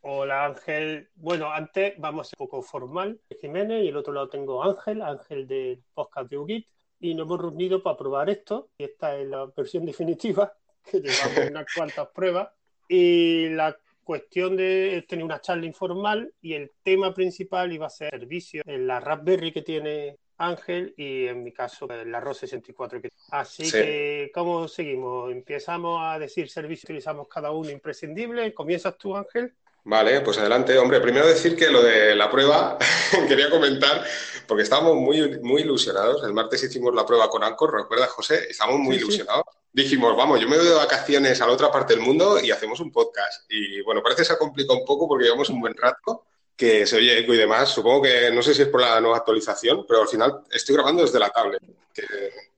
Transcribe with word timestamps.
Hola 0.00 0.46
Ángel. 0.46 1.08
Bueno, 1.14 1.50
antes 1.50 1.94
vamos 1.98 2.32
un 2.32 2.36
poco 2.36 2.62
formal. 2.62 3.20
Jiménez 3.40 3.84
y 3.84 3.88
el 3.88 3.96
otro 3.96 4.12
lado 4.12 4.28
tengo 4.28 4.62
Ángel, 4.62 5.02
Ángel 5.02 5.46
del 5.46 5.82
podcast 5.94 6.30
de 6.30 6.38
UGIT. 6.38 6.68
Y 7.00 7.14
nos 7.14 7.26
hemos 7.26 7.40
reunido 7.40 7.82
para 7.82 7.96
probar 7.96 8.30
esto. 8.30 8.70
Y 8.78 8.84
esta 8.84 9.16
es 9.16 9.26
la 9.28 9.46
versión 9.46 9.84
definitiva, 9.84 10.52
que 10.90 11.00
llevamos 11.00 11.50
unas 11.50 11.66
cuantas 11.74 12.08
pruebas. 12.08 12.48
Y 12.88 13.48
la 13.50 13.76
cuestión 14.04 14.56
de 14.56 15.04
tener 15.08 15.24
una 15.24 15.40
charla 15.40 15.66
informal 15.66 16.32
y 16.40 16.52
el 16.52 16.72
tema 16.82 17.14
principal 17.14 17.72
iba 17.72 17.86
a 17.86 17.90
ser 17.90 18.10
servicio 18.10 18.62
en 18.66 18.86
la 18.86 19.00
Raspberry 19.00 19.50
que 19.50 19.62
tiene 19.62 20.18
Ángel 20.36 20.94
y 20.96 21.26
en 21.26 21.42
mi 21.42 21.52
caso 21.52 21.86
la 21.86 22.20
ROS 22.20 22.38
64. 22.38 23.00
Así 23.30 23.70
que, 23.70 24.30
¿cómo 24.34 24.68
seguimos? 24.68 25.32
¿Empezamos 25.32 26.00
a 26.02 26.18
decir 26.18 26.48
servicio 26.48 26.86
utilizamos 26.86 27.28
cada 27.28 27.50
uno 27.50 27.70
imprescindible? 27.70 28.52
¿Comienzas 28.52 28.98
tú, 28.98 29.16
Ángel? 29.16 29.54
Vale, 29.86 30.22
pues 30.22 30.38
adelante. 30.38 30.78
Hombre, 30.78 31.00
primero 31.00 31.26
decir 31.26 31.54
que 31.54 31.68
lo 31.68 31.82
de 31.82 32.14
la 32.14 32.30
prueba 32.30 32.78
quería 33.28 33.50
comentar, 33.50 34.02
porque 34.46 34.62
estábamos 34.62 34.96
muy, 34.96 35.38
muy 35.40 35.60
ilusionados. 35.60 36.24
El 36.24 36.32
martes 36.32 36.62
hicimos 36.62 36.94
la 36.94 37.04
prueba 37.04 37.28
con 37.28 37.44
Anchor, 37.44 37.74
¿recuerdas, 37.74 38.08
José? 38.08 38.46
Estábamos 38.48 38.80
muy 38.80 38.96
ilusionados. 38.96 39.44
Dijimos, 39.72 40.16
vamos, 40.16 40.40
yo 40.40 40.48
me 40.48 40.56
voy 40.56 40.66
de 40.66 40.72
vacaciones 40.72 41.38
a 41.40 41.46
la 41.46 41.52
otra 41.52 41.70
parte 41.70 41.94
del 41.94 42.02
mundo 42.02 42.40
y 42.40 42.50
hacemos 42.50 42.80
un 42.80 42.90
podcast. 42.90 43.44
Y 43.50 43.82
bueno, 43.82 44.02
parece 44.02 44.22
que 44.22 44.26
se 44.26 44.32
ha 44.32 44.38
complicado 44.38 44.78
un 44.78 44.86
poco 44.86 45.06
porque 45.06 45.24
llevamos 45.24 45.50
un 45.50 45.60
buen 45.60 45.76
rato, 45.76 46.24
que 46.56 46.86
se 46.86 46.96
oye 46.96 47.18
eco 47.18 47.34
y 47.34 47.36
demás. 47.36 47.68
Supongo 47.68 48.02
que, 48.02 48.30
no 48.30 48.42
sé 48.42 48.54
si 48.54 48.62
es 48.62 48.68
por 48.68 48.80
la 48.80 48.98
nueva 49.02 49.18
actualización, 49.18 49.84
pero 49.86 50.02
al 50.02 50.08
final 50.08 50.44
estoy 50.50 50.76
grabando 50.76 51.02
desde 51.02 51.18
la 51.18 51.28
tablet. 51.28 51.60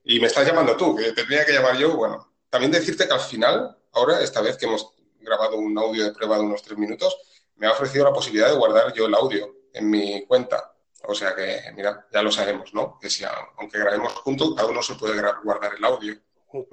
y 0.05 0.19
me 0.21 0.27
estás 0.27 0.47
llamando 0.47 0.77
tú, 0.77 0.95
que 0.95 1.11
tendría 1.11 1.45
que 1.45 1.51
llamar 1.51 1.77
yo. 1.77 1.93
Bueno, 1.97 2.31
también 2.49 2.71
decirte 2.71 3.05
que 3.05 3.13
al 3.13 3.19
final, 3.19 3.75
ahora, 3.91 4.21
esta 4.21 4.39
vez 4.39 4.55
que 4.55 4.65
hemos 4.65 4.96
grabado 5.27 5.57
un 5.57 5.77
audio 5.77 6.05
de 6.05 6.13
prueba 6.13 6.37
de 6.37 6.43
unos 6.43 6.63
tres 6.63 6.77
minutos, 6.77 7.17
me 7.57 7.67
ha 7.67 7.71
ofrecido 7.71 8.05
la 8.05 8.13
posibilidad 8.13 8.49
de 8.49 8.57
guardar 8.57 8.93
yo 8.93 9.05
el 9.05 9.13
audio 9.13 9.55
en 9.73 9.89
mi 9.89 10.25
cuenta. 10.25 10.73
O 11.03 11.13
sea 11.13 11.35
que, 11.35 11.59
mira, 11.75 12.07
ya 12.11 12.21
lo 12.21 12.31
sabemos, 12.31 12.73
¿no? 12.73 12.97
Que 12.99 13.09
si 13.09 13.23
aunque 13.57 13.79
grabemos 13.79 14.13
juntos, 14.13 14.55
cada 14.55 14.69
uno 14.69 14.81
se 14.81 14.95
puede 14.95 15.21
guardar 15.43 15.75
el 15.77 15.83
audio. 15.85 16.15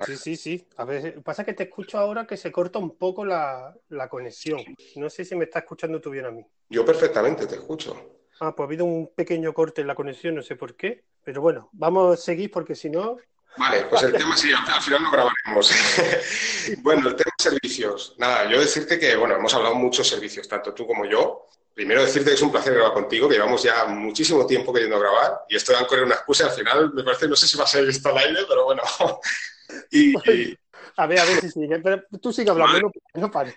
Sí, 0.07 0.17
sí, 0.17 0.37
sí. 0.37 0.69
A 0.77 0.85
ver, 0.85 1.23
pasa 1.23 1.45
que 1.45 1.53
te 1.53 1.65
escucho 1.65 1.99
ahora 1.99 2.27
que 2.27 2.37
se 2.37 2.53
corta 2.53 2.79
un 2.79 2.97
poco 2.97 3.25
la, 3.25 3.77
la 3.89 4.09
conexión. 4.09 4.61
No 4.97 5.11
sé 5.11 5.25
si 5.25 5.35
me 5.35 5.45
está 5.45 5.61
escuchando 5.61 6.01
tú 6.01 6.11
bien 6.11 6.27
a 6.27 6.31
mí. 6.31 6.47
Yo 6.69 6.85
perfectamente 6.85 7.47
te 7.47 7.57
escucho. 7.57 7.95
Ah, 8.41 8.55
pues 8.55 8.65
ha 8.65 8.69
habido 8.69 8.85
un 8.85 9.09
pequeño 9.15 9.53
corte 9.53 9.81
en 9.81 9.89
la 9.89 9.95
conexión, 9.95 10.35
no 10.35 10.43
sé 10.43 10.57
por 10.57 10.77
qué. 10.77 11.05
Pero 11.25 11.41
bueno, 11.41 11.69
vamos 11.73 12.15
a 12.15 12.17
seguir 12.21 12.51
porque 12.51 12.75
si 12.75 12.91
no, 12.91 13.17
Vale, 13.57 13.85
pues 13.85 14.03
el 14.03 14.13
tema 14.13 14.37
sí, 14.37 14.51
al 14.53 14.83
final 14.83 15.03
lo 15.03 15.11
grabaremos. 15.11 15.71
bueno, 16.79 17.09
el 17.09 17.17
tema 17.17 17.33
de 17.39 17.43
servicios. 17.43 18.15
Nada, 18.19 18.51
yo 18.51 18.61
decirte 18.61 18.99
que, 18.99 19.15
bueno, 19.17 19.37
hemos 19.37 19.55
hablado 19.55 19.75
muchos 19.77 20.09
servicios, 20.09 20.49
tanto 20.49 20.75
tú 20.75 20.87
como 20.87 21.05
yo. 21.05 21.47
Primero 21.73 22.03
decirte 22.03 22.31
que 22.31 22.37
es 22.37 22.43
un 22.43 22.53
placer 22.53 22.75
grabar 22.75 22.93
contigo, 22.93 23.29
que 23.29 23.35
llevamos 23.35 23.63
ya 23.63 23.85
muchísimo 23.87 24.47
tiempo 24.47 24.73
queriendo 24.73 24.99
grabar 24.99 25.41
y 25.49 25.57
esto 25.57 25.73
de 25.73 25.79
Anchor 25.79 26.05
una 26.05 26.15
excusa. 26.15 26.47
Al 26.47 26.53
final 26.53 26.93
me 26.95 27.03
parece, 27.03 27.27
no 27.27 27.35
sé 27.35 27.49
si 27.49 27.57
va 27.57 27.65
a 27.65 27.69
ser 27.69 27.89
esto 27.89 28.09
al 28.09 28.19
aire, 28.19 28.41
pero 28.49 28.65
bueno. 28.65 28.83
y, 29.91 30.15
A 30.97 31.07
ver, 31.07 31.19
a 31.19 31.25
ver 31.25 31.41
si 31.41 31.51
sigue, 31.51 31.79
pero 31.81 32.03
tú 32.21 32.33
sigue 32.33 32.51
hablando, 32.51 32.93
no, 33.15 33.31
pare. 33.31 33.55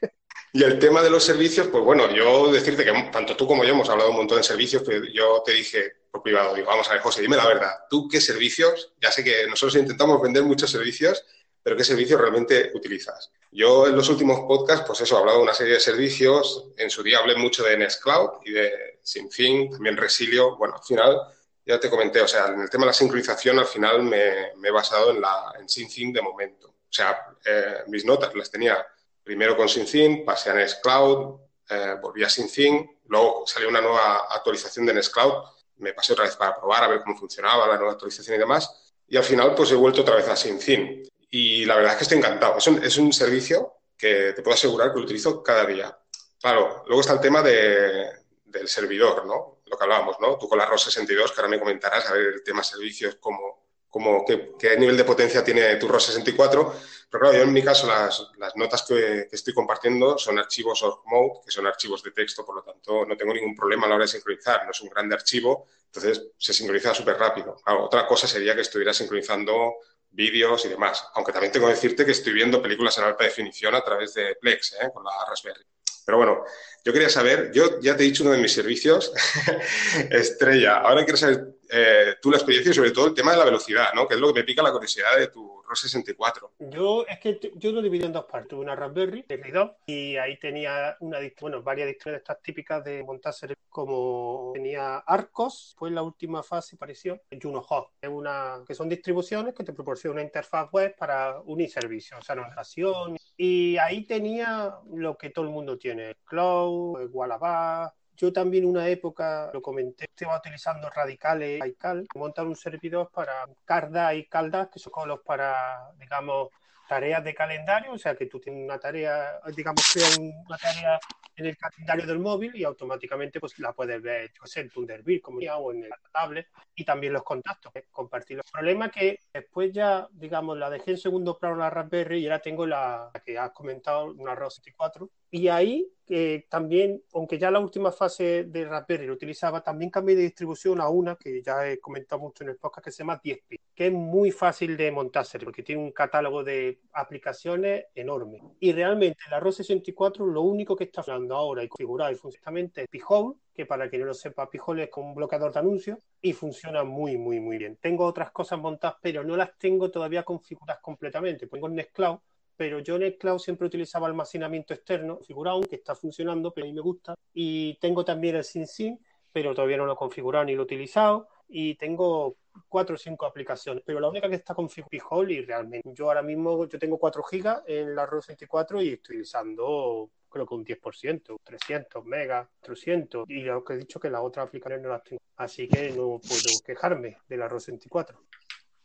Y 0.53 0.63
el 0.63 0.79
tema 0.79 1.01
de 1.01 1.09
los 1.09 1.23
servicios, 1.23 1.67
pues 1.67 1.83
bueno, 1.83 2.09
yo 2.11 2.51
decirte 2.51 2.83
que 2.83 2.91
tanto 3.11 3.35
tú 3.35 3.45
como 3.45 3.63
yo 3.63 3.71
hemos 3.71 3.89
hablado 3.89 4.11
un 4.11 4.17
montón 4.17 4.37
de 4.37 4.43
servicios, 4.43 4.81
pero 4.85 5.05
yo 5.05 5.43
te 5.45 5.53
dije 5.53 5.96
por 6.11 6.23
privado, 6.23 6.55
digo, 6.55 6.67
vamos 6.67 6.89
a 6.89 6.93
ver, 6.93 7.01
José, 7.01 7.21
dime 7.21 7.37
la 7.37 7.47
verdad, 7.47 7.71
¿tú 7.89 8.07
qué 8.07 8.21
servicios? 8.21 8.93
Ya 9.01 9.11
sé 9.11 9.23
que 9.23 9.47
nosotros 9.47 9.75
intentamos 9.75 10.21
vender 10.21 10.43
muchos 10.43 10.71
servicios, 10.71 11.23
pero 11.61 11.75
¿qué 11.75 11.83
servicios 11.83 12.19
realmente 12.19 12.71
utilizas? 12.73 13.31
Yo 13.51 13.87
en 13.87 13.95
los 13.95 14.09
últimos 14.09 14.41
podcasts, 14.41 14.85
pues 14.85 15.01
eso, 15.01 15.15
he 15.15 15.19
hablado 15.19 15.39
de 15.39 15.43
una 15.43 15.53
serie 15.53 15.73
de 15.75 15.79
servicios, 15.79 16.69
en 16.77 16.89
su 16.89 17.03
día 17.03 17.19
hablé 17.19 17.35
mucho 17.35 17.63
de 17.63 17.77
Nextcloud 17.77 18.41
y 18.45 18.51
de 18.51 18.99
SymFin, 19.03 19.71
también 19.71 19.97
Resilio, 19.97 20.57
bueno, 20.57 20.75
al 20.75 20.83
final 20.83 21.21
ya 21.65 21.79
te 21.79 21.89
comenté, 21.89 22.21
o 22.21 22.27
sea, 22.27 22.47
en 22.47 22.61
el 22.61 22.69
tema 22.69 22.85
de 22.85 22.87
la 22.87 22.93
sincronización 22.93 23.59
al 23.59 23.65
final 23.65 24.03
me, 24.03 24.51
he 24.63 24.71
basado 24.71 25.11
en, 25.11 25.19
la, 25.19 25.53
en 25.59 26.13
de 26.13 26.21
momento. 26.21 26.67
O 26.69 26.93
sea, 26.93 27.35
eh, 27.45 27.79
mis 27.87 28.05
notas 28.05 28.33
las 28.35 28.49
tenía 28.49 28.85
primero 29.21 29.57
con 29.57 29.67
SyncThing, 29.67 30.23
pasé 30.23 30.51
a 30.51 30.53
Nextcloud, 30.53 31.39
eh, 31.69 31.95
volví 32.01 32.23
a 32.23 32.29
SyncThing, 32.29 32.99
luego 33.07 33.45
salió 33.45 33.67
una 33.67 33.81
nueva 33.81 34.27
actualización 34.29 34.85
de 34.85 34.93
Nextcloud, 34.93 35.43
me 35.79 35.93
pasé 35.93 36.13
otra 36.13 36.25
vez 36.25 36.35
para 36.35 36.55
probar 36.57 36.83
a 36.83 36.87
ver 36.87 37.01
cómo 37.01 37.17
funcionaba 37.17 37.67
la 37.67 37.75
nueva 37.75 37.93
actualización 37.93 38.35
y 38.35 38.39
demás, 38.39 38.93
y 39.07 39.17
al 39.17 39.23
final 39.23 39.55
pues 39.55 39.71
he 39.71 39.75
vuelto 39.75 40.01
otra 40.01 40.15
vez 40.15 40.27
a 40.27 40.35
SyncThing. 40.35 41.03
Y 41.29 41.65
la 41.65 41.75
verdad 41.75 41.91
es 41.93 41.97
que 41.97 42.03
estoy 42.03 42.17
encantado. 42.19 42.57
Es 42.57 42.67
un, 42.67 42.83
es 42.83 42.97
un 42.97 43.11
servicio 43.11 43.73
que 43.97 44.33
te 44.33 44.41
puedo 44.41 44.55
asegurar 44.55 44.91
que 44.91 44.99
lo 44.99 45.05
utilizo 45.05 45.43
cada 45.43 45.65
día. 45.65 45.97
Claro, 46.39 46.83
luego 46.85 47.01
está 47.01 47.13
el 47.13 47.19
tema 47.19 47.41
de, 47.41 48.09
del 48.45 48.67
servidor, 48.67 49.25
¿no? 49.25 49.59
Lo 49.65 49.77
que 49.77 49.83
hablábamos, 49.83 50.17
¿no? 50.19 50.37
Tú 50.37 50.47
con 50.47 50.57
la 50.57 50.65
ROS 50.65 50.83
62, 50.83 51.31
que 51.31 51.41
ahora 51.41 51.49
me 51.49 51.59
comentarás, 51.59 52.09
a 52.09 52.13
ver 52.13 52.27
el 52.35 52.43
tema 52.43 52.63
servicios, 52.63 53.15
cómo, 53.19 53.66
cómo 53.97 54.23
qué, 54.25 54.77
nivel 54.77 54.95
de 54.95 55.03
potencia 55.03 55.43
tiene 55.43 55.75
tu 55.77 55.87
ROS 55.87 56.05
64 56.05 56.73
pero 57.09 57.21
claro, 57.21 57.37
yo 57.37 57.43
en 57.43 57.53
mi 57.53 57.63
caso 57.63 57.87
las, 57.87 58.55
notas 58.55 58.83
que, 58.83 59.27
estoy 59.31 59.53
compartiendo 59.53 60.17
son 60.17 60.37
archivos 60.39 60.83
of 60.83 60.99
mode, 61.05 61.39
que 61.45 61.51
son 61.51 61.65
archivos 61.65 62.03
de 62.03 62.11
texto, 62.11 62.45
por 62.45 62.55
lo 62.55 62.63
tanto 62.63 63.05
no 63.05 63.15
tengo 63.15 63.33
ningún 63.33 63.55
problema 63.55 63.85
a 63.85 63.89
la 63.89 63.95
hora 63.95 64.03
de 64.03 64.09
sincronizar. 64.09 64.65
No 64.65 64.71
es 64.71 64.81
un 64.81 64.89
grande 64.89 65.15
archivo, 65.15 65.67
entonces 65.85 66.27
se 66.37 66.53
sincroniza 66.53 66.93
súper 66.93 67.17
rápido. 67.17 67.55
otra 67.79 68.05
cosa 68.05 68.27
sería 68.27 68.53
que 68.55 68.61
estuviera 68.61 68.93
sincronizando 68.93 69.75
vídeos 70.09 70.65
y 70.65 70.69
demás, 70.69 71.07
aunque 71.13 71.31
también 71.31 71.51
tengo 71.51 71.67
que 71.67 71.73
decirte 71.73 72.05
que 72.05 72.11
estoy 72.11 72.33
viendo 72.33 72.61
películas 72.61 72.97
en 72.97 73.05
alta 73.05 73.23
definición 73.23 73.73
a 73.75 73.83
través 73.83 74.13
de 74.13 74.35
Plex, 74.35 74.73
¿eh? 74.81 74.89
con 74.93 75.05
la 75.05 75.11
Raspberry. 75.29 75.63
Pero 76.05 76.17
bueno, 76.17 76.43
yo 76.83 76.93
quería 76.93 77.09
saber, 77.09 77.51
yo 77.51 77.79
ya 77.81 77.95
te 77.95 78.03
he 78.03 78.05
dicho 78.05 78.23
uno 78.23 78.31
de 78.31 78.39
mis 78.39 78.53
servicios, 78.53 79.11
estrella. 80.09 80.77
Ahora 80.77 81.03
quiero 81.03 81.17
saber 81.17 81.56
eh, 81.69 82.15
tú 82.21 82.31
la 82.31 82.37
experiencia 82.37 82.71
y 82.71 82.75
sobre 82.75 82.91
todo 82.91 83.07
el 83.07 83.13
tema 83.13 83.31
de 83.31 83.37
la 83.37 83.45
velocidad, 83.45 83.93
¿no? 83.93 84.07
Que 84.07 84.15
es 84.15 84.19
lo 84.19 84.33
que 84.33 84.39
me 84.39 84.45
pica 84.45 84.63
la 84.63 84.71
curiosidad 84.71 85.17
de 85.17 85.27
tu 85.27 85.61
ROS 85.63 85.81
64. 85.81 86.53
Yo 86.59 87.05
es 87.07 87.19
que 87.19 87.51
yo 87.55 87.71
lo 87.71 87.81
divido 87.81 88.05
en 88.05 88.13
dos 88.13 88.25
partes, 88.25 88.53
una 88.53 88.75
Raspberry 88.75 89.25
de 89.27 89.71
y 89.85 90.15
ahí 90.17 90.37
tenía 90.37 90.95
una 90.99 91.19
bueno, 91.41 91.61
varias 91.61 91.87
distribuciones 91.87 92.21
estas 92.21 92.41
típicas 92.41 92.83
de 92.83 93.03
montar 93.03 93.33
como 93.69 94.51
tenía 94.53 94.97
Arcos, 94.99 95.75
fue 95.77 95.91
la 95.91 96.01
última 96.01 96.41
fase 96.41 96.77
pareció 96.77 97.21
Juno 97.41 97.65
Hub, 97.69 97.89
es 98.01 98.09
una 98.09 98.63
que 98.65 98.73
son 98.73 98.89
distribuciones 98.89 99.53
que 99.53 99.63
te 99.63 99.73
proporcionan 99.73 100.17
una 100.17 100.23
interfaz 100.23 100.71
web 100.71 100.95
para 100.97 101.39
unir 101.41 101.69
servicios, 101.69 102.19
o 102.19 102.23
sea, 102.23 102.35
navegación 102.35 103.17
y 103.35 103.77
ahí 103.77 104.05
tenía 104.05 104.75
lo 104.93 105.17
que 105.17 105.29
todo 105.29 105.45
el 105.45 105.51
mundo 105.51 105.77
tiene, 105.77 106.15
Cloud, 106.25 107.09
Wallaby, 107.11 107.91
yo 108.17 108.33
también 108.33 108.65
una 108.65 108.89
época, 108.89 109.51
lo 109.53 109.61
comenté, 109.61 110.05
estaba 110.05 110.37
utilizando 110.37 110.89
radicales 110.89 111.61
y 111.65 111.73
cal, 111.73 112.07
montar 112.15 112.47
un 112.47 112.55
servidor 112.55 113.11
para 113.13 113.45
Carda 113.63 114.13
y 114.15 114.25
Caldas, 114.25 114.69
que 114.69 114.79
son 114.79 114.91
los 115.07 115.19
para, 115.21 115.91
digamos, 115.99 116.49
tareas 116.87 117.23
de 117.23 117.35
calendario, 117.35 117.93
o 117.93 117.97
sea 117.97 118.15
que 118.15 118.25
tú 118.25 118.39
tienes 118.39 118.63
una 118.63 118.79
tarea, 118.79 119.39
digamos, 119.55 119.83
crea 119.93 120.07
una 120.19 120.57
tarea 120.57 120.99
en 121.35 121.45
el 121.45 121.57
calendario 121.57 122.07
del 122.07 122.19
móvil 122.19 122.55
y 122.55 122.63
automáticamente 122.63 123.39
pues 123.39 123.59
la 123.59 123.73
puedes 123.73 124.01
ver, 124.01 124.31
yo 124.33 124.45
sé, 124.45 124.61
en 124.61 124.69
Thunderbird 124.69 125.21
como 125.21 125.39
ya, 125.39 125.57
o 125.57 125.71
en 125.71 125.83
el 125.83 125.91
tablet 126.11 126.47
y 126.73 126.83
también 126.83 127.13
los 127.13 127.23
contactos, 127.23 127.75
¿eh? 127.75 127.85
compartir 127.91 128.37
los 128.37 128.49
problemas 128.49 128.91
que 128.91 129.19
después 129.31 129.71
ya, 129.71 130.07
digamos, 130.11 130.57
la 130.57 130.69
dejé 130.69 130.91
en 130.91 130.97
segundo 130.97 131.37
plano 131.37 131.57
la 131.57 131.69
Raspberry 131.69 132.19
y 132.19 132.25
ahora 132.25 132.41
tengo 132.41 132.65
la, 132.65 133.11
que 133.23 133.37
has 133.37 133.51
comentado, 133.51 134.05
una 134.13 134.33
ROS 134.33 134.55
64 134.55 135.09
y 135.29 135.49
ahí 135.49 135.87
que 136.07 136.47
también, 136.49 137.03
aunque 137.13 137.37
ya 137.37 137.51
la 137.51 137.59
última 137.59 137.91
fase 137.91 138.45
de 138.45 138.65
Raspberry 138.65 139.05
lo 139.05 139.13
utilizaba, 139.13 139.61
también 139.61 139.91
cambié 139.91 140.15
de 140.15 140.23
distribución 140.23 140.79
a 140.79 140.87
una 140.87 141.17
que 141.17 141.41
ya 141.41 141.67
he 141.69 141.79
comentado 141.79 142.21
mucho 142.21 142.45
en 142.45 142.51
el 142.51 142.55
podcast 142.55 142.85
que 142.85 142.91
se 142.91 142.99
llama 142.99 143.21
10P, 143.21 143.59
que 143.75 143.87
es 143.87 143.91
muy 143.91 144.31
fácil 144.31 144.77
de 144.77 144.89
montarse 144.89 145.37
porque 145.37 145.63
tiene 145.63 145.83
un 145.83 145.91
catálogo 145.91 146.45
de 146.45 146.79
aplicaciones 146.93 147.87
enorme. 147.93 148.41
Y 148.61 148.71
realmente 148.71 149.19
la 149.29 149.41
ROS 149.41 149.57
64 149.57 150.25
lo 150.25 150.41
único 150.43 150.77
que 150.77 150.85
está 150.85 151.03
funcionando 151.03 151.35
ahora 151.35 151.63
y 151.63 151.67
configurado 151.67 152.11
y 152.11 152.15
funcionalmente 152.15 152.83
es 152.83 152.87
Pijol, 152.87 153.35
que 153.53 153.65
para 153.65 153.89
quien 153.89 154.01
no 154.03 154.07
lo 154.07 154.13
sepa, 154.13 154.49
Pijol 154.49 154.79
es 154.79 154.89
como 154.89 155.09
un 155.09 155.15
bloqueador 155.15 155.51
de 155.51 155.59
anuncios 155.59 155.99
y 156.21 156.31
funciona 156.31 156.85
muy, 156.85 157.17
muy, 157.17 157.41
muy 157.41 157.57
bien. 157.57 157.75
Tengo 157.81 158.05
otras 158.05 158.31
cosas 158.31 158.59
montadas, 158.59 158.97
pero 159.01 159.25
no 159.25 159.35
las 159.35 159.57
tengo 159.57 159.91
todavía 159.91 160.23
configuradas 160.23 160.81
completamente. 160.81 161.47
Pongo 161.47 161.67
Nextcloud 161.67 162.19
pero 162.57 162.79
yo 162.79 162.95
en 162.95 163.03
el 163.03 163.17
cloud 163.17 163.39
siempre 163.39 163.67
utilizaba 163.67 164.07
almacenamiento 164.07 164.73
externo, 164.73 165.17
configurado, 165.17 165.61
que 165.61 165.75
está 165.75 165.95
funcionando, 165.95 166.51
pero 166.51 166.65
a 166.65 166.69
mí 166.69 166.73
me 166.73 166.81
gusta. 166.81 167.15
Y 167.33 167.75
tengo 167.75 168.03
también 168.03 168.35
el 168.35 168.43
SynSync, 168.43 168.99
pero 169.31 169.53
todavía 169.53 169.77
no 169.77 169.85
lo 169.85 169.93
he 169.93 169.97
configurado 169.97 170.43
ni 170.43 170.55
lo 170.55 170.63
he 170.63 170.65
utilizado. 170.65 171.29
Y 171.47 171.75
tengo 171.75 172.35
cuatro 172.67 172.95
o 172.95 172.97
cinco 172.97 173.25
aplicaciones, 173.25 173.83
pero 173.85 173.99
la 173.99 174.09
única 174.09 174.27
que 174.27 174.35
está 174.35 174.55
configurada 174.55 175.31
y 175.31 175.41
realmente 175.41 175.93
yo 175.93 176.07
ahora 176.07 176.23
mismo 176.23 176.65
yo 176.65 176.79
tengo 176.79 176.97
4 176.97 177.23
gigas 177.23 177.61
en 177.67 177.95
la 177.95 178.05
ROS 178.05 178.25
64 178.25 178.81
y 178.81 178.93
estoy 178.93 179.17
utilizando 179.17 180.09
creo 180.29 180.45
que 180.45 180.55
un 180.55 180.65
10%, 180.65 181.37
300 181.43 182.05
megas, 182.05 182.47
300 182.61 183.25
y 183.29 183.41
lo 183.41 183.63
que 183.63 183.73
he 183.73 183.77
dicho 183.77 183.99
que 183.99 184.09
las 184.09 184.21
otras 184.21 184.47
aplicaciones 184.47 184.83
no 184.83 184.89
las 184.89 185.03
tengo, 185.03 185.21
así 185.37 185.67
que 185.67 185.89
no 185.91 186.19
puedo 186.19 186.59
quejarme 186.65 187.17
de 187.27 187.37
la 187.37 187.47
ROS 187.47 187.63
64. 187.63 188.19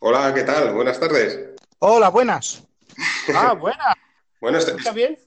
Hola, 0.01 0.33
¿qué 0.35 0.43
tal? 0.43 0.75
Buenas 0.75 1.01
tardes. 1.01 1.55
Hola, 1.79 2.11
buenas. 2.11 2.72
Ah, 3.35 3.55
buena. 3.61 3.95
Bueno, 4.41 4.59
¿Está 4.59 4.93
bien? 4.93 5.19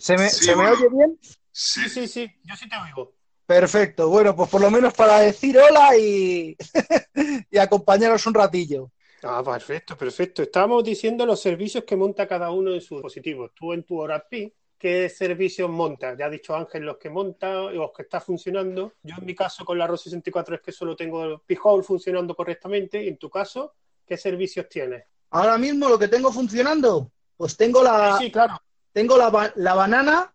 ¿Se 0.00 0.16
me, 0.16 0.28
¿se 0.28 0.56
me 0.56 0.68
oye 0.68 0.88
bien? 0.88 1.18
Sí, 1.52 1.88
sí, 1.88 2.08
sí, 2.08 2.30
yo 2.44 2.56
sí 2.56 2.68
te 2.68 2.76
oigo. 2.76 3.14
Perfecto, 3.46 4.08
bueno, 4.08 4.34
pues 4.34 4.50
por 4.50 4.60
lo 4.60 4.70
menos 4.70 4.92
para 4.92 5.20
decir 5.20 5.56
hola 5.56 5.96
y, 5.96 6.56
y 7.50 7.58
acompañaros 7.58 8.26
un 8.26 8.34
ratillo. 8.34 8.90
Ah, 9.22 9.42
perfecto, 9.44 9.96
perfecto. 9.96 10.42
Estábamos 10.42 10.84
diciendo 10.84 11.24
los 11.24 11.40
servicios 11.40 11.84
que 11.84 11.96
monta 11.96 12.26
cada 12.26 12.50
uno 12.50 12.74
en 12.74 12.80
sus 12.80 12.98
dispositivos. 12.98 13.52
Tú 13.54 13.72
en 13.72 13.84
tu 13.84 13.98
ORAPI, 13.98 14.52
¿qué 14.76 15.08
servicios 15.08 15.70
montas? 15.70 16.18
Ya 16.18 16.26
ha 16.26 16.30
dicho 16.30 16.54
Ángel 16.54 16.82
los 16.82 16.98
que 16.98 17.08
monta 17.08 17.62
o 17.62 17.70
los 17.70 17.92
que 17.92 18.02
está 18.02 18.20
funcionando. 18.20 18.94
Yo 19.02 19.14
en 19.18 19.24
mi 19.24 19.34
caso 19.34 19.64
con 19.64 19.78
la 19.78 19.86
ROS 19.86 20.02
64 20.02 20.56
es 20.56 20.60
que 20.60 20.72
solo 20.72 20.94
tengo 20.94 21.24
el 21.24 21.40
P-Hole 21.46 21.82
funcionando 21.82 22.34
correctamente. 22.34 23.02
Y 23.02 23.08
en 23.08 23.16
tu 23.16 23.30
caso, 23.30 23.74
¿qué 24.04 24.16
servicios 24.16 24.68
tienes? 24.68 25.04
Ahora 25.36 25.58
mismo 25.58 25.88
lo 25.88 25.98
que 25.98 26.08
tengo 26.08 26.32
funcionando, 26.32 27.10
pues 27.36 27.56
tengo 27.56 27.82
la, 27.82 28.18
Sí, 28.18 28.30
claro. 28.30 28.60
tengo 28.92 29.16
la, 29.18 29.52
la 29.56 29.74
banana, 29.74 30.32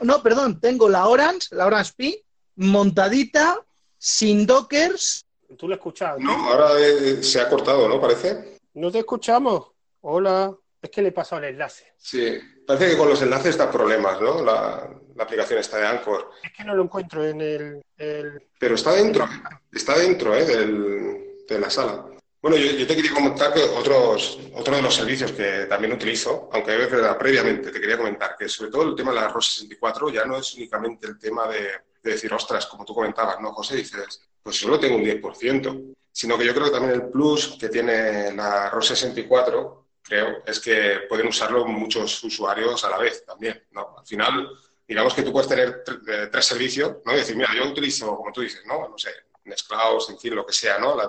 no, 0.00 0.22
perdón, 0.22 0.58
tengo 0.60 0.88
la 0.88 1.06
Orange, 1.06 1.48
la 1.52 1.66
Orange 1.66 1.92
Pi, 1.96 2.24
montadita, 2.56 3.60
sin 3.98 4.46
dockers. 4.46 5.24
Tú 5.56 5.68
lo 5.68 5.74
escuchas. 5.74 6.18
No, 6.18 6.32
ahora 6.32 6.78
eh, 6.78 7.22
se 7.22 7.40
ha 7.40 7.48
cortado, 7.48 7.88
¿no? 7.88 8.00
Parece. 8.00 8.58
¿No 8.74 8.90
te 8.90 8.98
escuchamos? 9.00 9.72
Hola. 10.02 10.54
Es 10.80 10.90
que 10.90 11.02
le 11.02 11.08
he 11.08 11.12
pasado 11.12 11.42
el 11.42 11.54
enlace. 11.54 11.92
Sí. 11.96 12.38
Parece 12.64 12.90
que 12.90 12.96
con 12.96 13.08
los 13.08 13.20
enlaces 13.20 13.56
da 13.58 13.68
problemas, 13.70 14.20
¿no? 14.20 14.44
La, 14.44 14.88
la 15.16 15.24
aplicación 15.24 15.58
está 15.58 15.78
de 15.78 15.86
Anchor. 15.88 16.30
Es 16.44 16.52
que 16.52 16.62
no 16.64 16.74
lo 16.76 16.84
encuentro 16.84 17.24
en 17.24 17.40
el... 17.40 17.82
el- 17.96 18.42
Pero 18.60 18.76
está 18.76 18.92
dentro, 18.92 19.26
está 19.72 19.98
dentro 19.98 20.36
¿eh? 20.36 20.44
del- 20.44 21.24
de 21.48 21.58
la 21.58 21.68
sala. 21.68 22.06
Bueno, 22.40 22.56
yo, 22.56 22.86
te 22.86 22.94
quería 22.94 23.12
comentar 23.12 23.52
que 23.52 23.60
otros, 23.62 24.38
otro 24.54 24.76
de 24.76 24.82
los 24.82 24.94
servicios 24.94 25.32
que 25.32 25.66
también 25.68 25.92
utilizo, 25.92 26.48
aunque 26.52 26.72
es 26.84 26.90
verdad, 26.90 27.18
previamente 27.18 27.72
te 27.72 27.80
quería 27.80 27.96
comentar 27.96 28.36
que 28.38 28.48
sobre 28.48 28.70
todo 28.70 28.82
el 28.84 28.94
tema 28.94 29.10
de 29.12 29.16
la 29.20 29.28
ROS 29.28 29.54
64 29.54 30.08
ya 30.10 30.24
no 30.24 30.36
es 30.36 30.54
únicamente 30.54 31.08
el 31.08 31.18
tema 31.18 31.48
de, 31.48 31.62
de 32.00 32.10
decir, 32.12 32.32
ostras, 32.32 32.66
como 32.66 32.84
tú 32.84 32.94
comentabas, 32.94 33.40
¿no, 33.40 33.52
José? 33.52 33.74
Dices, 33.76 34.20
pues 34.40 34.56
solo 34.56 34.78
tengo 34.78 34.96
un 34.96 35.02
10%, 35.02 35.96
sino 36.12 36.38
que 36.38 36.46
yo 36.46 36.54
creo 36.54 36.66
que 36.66 36.70
también 36.70 36.94
el 36.94 37.08
plus 37.10 37.56
que 37.58 37.68
tiene 37.68 38.32
la 38.32 38.70
ROS 38.70 38.86
64, 38.86 39.86
creo, 40.02 40.44
es 40.46 40.60
que 40.60 41.00
pueden 41.08 41.26
usarlo 41.26 41.66
muchos 41.66 42.22
usuarios 42.22 42.84
a 42.84 42.90
la 42.90 42.98
vez 42.98 43.24
también, 43.24 43.66
¿no? 43.72 43.96
Al 43.98 44.06
final, 44.06 44.48
digamos 44.86 45.12
que 45.12 45.22
tú 45.22 45.32
puedes 45.32 45.48
tener 45.48 45.82
tre- 45.84 46.00
eh, 46.06 46.28
tres 46.30 46.44
servicios, 46.46 46.98
¿no? 47.04 47.12
Y 47.14 47.16
decir, 47.16 47.34
mira, 47.34 47.50
yo 47.56 47.68
utilizo, 47.68 48.16
como 48.16 48.30
tú 48.32 48.42
dices, 48.42 48.62
¿no? 48.64 48.88
No 48.88 48.96
sé, 48.96 49.10
Nextcloud, 49.44 50.10
en 50.10 50.18
fin, 50.20 50.36
lo 50.36 50.46
que 50.46 50.52
sea, 50.52 50.78
¿no? 50.78 50.94
La 50.96 51.08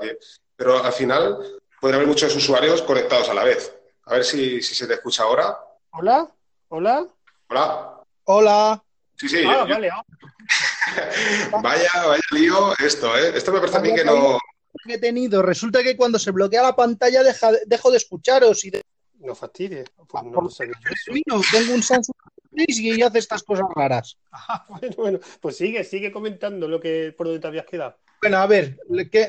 Pero 0.60 0.84
al 0.84 0.92
final 0.94 1.40
pueden 1.80 1.96
haber 1.96 2.08
muchos 2.08 2.36
usuarios 2.36 2.82
conectados 2.84 3.30
a 3.30 3.34
la 3.34 3.46
vez. 3.46 3.74
A 4.06 4.14
ver 4.16 4.26
si, 4.26 4.62
si 4.62 4.76
se 4.76 4.86
te 4.86 4.96
escucha 4.96 5.24
ahora. 5.24 5.58
¿Hola? 5.92 6.30
¿Hola? 6.68 7.08
Hola. 7.50 8.02
Hola. 8.26 8.84
Sí, 9.16 9.30
sí. 9.30 9.44
ah, 9.48 9.66
yo- 9.68 9.74
vale. 9.74 9.90
ah. 9.90 10.04
Vaya, 11.64 11.90
vaya 12.08 12.22
lío 12.32 12.74
esto, 12.80 13.16
¿eh? 13.18 13.32
Esto 13.36 13.52
me 13.54 13.60
parece 13.60 13.78
a 13.78 13.82
mí 13.82 13.94
que 13.96 14.04
no... 14.04 14.38
que 14.86 14.94
he 14.96 14.98
tenido. 14.98 15.42
Resulta 15.42 15.82
que 15.84 15.96
cuando 15.96 16.20
se 16.20 16.32
bloquea 16.32 16.62
la 16.64 16.76
pantalla 16.76 17.24
deja- 17.24 17.52
dejo 17.66 17.92
de 17.92 17.98
escucharos 17.98 18.64
y 18.66 18.72
de 18.72 18.84
No 19.20 19.34
fastidies. 19.36 19.90
Pues 20.08 20.24
no 20.26 20.42
lo 20.42 20.50
sabía 20.50 20.74
yo 20.84 20.90
eso. 20.92 21.12
Vino, 21.14 21.42
tengo 21.52 21.74
un 21.74 21.84
Samsung 21.84 22.16
y 22.52 23.02
hace 23.02 23.20
estas 23.20 23.44
cosas 23.44 23.66
raras. 23.76 24.18
Ah, 24.32 24.66
bueno, 24.70 24.96
bueno. 24.98 25.20
Pues 25.40 25.56
sigue, 25.58 25.84
sigue 25.86 26.12
comentando 26.12 26.68
lo 26.68 26.80
que 26.80 27.14
por 27.18 27.28
donde 27.28 27.40
te 27.40 27.48
habías 27.48 27.66
quedado. 27.66 27.98
Bueno, 28.22 28.38
a 28.38 28.48
ver, 28.48 28.78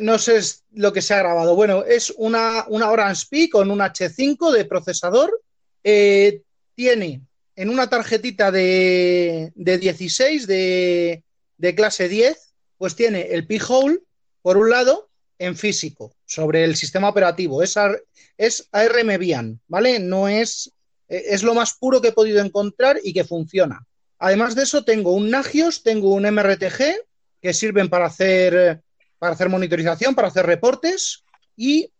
no 0.00 0.18
sé 0.18 0.40
lo 0.72 0.92
que 0.92 1.02
se 1.02 1.14
ha 1.14 1.18
grabado. 1.18 1.54
Bueno, 1.54 1.84
es 1.84 2.12
una, 2.16 2.64
una 2.68 2.90
Orange 2.90 3.26
Pi 3.30 3.48
con 3.48 3.70
un 3.70 3.78
H5 3.78 4.50
de 4.52 4.64
procesador. 4.64 5.42
Eh, 5.84 6.42
tiene 6.74 7.22
en 7.54 7.68
una 7.68 7.88
tarjetita 7.88 8.50
de, 8.50 9.52
de 9.54 9.78
16 9.78 10.46
de, 10.46 11.22
de 11.56 11.74
clase 11.74 12.08
10, 12.08 12.54
pues 12.78 12.96
tiene 12.96 13.28
el 13.30 13.46
Pi-hole, 13.46 14.00
por 14.42 14.56
un 14.56 14.70
lado, 14.70 15.10
en 15.38 15.56
físico, 15.56 16.14
sobre 16.24 16.64
el 16.64 16.74
sistema 16.76 17.08
operativo. 17.08 17.62
Es, 17.62 17.76
AR 17.76 18.02
es 18.36 18.68
ARM 18.72 19.18
Bian, 19.18 19.60
¿vale? 19.68 19.98
No 19.98 20.28
es, 20.28 20.72
es 21.08 21.42
lo 21.42 21.54
más 21.54 21.74
puro 21.74 22.00
que 22.00 22.08
he 22.08 22.12
podido 22.12 22.40
encontrar 22.40 22.98
y 23.02 23.12
que 23.12 23.24
funciona. 23.24 23.86
Además 24.18 24.54
de 24.54 24.64
eso, 24.64 24.84
tengo 24.84 25.12
un 25.12 25.30
Nagios, 25.30 25.82
tengo 25.82 26.14
un 26.14 26.24
MRTG, 26.24 26.96
que 27.40 27.54
sirven 27.54 27.88
para 27.88 28.06
hacer, 28.06 28.82
para 29.18 29.32
hacer 29.32 29.48
monitorización, 29.48 30.14
para 30.14 30.28
hacer 30.28 30.46
reportes 30.46 31.24
y, 31.56 31.92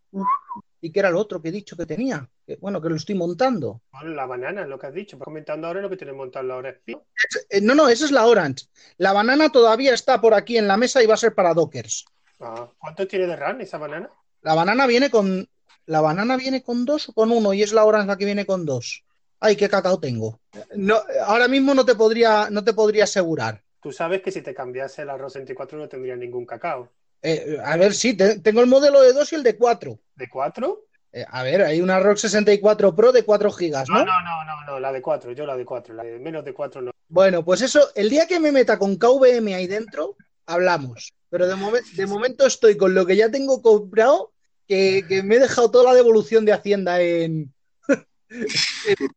y 0.80 0.92
qué 0.92 1.00
era 1.00 1.10
lo 1.10 1.20
otro 1.20 1.40
que 1.40 1.48
he 1.48 1.52
dicho 1.52 1.76
que 1.76 1.86
tenía, 1.86 2.28
que, 2.46 2.56
bueno, 2.56 2.80
que 2.80 2.88
lo 2.88 2.96
estoy 2.96 3.14
montando. 3.14 3.82
Bueno, 3.92 4.10
la 4.10 4.26
banana, 4.26 4.66
lo 4.66 4.78
que 4.78 4.86
has 4.86 4.94
dicho. 4.94 5.18
Vas 5.18 5.24
comentando 5.24 5.66
ahora 5.66 5.80
lo 5.80 5.90
que 5.90 5.96
tienes 5.96 6.16
montado 6.16 6.52
ahora. 6.52 6.76
Eh, 6.86 7.60
no, 7.60 7.74
no, 7.74 7.88
esa 7.88 8.04
es 8.04 8.10
la 8.10 8.26
Orange. 8.26 8.66
La 8.98 9.12
banana 9.12 9.50
todavía 9.50 9.94
está 9.94 10.20
por 10.20 10.34
aquí 10.34 10.58
en 10.58 10.68
la 10.68 10.76
mesa 10.76 11.02
y 11.02 11.06
va 11.06 11.14
a 11.14 11.18
ser 11.18 11.34
para 11.34 11.54
Dockers. 11.54 12.04
Ah, 12.40 12.68
¿Cuánto 12.78 13.06
tiene 13.06 13.26
de 13.26 13.36
RAM 13.36 13.60
esa 13.60 13.78
banana? 13.78 14.10
La 14.42 14.54
banana 14.54 14.86
viene 14.86 15.10
con. 15.10 15.48
La 15.86 16.00
banana 16.00 16.36
viene 16.36 16.62
con 16.62 16.84
dos 16.84 17.08
o 17.08 17.12
con 17.12 17.32
uno, 17.32 17.52
y 17.52 17.62
es 17.62 17.72
la 17.72 17.84
Orange 17.84 18.06
la 18.06 18.16
que 18.16 18.24
viene 18.24 18.46
con 18.46 18.64
dos. 18.64 19.04
Ay, 19.40 19.56
qué 19.56 19.68
cacao 19.68 19.98
tengo. 19.98 20.40
No, 20.76 21.00
ahora 21.24 21.48
mismo 21.48 21.74
no 21.74 21.84
te 21.84 21.94
podría, 21.94 22.48
no 22.50 22.62
te 22.62 22.74
podría 22.74 23.04
asegurar. 23.04 23.62
Tú 23.80 23.92
sabes 23.92 24.22
que 24.22 24.30
si 24.30 24.42
te 24.42 24.54
cambiase 24.54 25.04
la 25.04 25.16
ROS 25.16 25.32
64 25.34 25.78
no 25.78 25.88
tendría 25.88 26.16
ningún 26.16 26.44
cacao. 26.46 26.90
Eh, 27.22 27.58
a 27.64 27.76
ver, 27.76 27.94
sí, 27.94 28.14
te- 28.16 28.40
tengo 28.40 28.60
el 28.60 28.66
modelo 28.66 29.00
de 29.02 29.12
2 29.12 29.32
y 29.32 29.36
el 29.36 29.42
de 29.42 29.56
4. 29.56 29.98
¿De 30.14 30.28
4? 30.28 30.84
Eh, 31.12 31.24
a 31.28 31.42
ver, 31.42 31.62
hay 31.62 31.80
una 31.80 31.98
ROG 31.98 32.18
64 32.18 32.94
Pro 32.94 33.10
de 33.10 33.24
4 33.24 33.50
gigas, 33.50 33.88
No, 33.88 33.96
¿no? 33.96 34.04
no, 34.04 34.20
no, 34.22 34.44
no, 34.44 34.64
no, 34.66 34.80
la 34.80 34.92
de 34.92 35.02
4, 35.02 35.32
yo 35.32 35.44
la 35.44 35.56
de 35.56 35.64
4, 35.64 35.92
la 35.94 36.04
de 36.04 36.18
menos 36.20 36.44
de 36.44 36.54
4 36.54 36.80
no. 36.82 36.92
Bueno, 37.08 37.44
pues 37.44 37.62
eso, 37.62 37.80
el 37.96 38.08
día 38.08 38.26
que 38.28 38.38
me 38.38 38.52
meta 38.52 38.78
con 38.78 38.96
KVM 38.96 39.54
ahí 39.54 39.66
dentro, 39.66 40.16
hablamos. 40.46 41.12
Pero 41.28 41.48
de, 41.48 41.56
momen- 41.56 41.84
de 41.96 42.06
momento 42.06 42.46
estoy 42.46 42.76
con 42.76 42.94
lo 42.94 43.04
que 43.06 43.16
ya 43.16 43.28
tengo 43.30 43.60
comprado, 43.60 44.32
que, 44.68 45.04
que 45.08 45.22
me 45.24 45.34
he 45.36 45.40
dejado 45.40 45.70
toda 45.70 45.84
la 45.90 45.94
devolución 45.94 46.44
de 46.44 46.52
Hacienda 46.52 47.00
en... 47.00 47.52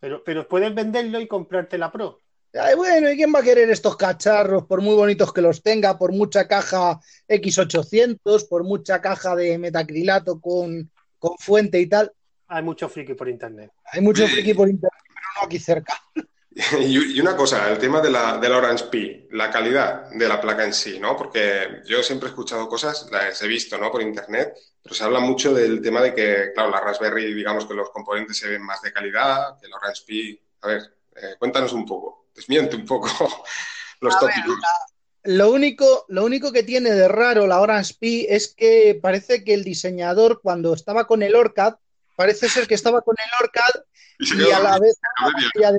Pero, 0.00 0.22
pero 0.24 0.46
puedes 0.48 0.74
venderlo 0.74 1.20
y 1.20 1.26
comprarte 1.26 1.76
la 1.76 1.90
Pro. 1.90 2.20
Ay, 2.54 2.74
bueno, 2.74 3.10
¿y 3.10 3.16
quién 3.16 3.32
va 3.34 3.40
a 3.40 3.42
querer 3.42 3.68
estos 3.70 3.96
cacharros, 3.96 4.64
por 4.64 4.80
muy 4.80 4.94
bonitos 4.94 5.32
que 5.32 5.42
los 5.42 5.62
tenga, 5.62 5.98
por 5.98 6.12
mucha 6.12 6.48
caja 6.48 6.98
X800, 7.28 8.48
por 8.48 8.64
mucha 8.64 9.00
caja 9.00 9.36
de 9.36 9.58
metacrilato 9.58 10.40
con, 10.40 10.90
con 11.18 11.36
fuente 11.38 11.78
y 11.78 11.86
tal? 11.86 12.12
Hay 12.48 12.62
mucho 12.62 12.88
friki 12.88 13.14
por 13.14 13.28
internet. 13.28 13.70
Hay 13.92 14.00
mucho 14.00 14.26
friki 14.26 14.54
por 14.54 14.68
internet, 14.68 15.02
pero 15.06 15.26
no 15.36 15.46
aquí 15.46 15.58
cerca. 15.58 15.94
Y 16.80 17.16
y 17.16 17.20
una 17.20 17.36
cosa, 17.36 17.70
el 17.70 17.78
tema 17.78 18.00
de 18.00 18.10
la, 18.10 18.36
de 18.38 18.48
la 18.48 18.56
Orange 18.56 18.86
Pi, 18.86 19.28
la 19.30 19.48
calidad 19.48 20.10
de 20.10 20.26
la 20.26 20.40
placa 20.40 20.64
en 20.64 20.74
sí, 20.74 20.98
¿no? 20.98 21.16
Porque 21.16 21.82
yo 21.86 22.02
siempre 22.02 22.28
he 22.28 22.30
escuchado 22.30 22.68
cosas, 22.68 23.08
las 23.12 23.40
he 23.42 23.46
visto, 23.46 23.78
¿no? 23.78 23.92
Por 23.92 24.02
internet, 24.02 24.54
pero 24.82 24.92
se 24.92 25.04
habla 25.04 25.20
mucho 25.20 25.54
del 25.54 25.80
tema 25.80 26.00
de 26.02 26.12
que, 26.12 26.50
claro, 26.52 26.70
la 26.70 26.80
Raspberry, 26.80 27.32
digamos 27.32 27.64
que 27.64 27.74
los 27.74 27.90
componentes 27.90 28.38
se 28.38 28.48
ven 28.48 28.62
más 28.62 28.82
de 28.82 28.92
calidad, 28.92 29.56
que 29.60 29.68
la 29.68 29.76
Orange 29.76 30.02
Pi. 30.04 30.40
A 30.62 30.66
ver, 30.66 30.82
eh, 31.14 31.36
cuéntanos 31.38 31.72
un 31.72 31.86
poco, 31.86 32.27
desmiente 32.38 32.76
un 32.76 32.86
poco 32.86 33.08
los 34.00 34.14
A 34.14 34.20
ver, 34.20 34.34
tópicos. 34.34 34.58
Lo 35.24 35.50
único, 35.50 36.06
lo 36.08 36.24
único 36.24 36.52
que 36.52 36.62
tiene 36.62 36.92
de 36.92 37.08
raro 37.08 37.46
la 37.46 37.60
Orange 37.60 37.94
Pi 37.98 38.26
es 38.28 38.54
que 38.54 38.98
parece 39.00 39.44
que 39.44 39.52
el 39.52 39.64
diseñador, 39.64 40.40
cuando 40.40 40.72
estaba 40.72 41.06
con 41.06 41.22
el 41.22 41.34
ORCAD, 41.34 41.74
parece 42.16 42.48
ser 42.48 42.66
que 42.66 42.74
estaba 42.74 43.02
con 43.02 43.16
el 43.18 43.44
ORCAD 43.44 43.82
Y 44.20 44.50
a 44.50 44.60
la 44.60 44.78
vez 44.78 44.96
a 45.18 45.26
ver, 45.26 45.50
ya 45.60 45.72
de, 45.72 45.78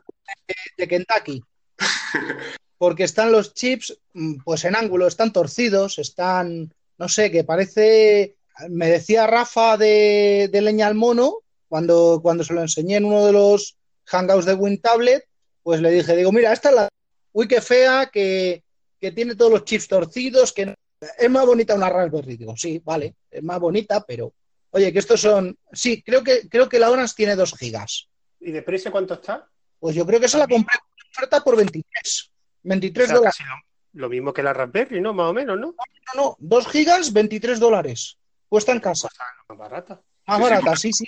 de 0.77 0.87
Kentucky. 0.87 1.41
Porque 2.77 3.03
están 3.03 3.31
los 3.31 3.53
chips, 3.53 3.97
mm, 4.13 4.43
pues 4.43 4.65
en 4.65 4.75
ángulo, 4.75 5.07
están 5.07 5.33
torcidos, 5.33 5.97
están, 5.99 6.73
no 6.97 7.09
sé, 7.09 7.31
que 7.31 7.43
parece. 7.43 8.35
Me 8.69 8.87
decía 8.87 9.25
Rafa 9.25 9.77
de, 9.77 10.49
de 10.51 10.61
Leña 10.61 10.87
al 10.87 10.95
Mono, 10.95 11.37
cuando, 11.69 12.19
cuando 12.21 12.43
se 12.43 12.53
lo 12.53 12.61
enseñé 12.61 12.97
en 12.97 13.05
uno 13.05 13.25
de 13.25 13.31
los 13.31 13.77
hangouts 14.05 14.45
de 14.45 14.53
WinTablet, 14.53 15.28
pues 15.69 15.81
le 15.81 15.91
dije, 15.91 16.15
digo, 16.15 16.31
mira, 16.31 16.51
esta 16.51 16.69
es 16.69 16.75
la. 16.75 16.89
Uy, 17.31 17.47
qué 17.47 17.61
fea, 17.61 18.07
que, 18.11 18.63
que 18.99 19.11
tiene 19.11 19.35
todos 19.35 19.51
los 19.51 19.65
chips 19.65 19.87
torcidos, 19.87 20.51
que 20.51 20.73
es 21.19 21.29
más 21.29 21.45
bonita 21.45 21.75
una 21.75 21.89
Raspberry. 21.89 22.37
Digo, 22.37 22.57
sí, 22.57 22.81
vale, 22.83 23.13
es 23.29 23.43
más 23.43 23.59
bonita, 23.59 24.03
pero. 24.03 24.33
Oye, 24.71 24.91
que 24.91 24.97
estos 24.97 25.21
son. 25.21 25.55
Sí, 25.71 26.01
creo 26.01 26.23
que, 26.23 26.49
creo 26.49 26.67
que 26.67 26.79
la 26.79 26.89
Orange 26.89 27.13
tiene 27.15 27.35
2 27.35 27.55
gigas. 27.55 28.09
¿Y 28.39 28.49
de 28.49 28.63
precio 28.63 28.91
cuánto 28.91 29.13
está? 29.13 29.47
Pues 29.77 29.95
yo 29.95 30.07
creo 30.07 30.19
que 30.19 30.27
se 30.27 30.39
la 30.39 30.47
compré 30.47 30.75
en 30.75 31.11
oferta 31.11 31.43
por 31.43 31.55
23. 31.55 32.31
23 32.63 33.03
O 33.03 33.07
sea, 33.07 33.15
dólares. 33.17 33.37
lo, 33.93 34.01
lo 34.01 34.09
mismo 34.09 34.33
que 34.33 34.41
la 34.41 34.53
Raspberry, 34.53 35.01
¿no? 35.01 35.13
Más 35.13 35.29
o 35.29 35.33
menos, 35.33 35.59
¿no? 35.59 35.67
No, 35.67 35.75
no, 36.15 36.35
2 36.39 36.67
gigas, 36.67 37.13
23 37.13 37.59
dólares. 37.59 38.17
Cuesta 38.47 38.71
en 38.71 38.79
casa. 38.79 39.05
O 39.05 39.11
sea, 39.15 39.25
más 39.49 39.57
barata. 39.59 40.01
Más 40.25 40.41
barata, 40.41 40.75
sí, 40.75 40.91
sí. 40.91 41.05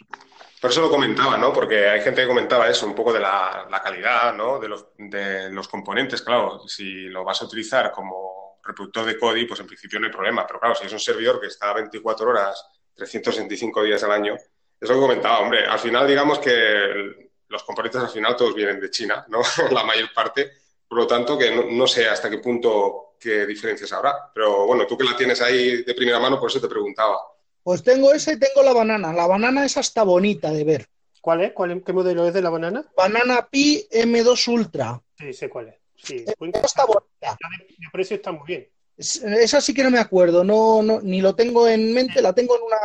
Por 0.62 0.70
eso 0.70 0.82
lo 0.82 0.92
comentaba, 0.92 1.40
¿no? 1.40 1.52
Porque 1.52 1.90
hay 1.90 2.02
gente 2.02 2.22
que 2.22 2.28
comentaba 2.28 2.70
eso, 2.70 2.86
un 2.86 2.94
poco 2.94 3.12
de 3.12 3.20
la, 3.20 3.82
calidad, 3.84 4.32
¿no? 4.36 4.60
De 4.60 4.70
los, 4.70 5.68
componentes, 5.68 6.22
claro. 6.22 6.60
Si 6.68 7.10
lo 7.10 7.24
vas 7.24 7.42
a 7.42 7.46
utilizar 7.46 7.92
como 7.92 8.60
reproductor 8.64 9.08
de 9.08 9.18
Kodi, 9.18 9.46
pues 9.46 9.60
en 9.60 9.66
principio 9.66 10.00
no 10.00 10.06
hay 10.06 10.12
problema. 10.12 10.46
Pero 10.46 10.60
claro, 10.60 10.76
si 10.76 10.86
es 10.86 10.94
un 10.94 11.00
servidor 11.00 11.42
que 11.42 11.48
está 11.48 11.74
24 11.74 12.30
horas, 12.30 12.64
365 12.94 13.82
días 13.82 14.04
al 14.04 14.12
año, 14.12 14.36
es 14.36 14.88
lo 14.88 14.94
que 14.94 15.02
comentaba, 15.02 15.40
hombre. 15.40 15.66
Al 15.66 15.80
final, 15.80 16.08
digamos 16.08 16.38
que 16.38 17.32
los 17.48 17.64
componentes 17.64 18.00
al 18.00 18.10
final 18.10 18.36
todos 18.36 18.54
vienen 18.54 18.80
de 18.80 18.92
China, 18.92 19.26
¿no? 19.30 19.42
La 19.72 19.84
mayor 19.84 20.14
parte. 20.14 20.52
Por 20.88 21.00
lo 21.00 21.08
tanto, 21.08 21.40
que 21.40 21.56
no, 21.56 21.88
sé 21.88 22.08
hasta 22.08 22.30
qué 22.30 22.38
punto 22.38 23.16
qué 23.20 23.48
diferencias 23.48 23.92
habrá. 23.94 24.32
Pero 24.32 24.68
bueno, 24.68 24.86
tú 24.86 24.96
que 24.96 25.06
la 25.06 25.16
tienes 25.16 25.42
ahí 25.42 25.82
de 25.82 25.96
primera 25.96 26.20
mano, 26.20 26.40
por 26.40 26.52
eso 26.52 26.62
te 26.62 26.68
preguntaba. 26.68 27.18
Pues 27.64 27.84
tengo 27.84 28.14
esa 28.14 28.34
y 28.34 28.40
tengo 28.40 28.64
la 28.64 28.74
banana. 28.74 29.14
La 29.14 29.28
banana 29.28 29.66
es 29.66 29.78
hasta 29.78 30.04
bonita 30.04 30.52
de 30.52 30.64
ver. 30.64 30.88
¿Cuál 31.22 31.42
es? 31.42 31.54
¿Cuál, 31.54 31.84
¿Qué 31.84 31.94
modelo 31.94 32.28
es 32.28 32.34
de 32.34 32.42
la 32.42 32.50
banana? 32.50 32.84
Banana 32.98 33.48
Pi 33.48 33.88
M2 33.92 34.48
Ultra. 34.52 35.00
Sí, 35.18 35.32
sé 35.34 35.50
cuál 35.50 35.70
es. 35.70 35.76
Sí, 35.96 36.26
está 36.26 36.86
bonita. 36.86 37.38
El 37.80 37.92
precio 37.92 38.16
está 38.16 38.32
muy 38.32 38.46
bien. 38.48 38.68
Esa 38.98 39.62
sí 39.62 39.74
que 39.74 39.84
no 39.84 39.92
me 39.92 40.00
acuerdo, 40.00 40.44
no, 40.44 40.84
no, 40.84 41.02
ni 41.02 41.22
lo 41.22 41.36
tengo 41.36 41.68
en 41.68 41.94
mente, 41.94 42.22
la 42.22 42.34
tengo 42.34 42.56
en 42.56 42.64
una. 42.64 42.78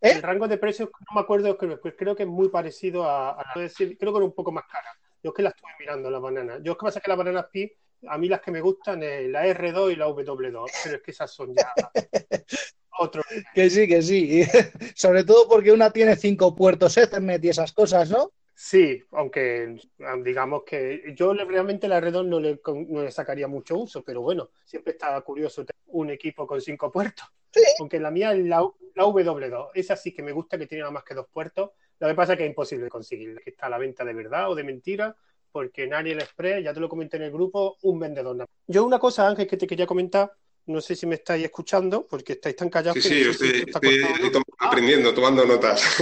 ¿Eh? 0.00 0.16
El 0.16 0.22
rango 0.22 0.48
de 0.48 0.58
precios, 0.58 0.88
no 0.90 1.14
me 1.14 1.20
acuerdo, 1.20 1.56
pues 1.56 1.94
creo 1.96 2.16
que 2.16 2.24
es 2.24 2.28
muy 2.28 2.48
parecido 2.48 3.04
a, 3.04 3.40
a 3.40 3.58
decir, 3.58 3.96
creo 3.98 4.12
que 4.12 4.18
era 4.18 4.26
un 4.26 4.34
poco 4.34 4.50
más 4.50 4.64
cara. 4.64 4.88
Yo 5.22 5.30
es 5.30 5.36
que 5.36 5.42
la 5.42 5.50
estuve 5.50 5.70
mirando, 5.78 6.10
la 6.10 6.18
banana. 6.18 6.58
Yo 6.62 6.72
es 6.72 6.78
que 6.78 6.84
pasa 6.84 7.00
que 7.00 7.08
las 7.08 7.18
bananas 7.18 7.46
Pi, 7.52 7.72
a 8.08 8.18
mí 8.18 8.28
las 8.28 8.40
que 8.40 8.50
me 8.50 8.60
gustan 8.60 9.02
es 9.04 9.28
la 9.28 9.46
R2 9.46 9.92
y 9.92 9.96
la 9.96 10.08
W2, 10.08 10.70
pero 10.82 10.96
es 10.96 11.02
que 11.02 11.10
esas 11.12 11.30
son 11.30 11.54
ya 11.54 11.72
otro. 12.98 13.22
Que 13.54 13.70
sí, 13.70 13.86
que 13.88 14.02
sí. 14.02 14.42
Sobre 14.94 15.24
todo 15.24 15.48
porque 15.48 15.72
una 15.72 15.90
tiene 15.90 16.16
cinco 16.16 16.54
puertos 16.54 16.96
Ethernet 16.96 17.44
y 17.44 17.48
esas 17.48 17.72
cosas, 17.72 18.10
¿no? 18.10 18.32
Sí, 18.54 19.02
aunque 19.12 19.76
digamos 20.22 20.62
que 20.64 21.14
yo 21.16 21.32
realmente 21.32 21.88
la 21.88 22.00
Red 22.00 22.22
no 22.22 22.38
le, 22.38 22.60
no 22.88 23.02
le 23.02 23.10
sacaría 23.10 23.48
mucho 23.48 23.76
uso, 23.78 24.04
pero 24.04 24.20
bueno, 24.20 24.50
siempre 24.64 24.92
estaba 24.92 25.20
curioso 25.22 25.64
tener 25.64 25.82
un 25.86 26.10
equipo 26.10 26.46
con 26.46 26.60
cinco 26.60 26.92
puertos. 26.92 27.26
Aunque 27.80 27.98
la 27.98 28.10
mía 28.10 28.32
es 28.32 28.44
la, 28.44 28.66
la, 28.94 29.04
W2, 29.04 29.70
esa 29.74 29.96
sí 29.96 30.12
que 30.14 30.22
me 30.22 30.32
gusta 30.32 30.58
que 30.58 30.66
tiene 30.66 30.82
nada 30.82 30.92
más 30.92 31.04
que 31.04 31.14
dos 31.14 31.26
puertos. 31.32 31.70
Lo 31.98 32.08
que 32.08 32.14
pasa 32.14 32.32
es 32.32 32.38
que 32.38 32.44
es 32.44 32.50
imposible 32.50 32.88
conseguir, 32.88 33.40
que 33.40 33.50
está 33.50 33.66
a 33.66 33.70
la 33.70 33.78
venta 33.78 34.04
de 34.04 34.14
verdad 34.14 34.50
o 34.50 34.54
de 34.54 34.64
mentira, 34.64 35.16
porque 35.50 35.84
en 35.84 35.92
Express, 35.92 36.64
ya 36.64 36.72
te 36.72 36.80
lo 36.80 36.88
comenté 36.88 37.18
en 37.18 37.24
el 37.24 37.30
grupo, 37.30 37.76
un 37.82 38.00
vendedor. 38.00 38.46
Yo 38.66 38.84
una 38.84 38.98
cosa, 38.98 39.28
Ángel, 39.28 39.46
que 39.46 39.56
te 39.56 39.66
quería 39.66 39.86
comentar, 39.86 40.32
no 40.66 40.80
sé 40.80 40.94
si 40.94 41.06
me 41.06 41.16
estáis 41.16 41.44
escuchando, 41.44 42.06
porque 42.06 42.34
estáis 42.34 42.56
tan 42.56 42.68
callados. 42.68 43.02
Sí, 43.02 43.24
sí, 43.34 43.64
estoy, 43.66 44.04
aprendiendo, 44.58 45.12
tomando 45.12 45.44
notas. 45.44 45.82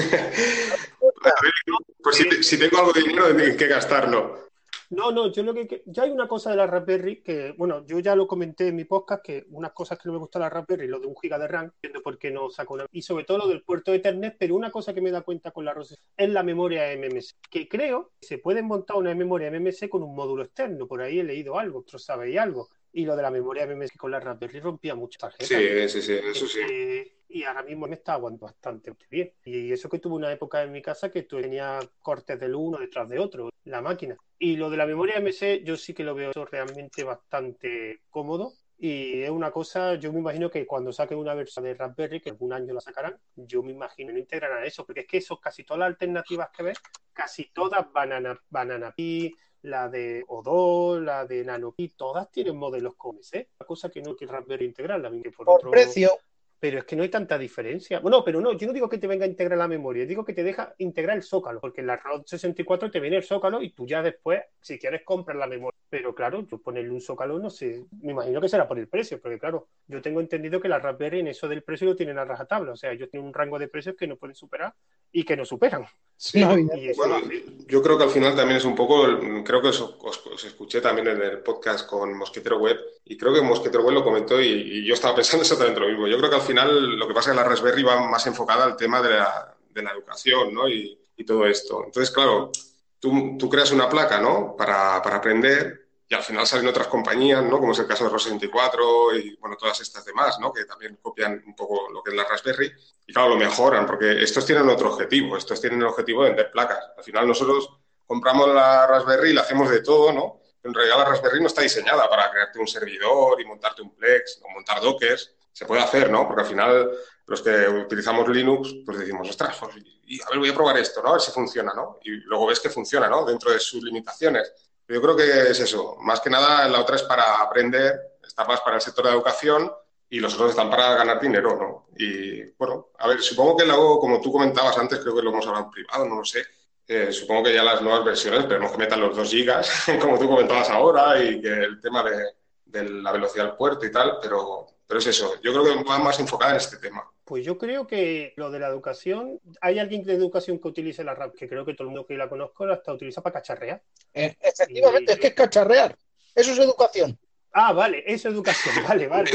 pues 2.02 2.16
si, 2.42 2.58
tengo 2.58 2.78
algo 2.78 2.92
de 2.92 3.02
dinero, 3.02 3.28
en 3.28 3.56
qué 3.56 3.66
gastarlo. 3.66 4.50
No, 4.90 5.12
no, 5.12 5.30
yo 5.30 5.44
lo 5.44 5.54
que. 5.54 5.84
Ya 5.86 6.02
hay 6.02 6.10
una 6.10 6.26
cosa 6.26 6.50
de 6.50 6.56
la 6.56 6.66
Raspberry 6.66 7.22
que, 7.22 7.54
bueno, 7.56 7.86
yo 7.86 8.00
ya 8.00 8.16
lo 8.16 8.26
comenté 8.26 8.68
en 8.68 8.74
mi 8.74 8.84
podcast, 8.84 9.24
que 9.24 9.46
unas 9.50 9.70
cosas 9.70 9.96
que 9.96 10.08
no 10.08 10.14
me 10.14 10.18
gusta 10.18 10.40
la 10.40 10.50
Raspberry, 10.50 10.88
lo 10.88 10.98
de 10.98 11.06
un 11.06 11.16
giga 11.16 11.38
de 11.38 11.46
RAM, 11.46 11.66
entiendo 11.66 12.02
por 12.02 12.18
qué 12.18 12.32
no 12.32 12.50
saco 12.50 12.74
una. 12.74 12.86
Y 12.90 13.02
sobre 13.02 13.22
todo 13.22 13.38
lo 13.38 13.46
del 13.46 13.62
puerto 13.62 13.92
de 13.92 13.98
Ethernet, 13.98 14.34
pero 14.36 14.56
una 14.56 14.72
cosa 14.72 14.92
que 14.92 15.00
me 15.00 15.12
da 15.12 15.22
cuenta 15.22 15.52
con 15.52 15.64
la 15.64 15.72
Rose 15.72 15.94
es 16.16 16.28
la 16.28 16.42
memoria 16.42 16.92
MMC, 16.96 17.36
que 17.48 17.68
creo 17.68 18.10
que 18.20 18.26
se 18.26 18.38
puede 18.38 18.62
montar 18.62 18.96
una 18.96 19.14
memoria 19.14 19.48
MMC 19.48 19.88
con 19.88 20.02
un 20.02 20.12
módulo 20.12 20.42
externo. 20.42 20.88
Por 20.88 21.02
ahí 21.02 21.20
he 21.20 21.24
leído 21.24 21.56
algo, 21.56 21.78
vosotros 21.78 22.04
sabéis 22.04 22.38
algo. 22.38 22.68
Y 22.92 23.04
lo 23.04 23.16
de 23.16 23.22
la 23.22 23.30
memoria 23.30 23.66
MMC 23.66 23.96
con 23.96 24.10
la 24.10 24.20
Raspberry 24.20 24.60
rompía 24.60 24.94
muchas 24.94 25.20
tarjetas. 25.20 25.48
Sí, 25.48 25.88
sí, 25.88 26.02
sí, 26.02 26.12
eso 26.12 26.46
sí. 26.46 26.58
Eh, 26.68 27.20
y 27.28 27.44
ahora 27.44 27.62
mismo 27.62 27.86
me 27.86 27.94
está 27.94 28.14
aguantando 28.14 28.46
bastante 28.46 28.92
bien. 29.08 29.32
Y 29.44 29.72
eso 29.72 29.88
que 29.88 30.00
tuve 30.00 30.16
una 30.16 30.32
época 30.32 30.62
en 30.62 30.72
mi 30.72 30.82
casa 30.82 31.10
que 31.10 31.22
tenía 31.22 31.78
cortes 32.02 32.38
del 32.40 32.54
uno 32.54 32.78
detrás 32.78 33.08
de 33.08 33.18
otro, 33.18 33.50
la 33.64 33.80
máquina. 33.80 34.16
Y 34.38 34.56
lo 34.56 34.68
de 34.70 34.76
la 34.76 34.86
memoria 34.86 35.16
MC, 35.18 35.62
yo 35.64 35.76
sí 35.76 35.94
que 35.94 36.02
lo 36.02 36.14
veo 36.14 36.32
realmente 36.50 37.04
bastante 37.04 38.02
cómodo. 38.10 38.54
Y 38.82 39.22
es 39.22 39.30
una 39.30 39.50
cosa, 39.50 39.96
yo 39.96 40.10
me 40.10 40.20
imagino 40.20 40.50
que 40.50 40.66
cuando 40.66 40.90
saquen 40.90 41.18
una 41.18 41.34
versión 41.34 41.66
de 41.66 41.74
Raspberry, 41.74 42.18
que 42.18 42.30
algún 42.30 42.54
año 42.54 42.72
la 42.72 42.80
sacarán, 42.80 43.20
yo 43.36 43.62
me 43.62 43.72
imagino 43.72 44.10
no 44.10 44.18
integrarán 44.18 44.64
eso, 44.64 44.86
porque 44.86 45.00
es 45.00 45.06
que 45.06 45.18
eso, 45.18 45.38
casi 45.38 45.64
todas 45.64 45.80
las 45.80 45.88
alternativas 45.88 46.48
que 46.48 46.62
ves, 46.62 46.78
casi 47.12 47.50
todas 47.52 47.92
Banana, 47.92 48.40
Banana 48.48 48.94
Pi, 48.94 49.36
la 49.62 49.90
de 49.90 50.24
O2, 50.26 51.00
la 51.02 51.26
de 51.26 51.44
NanoPi, 51.44 51.90
todas 51.90 52.30
tienen 52.30 52.56
modelos 52.56 52.94
como 52.96 53.20
ese. 53.20 53.50
La 53.58 53.66
cosa 53.66 53.90
que 53.90 54.00
no 54.00 54.16
que 54.16 54.26
Raspberry 54.26 54.64
integrarla, 54.64 55.10
por, 55.36 55.44
por 55.44 55.70
precio 55.70 56.12
pero 56.60 56.78
es 56.78 56.84
que 56.84 56.94
no 56.94 57.02
hay 57.02 57.08
tanta 57.08 57.38
diferencia. 57.38 58.00
Bueno, 58.00 58.22
pero 58.22 58.40
no, 58.40 58.52
yo 58.52 58.66
no 58.66 58.74
digo 58.74 58.88
que 58.88 58.98
te 58.98 59.06
venga 59.06 59.24
a 59.24 59.28
integrar 59.28 59.58
la 59.58 59.66
memoria, 59.66 60.04
digo 60.04 60.24
que 60.24 60.34
te 60.34 60.44
deja 60.44 60.74
integrar 60.78 61.16
el 61.16 61.22
zócalo, 61.22 61.58
porque 61.58 61.80
en 61.80 61.86
la 61.86 61.96
ROD 61.96 62.26
64 62.26 62.90
te 62.90 63.00
viene 63.00 63.16
el 63.16 63.22
zócalo 63.22 63.62
y 63.62 63.70
tú 63.70 63.86
ya 63.86 64.02
después, 64.02 64.42
si 64.60 64.78
quieres, 64.78 65.02
compras 65.02 65.38
la 65.38 65.46
memoria. 65.46 65.78
Pero 65.88 66.14
claro, 66.14 66.46
yo 66.46 66.58
ponerle 66.58 66.90
un 66.90 67.00
zócalo, 67.00 67.38
no 67.38 67.48
sé, 67.48 67.86
me 68.02 68.12
imagino 68.12 68.40
que 68.40 68.48
será 68.48 68.68
por 68.68 68.78
el 68.78 68.88
precio, 68.88 69.20
porque 69.20 69.38
claro, 69.38 69.68
yo 69.88 70.02
tengo 70.02 70.20
entendido 70.20 70.60
que 70.60 70.68
la 70.68 70.78
Raspberry 70.78 71.20
en 71.20 71.28
eso 71.28 71.48
del 71.48 71.62
precio 71.62 71.88
lo 71.88 71.96
tienen 71.96 72.18
a 72.18 72.24
rajatabla, 72.26 72.72
o 72.72 72.76
sea, 72.76 72.92
ellos 72.92 73.10
tienen 73.10 73.26
un 73.26 73.34
rango 73.34 73.58
de 73.58 73.66
precios 73.66 73.96
que 73.96 74.06
no 74.06 74.16
pueden 74.16 74.36
superar 74.36 74.74
y 75.12 75.24
que 75.24 75.36
no 75.36 75.44
superan. 75.44 75.86
Sí, 76.16 76.44
bueno, 76.44 77.18
yo 77.66 77.82
creo 77.82 77.96
que 77.96 78.04
al 78.04 78.10
final 78.10 78.36
también 78.36 78.58
es 78.58 78.66
un 78.66 78.74
poco, 78.74 79.06
creo 79.42 79.62
que 79.62 79.68
os, 79.68 80.44
escuché 80.44 80.82
también 80.82 81.08
en 81.08 81.22
el 81.22 81.38
podcast 81.38 81.88
con 81.88 82.14
Mosquetero 82.14 82.58
Web 82.58 82.78
y 83.06 83.16
creo 83.16 83.32
que 83.32 83.40
Mosquetero 83.40 83.82
Web 83.82 83.94
lo 83.94 84.04
comentó 84.04 84.38
y, 84.38 84.48
y, 84.48 84.84
yo 84.84 84.92
estaba 84.92 85.14
pensando 85.14 85.42
exactamente 85.44 85.80
lo 85.80 85.88
mismo. 85.88 86.06
Yo 86.06 86.18
creo 86.18 86.28
que 86.28 86.36
al 86.36 86.42
final 86.42 86.98
lo 86.98 87.08
que 87.08 87.14
pasa 87.14 87.30
es 87.30 87.36
que 87.36 87.42
la 87.42 87.48
Raspberry 87.48 87.82
va 87.82 88.06
más 88.06 88.26
enfocada 88.26 88.64
al 88.64 88.76
tema 88.76 89.00
de 89.00 89.10
la, 89.14 89.56
de 89.70 89.82
la 89.82 89.92
educación 89.92 90.52
¿no? 90.52 90.68
y, 90.68 90.98
y, 91.16 91.24
todo 91.24 91.46
esto. 91.46 91.84
Entonces, 91.86 92.10
claro, 92.10 92.52
tú, 92.98 93.38
tú 93.38 93.48
creas 93.48 93.72
una 93.72 93.88
placa 93.88 94.20
¿no? 94.20 94.54
para, 94.58 95.00
para 95.00 95.16
aprender 95.16 95.79
y 96.10 96.14
al 96.16 96.24
final 96.24 96.44
salen 96.44 96.66
otras 96.66 96.88
compañías, 96.88 97.40
¿no? 97.44 97.60
Como 97.60 97.70
es 97.70 97.78
el 97.78 97.86
caso 97.86 98.02
de 98.02 98.10
ROS 98.10 98.26
24 98.26 99.14
y, 99.16 99.36
bueno, 99.36 99.56
todas 99.56 99.80
estas 99.80 100.04
demás, 100.04 100.40
¿no? 100.40 100.52
Que 100.52 100.64
también 100.64 100.98
copian 101.00 101.40
un 101.46 101.54
poco 101.54 101.88
lo 101.88 102.02
que 102.02 102.10
es 102.10 102.16
la 102.16 102.24
Raspberry 102.24 102.72
y, 103.06 103.12
claro, 103.12 103.28
lo 103.28 103.36
mejoran 103.36 103.86
porque 103.86 104.20
estos 104.20 104.44
tienen 104.44 104.68
otro 104.68 104.92
objetivo, 104.92 105.36
estos 105.36 105.60
tienen 105.60 105.80
el 105.80 105.86
objetivo 105.86 106.24
de 106.24 106.30
vender 106.30 106.50
placas. 106.50 106.84
Al 106.98 107.04
final 107.04 107.28
nosotros 107.28 107.70
compramos 108.04 108.48
la 108.52 108.88
Raspberry 108.88 109.30
y 109.30 109.34
la 109.34 109.42
hacemos 109.42 109.70
de 109.70 109.82
todo, 109.82 110.12
¿no? 110.12 110.40
En 110.64 110.74
realidad 110.74 110.98
la 110.98 111.04
Raspberry 111.04 111.40
no 111.40 111.46
está 111.46 111.62
diseñada 111.62 112.10
para 112.10 112.28
crearte 112.28 112.58
un 112.58 112.66
servidor 112.66 113.40
y 113.40 113.44
montarte 113.44 113.80
un 113.80 113.94
Plex 113.94 114.40
o 114.44 114.48
montar 114.48 114.80
Dockers. 114.80 115.32
Se 115.52 115.64
puede 115.64 115.80
hacer, 115.80 116.10
¿no? 116.10 116.26
Porque 116.26 116.42
al 116.42 116.48
final 116.48 116.90
los 117.24 117.40
que 117.40 117.68
utilizamos 117.68 118.28
Linux, 118.28 118.74
pues 118.84 118.98
decimos, 118.98 119.30
ostras, 119.30 119.56
pues, 119.60 119.76
y 120.06 120.20
a 120.20 120.28
ver, 120.30 120.40
voy 120.40 120.50
a 120.50 120.54
probar 120.54 120.76
esto, 120.76 121.00
¿no? 121.04 121.10
A 121.10 121.12
ver 121.12 121.20
si 121.20 121.30
funciona, 121.30 121.72
¿no? 121.72 122.00
Y 122.02 122.10
luego 122.10 122.46
ves 122.46 122.58
que 122.58 122.68
funciona, 122.68 123.08
¿no? 123.08 123.24
Dentro 123.24 123.52
de 123.52 123.60
sus 123.60 123.80
limitaciones. 123.80 124.52
Yo 124.90 125.00
creo 125.00 125.16
que 125.16 125.50
es 125.50 125.60
eso. 125.60 125.96
Más 126.00 126.20
que 126.20 126.28
nada, 126.28 126.66
la 126.66 126.80
otra 126.80 126.96
es 126.96 127.04
para 127.04 127.40
aprender, 127.40 128.18
está 128.26 128.44
más 128.44 128.60
para 128.60 128.76
el 128.76 128.82
sector 128.82 129.04
de 129.04 129.12
educación 129.12 129.70
y 130.08 130.18
los 130.18 130.34
otros 130.34 130.50
están 130.50 130.68
para 130.68 130.96
ganar 130.96 131.20
dinero, 131.20 131.56
¿no? 131.56 131.86
Y 131.96 132.42
bueno, 132.58 132.88
a 132.98 133.06
ver, 133.06 133.22
supongo 133.22 133.58
que 133.58 133.66
luego, 133.66 134.00
como 134.00 134.20
tú 134.20 134.32
comentabas 134.32 134.76
antes, 134.78 134.98
creo 134.98 135.14
que 135.14 135.22
lo 135.22 135.30
hemos 135.30 135.46
hablado 135.46 135.66
en 135.66 135.70
privado, 135.70 136.06
no 136.06 136.16
lo 136.16 136.24
sé. 136.24 136.42
Eh, 136.88 137.12
supongo 137.12 137.44
que 137.44 137.54
ya 137.54 137.62
las 137.62 137.80
nuevas 137.80 138.04
versiones 138.04 138.40
esperemos 138.40 138.72
que 138.72 138.78
metan 138.78 139.00
los 139.00 139.16
2 139.16 139.30
gigas, 139.30 139.84
como 140.00 140.18
tú 140.18 140.28
comentabas 140.28 140.68
ahora, 140.70 141.22
y 141.22 141.40
que 141.40 141.52
el 141.52 141.80
tema 141.80 142.02
de, 142.02 142.32
de 142.64 142.88
la 142.88 143.12
velocidad 143.12 143.44
del 143.44 143.56
puerto 143.56 143.86
y 143.86 143.92
tal, 143.92 144.18
pero, 144.20 144.66
pero 144.88 144.98
es 144.98 145.06
eso. 145.06 145.34
Yo 145.40 145.52
creo 145.52 145.64
que 145.64 145.84
va 145.84 146.00
más 146.00 146.18
enfocada 146.18 146.50
en 146.50 146.56
este 146.56 146.78
tema. 146.78 147.08
Pues 147.30 147.44
yo 147.44 147.56
creo 147.56 147.86
que 147.86 148.32
lo 148.34 148.50
de 148.50 148.58
la 148.58 148.66
educación, 148.66 149.38
hay 149.60 149.78
alguien 149.78 150.02
de 150.02 150.14
educación 150.14 150.58
que 150.58 150.66
utilice 150.66 151.04
la 151.04 151.14
RAP, 151.14 151.36
que 151.36 151.48
creo 151.48 151.64
que 151.64 151.74
todo 151.74 151.84
el 151.84 151.90
mundo 151.90 152.04
que 152.04 152.16
la 152.16 152.28
conozco 152.28 152.66
la 152.66 152.74
hasta 152.74 152.92
utiliza 152.92 153.22
para 153.22 153.34
cacharrear. 153.34 153.80
Eh, 154.12 154.36
efectivamente, 154.40 155.12
es 155.12 155.20
que 155.20 155.28
es 155.28 155.34
cacharrear. 155.34 155.96
Eso 156.34 156.50
es 156.50 156.58
educación. 156.58 157.16
Ah, 157.52 157.72
vale, 157.72 158.02
eso 158.04 158.28
es 158.28 158.34
educación, 158.34 158.74
vale, 158.88 159.06
vale. 159.06 159.30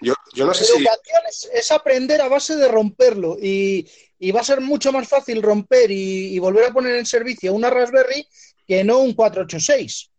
Yo, 0.00 0.14
no 0.46 0.54
sé 0.54 0.64
educación 0.64 1.50
es, 1.52 1.70
aprender 1.70 2.22
a 2.22 2.28
base 2.28 2.56
de 2.56 2.68
romperlo 2.68 3.36
y, 3.38 3.86
va 4.34 4.40
a 4.40 4.44
ser 4.44 4.62
mucho 4.62 4.90
más 4.90 5.06
fácil 5.06 5.42
romper 5.42 5.90
y, 5.90 6.38
volver 6.38 6.70
a 6.70 6.72
poner 6.72 6.96
en 6.96 7.04
servicio 7.04 7.52
una 7.52 7.68
Raspberry 7.68 8.26
que 8.66 8.82
no 8.82 9.00
un 9.00 9.12
486. 9.12 10.10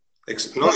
No, 0.53 0.69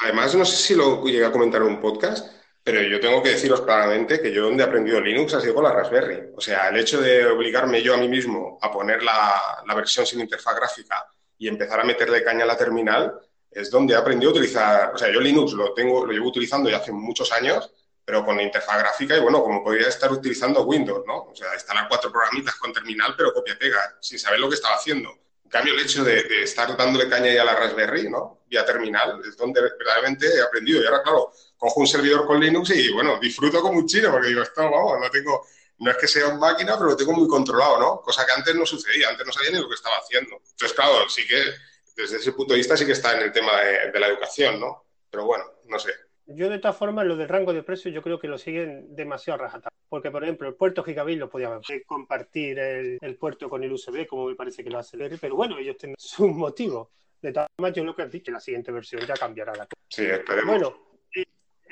además, 0.00 0.34
no 0.34 0.44
sé 0.44 0.56
si 0.56 0.74
lo 0.74 1.00
llegué 1.04 1.26
a 1.26 1.30
comentar 1.30 1.62
en 1.62 1.68
un 1.68 1.80
podcast, 1.80 2.41
pero 2.64 2.80
yo 2.82 3.00
tengo 3.00 3.22
que 3.22 3.30
deciros 3.30 3.62
claramente 3.62 4.20
que 4.20 4.32
yo 4.32 4.44
donde 4.44 4.62
he 4.62 4.66
aprendido 4.66 5.00
Linux 5.00 5.34
ha 5.34 5.40
sido 5.40 5.54
con 5.54 5.64
la 5.64 5.72
Raspberry. 5.72 6.30
O 6.36 6.40
sea, 6.40 6.68
el 6.68 6.78
hecho 6.78 7.00
de 7.00 7.26
obligarme 7.26 7.82
yo 7.82 7.94
a 7.94 7.96
mí 7.96 8.08
mismo 8.08 8.58
a 8.62 8.70
poner 8.70 9.02
la, 9.02 9.64
versión 9.74 10.06
sin 10.06 10.20
interfaz 10.20 10.54
gráfica 10.54 11.04
y 11.38 11.48
empezar 11.48 11.80
a 11.80 11.84
meterle 11.84 12.22
caña 12.22 12.44
a 12.44 12.46
la 12.46 12.56
terminal 12.56 13.14
es 13.50 13.68
donde 13.68 13.94
he 13.94 13.96
aprendido 13.96 14.30
a 14.30 14.34
utilizar. 14.34 14.94
O 14.94 14.98
sea, 14.98 15.10
yo 15.12 15.20
Linux 15.20 15.52
lo 15.54 15.74
tengo, 15.74 16.06
lo 16.06 16.12
llevo 16.12 16.28
utilizando 16.28 16.70
ya 16.70 16.76
hace 16.76 16.92
muchos 16.92 17.32
años, 17.32 17.68
pero 18.04 18.24
con 18.24 18.40
interfaz 18.40 18.78
gráfica 18.78 19.16
y 19.16 19.20
bueno, 19.20 19.42
como 19.42 19.64
podría 19.64 19.88
estar 19.88 20.12
utilizando 20.12 20.62
Windows, 20.62 21.02
¿no? 21.04 21.24
O 21.24 21.34
sea, 21.34 21.52
instalar 21.54 21.88
cuatro 21.88 22.12
programitas 22.12 22.54
con 22.56 22.72
terminal, 22.72 23.14
pero 23.16 23.32
copia-pega, 23.32 23.96
sin 24.00 24.20
saber 24.20 24.38
lo 24.38 24.48
que 24.48 24.54
estaba 24.54 24.76
haciendo. 24.76 25.10
En 25.44 25.50
cambio, 25.50 25.74
el 25.74 25.80
hecho 25.80 26.04
de, 26.04 26.22
de, 26.22 26.44
estar 26.44 26.74
dándole 26.76 27.08
caña 27.08 27.32
ya 27.32 27.42
a 27.42 27.44
la 27.44 27.56
Raspberry, 27.56 28.08
¿no? 28.08 28.44
Vía 28.46 28.64
terminal, 28.64 29.20
es 29.26 29.36
donde 29.36 29.60
verdaderamente 29.60 30.26
he 30.26 30.40
aprendido. 30.40 30.80
Y 30.80 30.86
ahora, 30.86 31.02
claro, 31.02 31.32
cojo 31.62 31.78
un 31.78 31.86
servidor 31.86 32.26
con 32.26 32.40
Linux 32.40 32.70
y, 32.70 32.92
bueno, 32.92 33.20
disfruto 33.20 33.62
como 33.62 33.78
un 33.78 33.86
chino, 33.86 34.10
porque 34.10 34.26
digo, 34.26 34.42
esto, 34.42 34.68
vamos, 34.68 34.98
no 35.00 35.08
tengo, 35.10 35.46
no 35.78 35.92
es 35.92 35.96
que 35.96 36.08
sea 36.08 36.26
una 36.26 36.38
máquina, 36.38 36.74
pero 36.76 36.90
lo 36.90 36.96
tengo 36.96 37.12
muy 37.12 37.28
controlado, 37.28 37.78
¿no? 37.78 38.00
Cosa 38.00 38.26
que 38.26 38.32
antes 38.32 38.52
no 38.56 38.66
sucedía, 38.66 39.10
antes 39.10 39.24
no 39.24 39.32
sabía 39.32 39.52
ni 39.52 39.60
lo 39.60 39.68
que 39.68 39.76
estaba 39.76 39.94
haciendo. 39.98 40.38
Entonces, 40.38 40.72
claro, 40.72 41.08
sí 41.08 41.24
que, 41.24 41.40
desde 41.94 42.16
ese 42.16 42.32
punto 42.32 42.54
de 42.54 42.58
vista, 42.58 42.76
sí 42.76 42.84
que 42.84 42.90
está 42.90 43.16
en 43.16 43.22
el 43.22 43.32
tema 43.32 43.52
de, 43.60 44.00
la 44.00 44.08
educación, 44.08 44.58
¿no? 44.58 44.86
Pero 45.08 45.24
bueno, 45.24 45.44
no 45.66 45.78
sé. 45.78 45.92
Yo, 46.26 46.50
de 46.50 46.58
todas 46.58 46.76
formas, 46.76 47.06
lo 47.06 47.14
del 47.14 47.28
rango 47.28 47.52
de 47.52 47.62
precios, 47.62 47.94
yo 47.94 48.02
creo 48.02 48.18
que 48.18 48.26
lo 48.26 48.38
siguen 48.38 48.96
demasiado 48.96 49.38
rajata. 49.38 49.68
Porque, 49.88 50.10
por 50.10 50.24
ejemplo, 50.24 50.48
el 50.48 50.56
puerto 50.56 50.82
Gigabit 50.82 51.20
lo 51.20 51.30
podía 51.30 51.60
compartir 51.86 52.58
el, 52.58 53.16
puerto 53.20 53.48
con 53.48 53.62
el 53.62 53.70
USB, 53.70 54.08
como 54.08 54.26
me 54.26 54.34
parece 54.34 54.64
que 54.64 54.70
lo 54.70 54.78
hace 54.80 54.96
el 54.96 55.16
pero 55.20 55.36
bueno, 55.36 55.58
ellos 55.58 55.76
tienen 55.76 55.94
sus 55.96 56.28
motivos. 56.28 56.88
De 57.20 57.32
todas 57.32 57.46
formas, 57.54 57.72
yo 57.72 57.84
lo 57.84 57.94
que 57.94 58.02
has 58.02 58.10
dicho, 58.10 58.32
la 58.32 58.40
siguiente 58.40 58.72
versión 58.72 59.06
ya 59.06 59.14
cambiará 59.14 59.52
la 59.52 59.66
cosa. 59.66 59.80
Sí, 59.88 60.06
esperemos. 60.06 60.58
Bueno, 60.58 60.91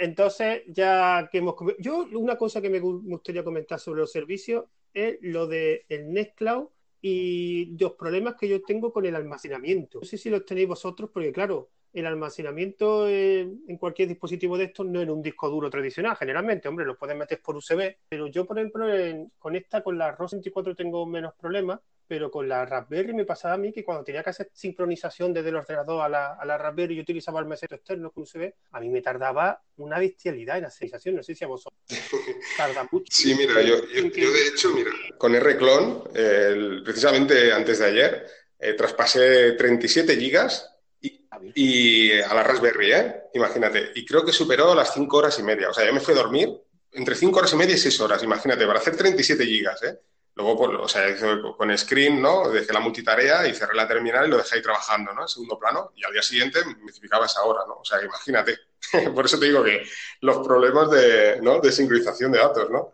entonces, 0.01 0.63
ya 0.69 1.29
que 1.31 1.39
hemos 1.39 1.55
Yo, 1.79 2.07
una 2.15 2.37
cosa 2.37 2.61
que 2.61 2.71
me 2.71 2.81
gu- 2.83 3.03
gustaría 3.05 3.45
comentar 3.45 3.79
sobre 3.79 4.01
los 4.01 4.13
servicios 4.13 4.65
es 4.93 5.19
lo 5.23 5.47
de 5.47 5.85
el 5.89 6.13
Nextcloud 6.13 6.69
y 7.03 7.77
los 7.79 7.93
problemas 7.93 8.35
que 8.37 8.49
yo 8.49 8.63
tengo 8.63 8.93
con 8.93 9.07
el 9.07 9.15
almacenamiento. 9.17 10.01
No 10.01 10.05
sé 10.07 10.19
si 10.19 10.31
los 10.31 10.45
tenéis 10.45 10.69
vosotros, 10.69 11.11
porque 11.13 11.33
claro, 11.33 11.71
el 11.93 12.07
almacenamiento 12.07 13.09
eh, 13.09 13.41
en 13.41 13.77
cualquier 13.79 14.09
dispositivo 14.09 14.57
de 14.59 14.65
estos 14.65 14.87
no 14.87 15.01
en 15.01 15.11
un 15.11 15.23
disco 15.23 15.49
duro 15.49 15.71
tradicional, 15.71 16.17
generalmente, 16.17 16.69
hombre, 16.69 16.85
lo 16.87 16.97
puedes 16.99 17.17
meter 17.17 17.41
por 17.43 17.57
USB, 17.57 17.97
pero 18.09 18.27
yo, 18.29 18.47
por 18.47 18.59
ejemplo, 18.59 18.93
en- 18.95 19.33
con 19.39 19.57
esta, 19.57 19.83
con 19.83 19.97
la 19.99 20.13
ROS 20.13 20.33
24 20.33 20.75
tengo 20.75 21.07
menos 21.07 21.35
problemas, 21.35 21.81
pero 22.11 22.29
con 22.29 22.49
la 22.49 22.67
Raspberry 22.67 23.15
me 23.15 23.25
pasaba 23.25 23.55
a 23.55 23.57
mí 23.57 23.73
que 23.73 23.85
cuando 23.85 24.03
tenía 24.03 24.25
que 24.25 24.31
hacer 24.31 24.51
sincronización 24.53 25.33
desde 25.33 25.51
el 25.51 25.55
ordenador 25.55 26.03
a 26.03 26.09
la, 26.09 26.35
a 26.35 26.45
la 26.45 26.59
Raspberry 26.59 26.97
y 26.97 27.01
utilizaba 27.01 27.39
el 27.39 27.47
meseto 27.47 27.77
externo 27.77 28.11
con 28.11 28.25
USB, 28.25 28.53
a 28.73 28.81
mí 28.81 28.89
me 28.89 29.01
tardaba 29.01 29.63
una 29.77 29.97
bestialidad 30.01 30.57
en 30.57 30.65
la 30.65 30.71
sensación, 30.71 31.15
no 31.15 31.23
sé 31.23 31.37
si 31.37 31.45
a 31.45 31.47
vosotros 31.47 31.79
tarda 32.57 32.89
mucho. 32.91 33.07
Sí, 33.13 33.33
mira, 33.37 33.63
yo, 33.63 33.77
yo, 33.87 34.09
yo 34.09 34.33
de 34.33 34.49
hecho, 34.49 34.71
mira, 34.75 34.91
con 35.19 35.37
R-Clone, 35.37 36.03
el- 36.15 36.83
precisamente 36.85 37.53
antes 37.53 37.79
de 37.79 37.87
ayer, 37.87 38.27
eh, 38.59 38.73
traspasé 38.73 39.53
37 39.53 40.17
gigas 40.17 40.69
y, 41.01 41.29
y 41.55 42.21
a 42.21 42.35
la 42.35 42.43
Raspberry, 42.43 42.93
¿eh? 42.93 43.23
Imagínate. 43.35 43.93
Y 43.95 44.05
creo 44.05 44.25
que 44.25 44.33
superó 44.33 44.75
las 44.75 44.93
5 44.93 45.17
horas 45.19 45.39
y 45.39 45.45
media. 45.45 45.71
O 45.71 45.73
sea, 45.73 45.87
yo 45.87 45.95
me 45.95 46.01
fui 46.01 46.13
a 46.15 46.17
dormir 46.17 46.51
entre 46.91 47.15
5 47.15 47.39
horas 47.39 47.53
y 47.53 47.57
media 47.57 47.77
y 47.77 47.79
6 47.79 48.01
horas, 48.01 48.21
imagínate, 48.25 48.67
para 48.67 48.81
hacer 48.81 48.97
37 48.97 49.47
gigas, 49.47 49.81
¿eh? 49.85 49.97
Luego, 50.41 50.57
pues, 50.57 50.79
o 50.81 50.89
sea, 50.89 51.09
hice 51.11 51.27
con 51.57 51.77
screen, 51.77 52.23
¿no? 52.23 52.49
Dejé 52.49 52.73
la 52.73 52.81
multitarea 52.81 53.47
y 53.47 53.55
cerré 53.55 53.75
la 53.75 53.87
terminal 53.87 54.27
y 54.27 54.31
lo 54.31 54.39
dejé 54.39 54.57
ahí 54.57 54.63
trabajando, 54.63 55.13
¿no? 55.13 55.23
En 55.23 55.29
segundo 55.29 55.59
plano. 55.59 55.93
Y 55.97 56.05
al 56.05 56.13
día 56.13 56.23
siguiente 56.23 56.61
me 56.65 56.91
explicaba 56.91 57.27
esa 57.27 57.43
hora, 57.43 57.61
¿no? 57.69 57.75
O 57.75 57.85
sea, 57.85 58.03
imagínate. 58.03 58.57
Por 59.15 59.27
eso 59.27 59.39
te 59.39 59.47
digo 59.47 59.63
que 59.63 59.83
los 60.23 60.39
problemas 60.39 60.91
de, 60.91 61.41
¿no? 61.43 61.61
de 61.61 61.71
sincronización 61.71 62.33
de 62.33 62.39
datos, 62.39 62.71
¿no? 62.71 62.91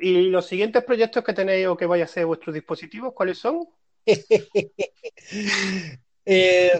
¿Y 0.00 0.30
los 0.30 0.46
siguientes 0.46 0.82
proyectos 0.82 1.22
que 1.22 1.32
tenéis 1.32 1.68
o 1.68 1.76
que 1.76 1.86
vais 1.86 2.02
a 2.02 2.06
hacer 2.06 2.26
vuestros 2.26 2.54
dispositivos, 2.54 3.14
cuáles 3.14 3.38
son? 3.38 3.68
Eh, 6.26 6.70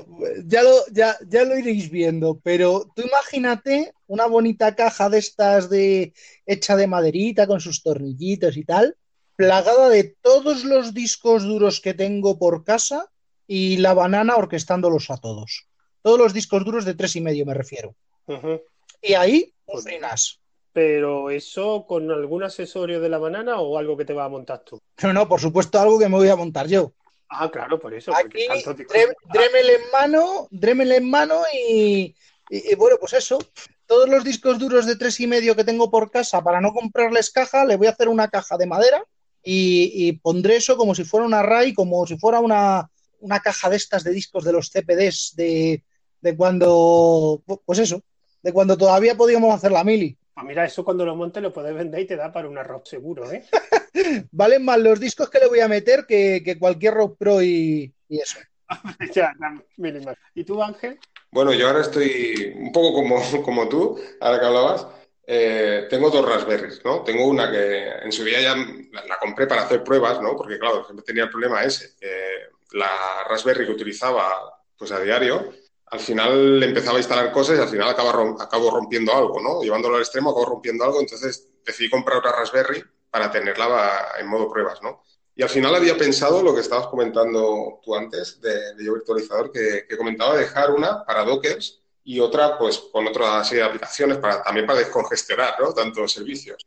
ya, 0.44 0.62
lo, 0.62 0.70
ya, 0.92 1.16
ya 1.26 1.44
lo 1.44 1.58
iréis 1.58 1.90
viendo, 1.90 2.38
pero 2.44 2.88
tú 2.94 3.02
imagínate 3.02 3.92
una 4.06 4.26
bonita 4.26 4.76
caja 4.76 5.08
de 5.08 5.18
estas 5.18 5.70
de 5.70 6.12
hecha 6.46 6.76
de 6.76 6.86
maderita 6.86 7.46
con 7.46 7.58
sus 7.58 7.82
tornillitos 7.82 8.56
y 8.58 8.64
tal, 8.64 8.96
plagada 9.44 9.88
de 9.88 10.04
todos 10.20 10.64
los 10.64 10.92
discos 10.92 11.44
duros 11.44 11.80
que 11.80 11.94
tengo 11.94 12.38
por 12.38 12.62
casa 12.62 13.10
y 13.46 13.78
la 13.78 13.94
banana 13.94 14.36
orquestándolos 14.36 15.08
a 15.10 15.16
todos. 15.16 15.66
Todos 16.02 16.18
los 16.18 16.34
discos 16.34 16.62
duros 16.62 16.84
de 16.84 16.92
tres 16.92 17.16
y 17.16 17.22
medio 17.22 17.46
me 17.46 17.54
refiero. 17.54 17.94
Y 19.00 19.14
ahí, 19.14 19.54
un 19.64 19.82
frinas. 19.82 20.40
Pero 20.74 21.30
eso 21.30 21.86
con 21.88 22.10
algún 22.10 22.42
accesorio 22.42 23.00
de 23.00 23.08
la 23.08 23.16
banana 23.16 23.60
o 23.60 23.78
algo 23.78 23.96
que 23.96 24.04
te 24.04 24.12
vas 24.12 24.26
a 24.26 24.28
montar 24.28 24.58
tú. 24.62 24.78
No, 25.02 25.14
no, 25.14 25.26
por 25.26 25.40
supuesto, 25.40 25.80
algo 25.80 25.98
que 25.98 26.10
me 26.10 26.16
voy 26.16 26.28
a 26.28 26.36
montar 26.36 26.66
yo. 26.68 26.92
Ah, 27.30 27.50
claro, 27.50 27.80
por 27.80 27.94
eso. 27.94 28.14
Aquí, 28.14 28.46
Dremel 29.32 29.70
en 29.70 29.90
mano, 29.90 30.48
Dremel 30.50 30.92
en 30.92 31.08
mano 31.08 31.40
y, 31.54 32.14
y- 32.50 32.72
y 32.72 32.74
bueno, 32.74 32.98
pues 33.00 33.14
eso. 33.14 33.38
Todos 33.86 34.06
los 34.06 34.22
discos 34.22 34.58
duros 34.58 34.84
de 34.84 34.96
tres 34.96 35.18
y 35.18 35.26
medio 35.26 35.56
que 35.56 35.64
tengo 35.64 35.90
por 35.90 36.10
casa 36.10 36.44
para 36.44 36.60
no 36.60 36.74
comprarles 36.74 37.30
caja, 37.30 37.64
le 37.64 37.76
voy 37.76 37.86
a 37.86 37.90
hacer 37.92 38.08
una 38.10 38.28
caja 38.28 38.58
de 38.58 38.66
madera 38.66 39.02
y, 39.42 39.92
y 39.94 40.12
pondré 40.12 40.56
eso 40.56 40.76
como 40.76 40.94
si 40.94 41.04
fuera 41.04 41.26
una 41.26 41.42
RAI, 41.42 41.74
como 41.74 42.06
si 42.06 42.16
fuera 42.18 42.40
una, 42.40 42.90
una 43.20 43.40
caja 43.40 43.70
de 43.70 43.76
estas 43.76 44.04
de 44.04 44.12
discos 44.12 44.44
de 44.44 44.52
los 44.52 44.70
CPDs 44.70 45.34
de, 45.36 45.82
de 46.20 46.36
cuando, 46.36 47.42
pues 47.64 47.78
eso, 47.78 48.02
de 48.42 48.52
cuando 48.52 48.76
todavía 48.76 49.14
podíamos 49.14 49.54
hacer 49.54 49.72
la 49.72 49.84
mili. 49.84 50.16
Ah, 50.36 50.44
mira, 50.44 50.64
eso 50.64 50.84
cuando 50.84 51.04
lo 51.04 51.16
montes 51.16 51.42
lo 51.42 51.52
puedes 51.52 51.74
vender 51.74 52.00
y 52.00 52.06
te 52.06 52.16
da 52.16 52.32
para 52.32 52.48
un 52.48 52.56
arroz 52.56 52.88
seguro, 52.88 53.30
¿eh? 53.30 53.44
Valen 54.30 54.64
más 54.64 54.78
los 54.78 54.98
discos 54.98 55.28
que 55.28 55.38
le 55.38 55.48
voy 55.48 55.60
a 55.60 55.68
meter 55.68 56.06
que, 56.06 56.42
que 56.42 56.58
cualquier 56.58 56.94
Rock 56.94 57.18
Pro 57.18 57.42
y, 57.42 57.92
y 58.08 58.18
eso. 58.18 58.38
ya. 59.14 59.34
¿Y 60.34 60.44
tú, 60.44 60.62
Ángel? 60.62 60.98
Bueno, 61.32 61.52
yo 61.52 61.68
ahora 61.68 61.82
estoy 61.82 62.54
un 62.56 62.72
poco 62.72 62.94
como, 62.94 63.20
como 63.44 63.68
tú, 63.68 64.00
ahora 64.20 64.40
que 64.40 64.46
hablabas. 64.46 64.86
Eh, 65.26 65.86
tengo 65.88 66.10
dos 66.10 66.26
Raspberries, 66.28 66.84
¿no? 66.84 67.02
Tengo 67.04 67.26
una 67.26 67.50
que 67.50 67.88
en 68.02 68.10
su 68.12 68.24
día 68.24 68.40
ya 68.40 68.56
la, 68.56 69.06
la 69.06 69.18
compré 69.18 69.46
para 69.46 69.62
hacer 69.62 69.84
pruebas, 69.84 70.20
¿no? 70.20 70.36
Porque, 70.36 70.58
claro, 70.58 70.84
siempre 70.84 71.04
tenía 71.04 71.24
el 71.24 71.30
problema 71.30 71.62
ese. 71.62 71.94
que 72.00 72.48
la 72.72 73.24
Raspberry 73.28 73.66
que 73.66 73.72
utilizaba 73.72 74.62
pues 74.76 74.92
a 74.92 75.00
diario, 75.00 75.52
al 75.86 76.00
final 76.00 76.62
empezaba 76.62 76.96
a 76.96 77.00
instalar 77.00 77.32
cosas 77.32 77.58
y 77.58 77.62
al 77.62 77.68
final 77.68 77.88
acaba 77.88 78.12
rom- 78.12 78.40
acabo 78.40 78.70
rompiendo 78.70 79.12
algo, 79.14 79.40
¿no? 79.40 79.62
Llevándolo 79.62 79.96
al 79.96 80.02
extremo 80.02 80.30
acabo 80.30 80.46
rompiendo 80.46 80.84
algo, 80.84 81.00
entonces 81.00 81.48
decidí 81.64 81.90
comprar 81.90 82.18
otra 82.18 82.32
Raspberry 82.32 82.82
para 83.10 83.30
tenerla 83.30 84.12
en 84.18 84.26
modo 84.28 84.48
pruebas, 84.48 84.80
¿no? 84.82 85.02
Y 85.34 85.42
al 85.42 85.48
final 85.48 85.74
había 85.74 85.96
pensado 85.96 86.42
lo 86.42 86.54
que 86.54 86.60
estabas 86.60 86.86
comentando 86.88 87.80
tú 87.82 87.94
antes 87.94 88.40
de, 88.40 88.74
de 88.74 88.84
yo 88.84 88.94
virtualizador, 88.94 89.50
que, 89.50 89.84
que 89.88 89.96
comentaba 89.96 90.36
dejar 90.36 90.70
una 90.70 91.04
para 91.04 91.24
Dockers 91.24 91.79
y 92.04 92.20
otra 92.20 92.58
pues 92.58 92.78
con 92.92 93.06
otra 93.06 93.44
serie 93.44 93.62
de 93.62 93.68
aplicaciones 93.68 94.18
para, 94.18 94.42
también 94.42 94.66
para 94.66 94.78
descongestionar, 94.78 95.54
¿no? 95.60 95.72
Tantos 95.72 96.12
servicios. 96.12 96.66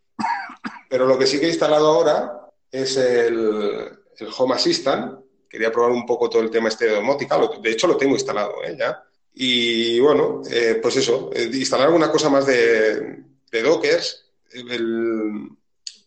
Pero 0.90 1.06
lo 1.06 1.18
que 1.18 1.26
sí 1.26 1.40
que 1.40 1.48
he 1.48 1.50
instalado 1.50 1.88
ahora 1.88 2.50
es 2.72 2.98
el, 2.98 3.90
el 4.18 4.30
Home 4.38 4.56
Assistant. 4.56 5.20
Quería 5.50 5.72
probar 5.72 5.92
un 5.92 6.06
poco 6.06 6.30
todo 6.30 6.42
el 6.42 6.50
tema 6.50 6.70
este 6.70 6.86
de 6.86 6.96
domótica. 6.96 7.40
De 7.62 7.72
hecho, 7.72 7.88
lo 7.88 7.98
tengo 7.98 8.14
instalado, 8.14 8.64
¿eh? 8.64 8.76
Ya. 8.78 9.04
Y 9.36 10.00
bueno, 10.00 10.42
eh, 10.50 10.80
pues 10.82 10.96
eso, 10.98 11.32
eh, 11.34 11.50
instalar 11.54 11.88
alguna 11.88 12.12
cosa 12.12 12.30
más 12.30 12.46
de, 12.46 13.24
de 13.52 13.62
Dockers. 13.62 14.32
El, 14.52 15.50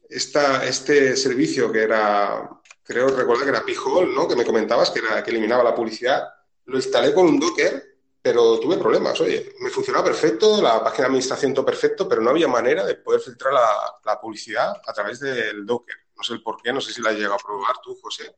esta, 0.08 0.64
este 0.64 1.16
servicio 1.16 1.70
que 1.70 1.82
era, 1.82 2.48
creo 2.84 3.08
recordar 3.08 3.44
que 3.44 3.50
era 3.50 3.64
P-Hole, 3.64 4.14
¿no? 4.14 4.28
Que 4.28 4.36
me 4.36 4.44
comentabas 4.44 4.90
que, 4.90 5.00
era, 5.00 5.22
que 5.22 5.30
eliminaba 5.30 5.64
la 5.64 5.74
publicidad. 5.74 6.28
Lo 6.66 6.76
instalé 6.76 7.12
con 7.12 7.26
un 7.26 7.40
Docker, 7.40 7.85
pero 8.26 8.58
tuve 8.58 8.76
problemas. 8.76 9.20
Oye, 9.20 9.52
me 9.60 9.70
funcionaba 9.70 10.06
perfecto, 10.06 10.60
la 10.60 10.82
página 10.82 11.02
de 11.02 11.06
administración 11.06 11.54
todo 11.54 11.64
perfecto, 11.64 12.08
pero 12.08 12.20
no 12.20 12.30
había 12.30 12.48
manera 12.48 12.84
de 12.84 12.96
poder 12.96 13.20
filtrar 13.20 13.54
la, 13.54 13.68
la 14.04 14.20
publicidad 14.20 14.74
a 14.84 14.92
través 14.92 15.20
del 15.20 15.64
Docker. 15.64 15.94
No 16.16 16.24
sé 16.24 16.32
el 16.32 16.42
por 16.42 16.60
qué, 16.60 16.72
no 16.72 16.80
sé 16.80 16.92
si 16.92 17.00
la 17.02 17.10
has 17.10 17.14
llegado 17.16 17.34
a 17.34 17.38
probar 17.38 17.76
tú, 17.84 17.96
José. 18.02 18.34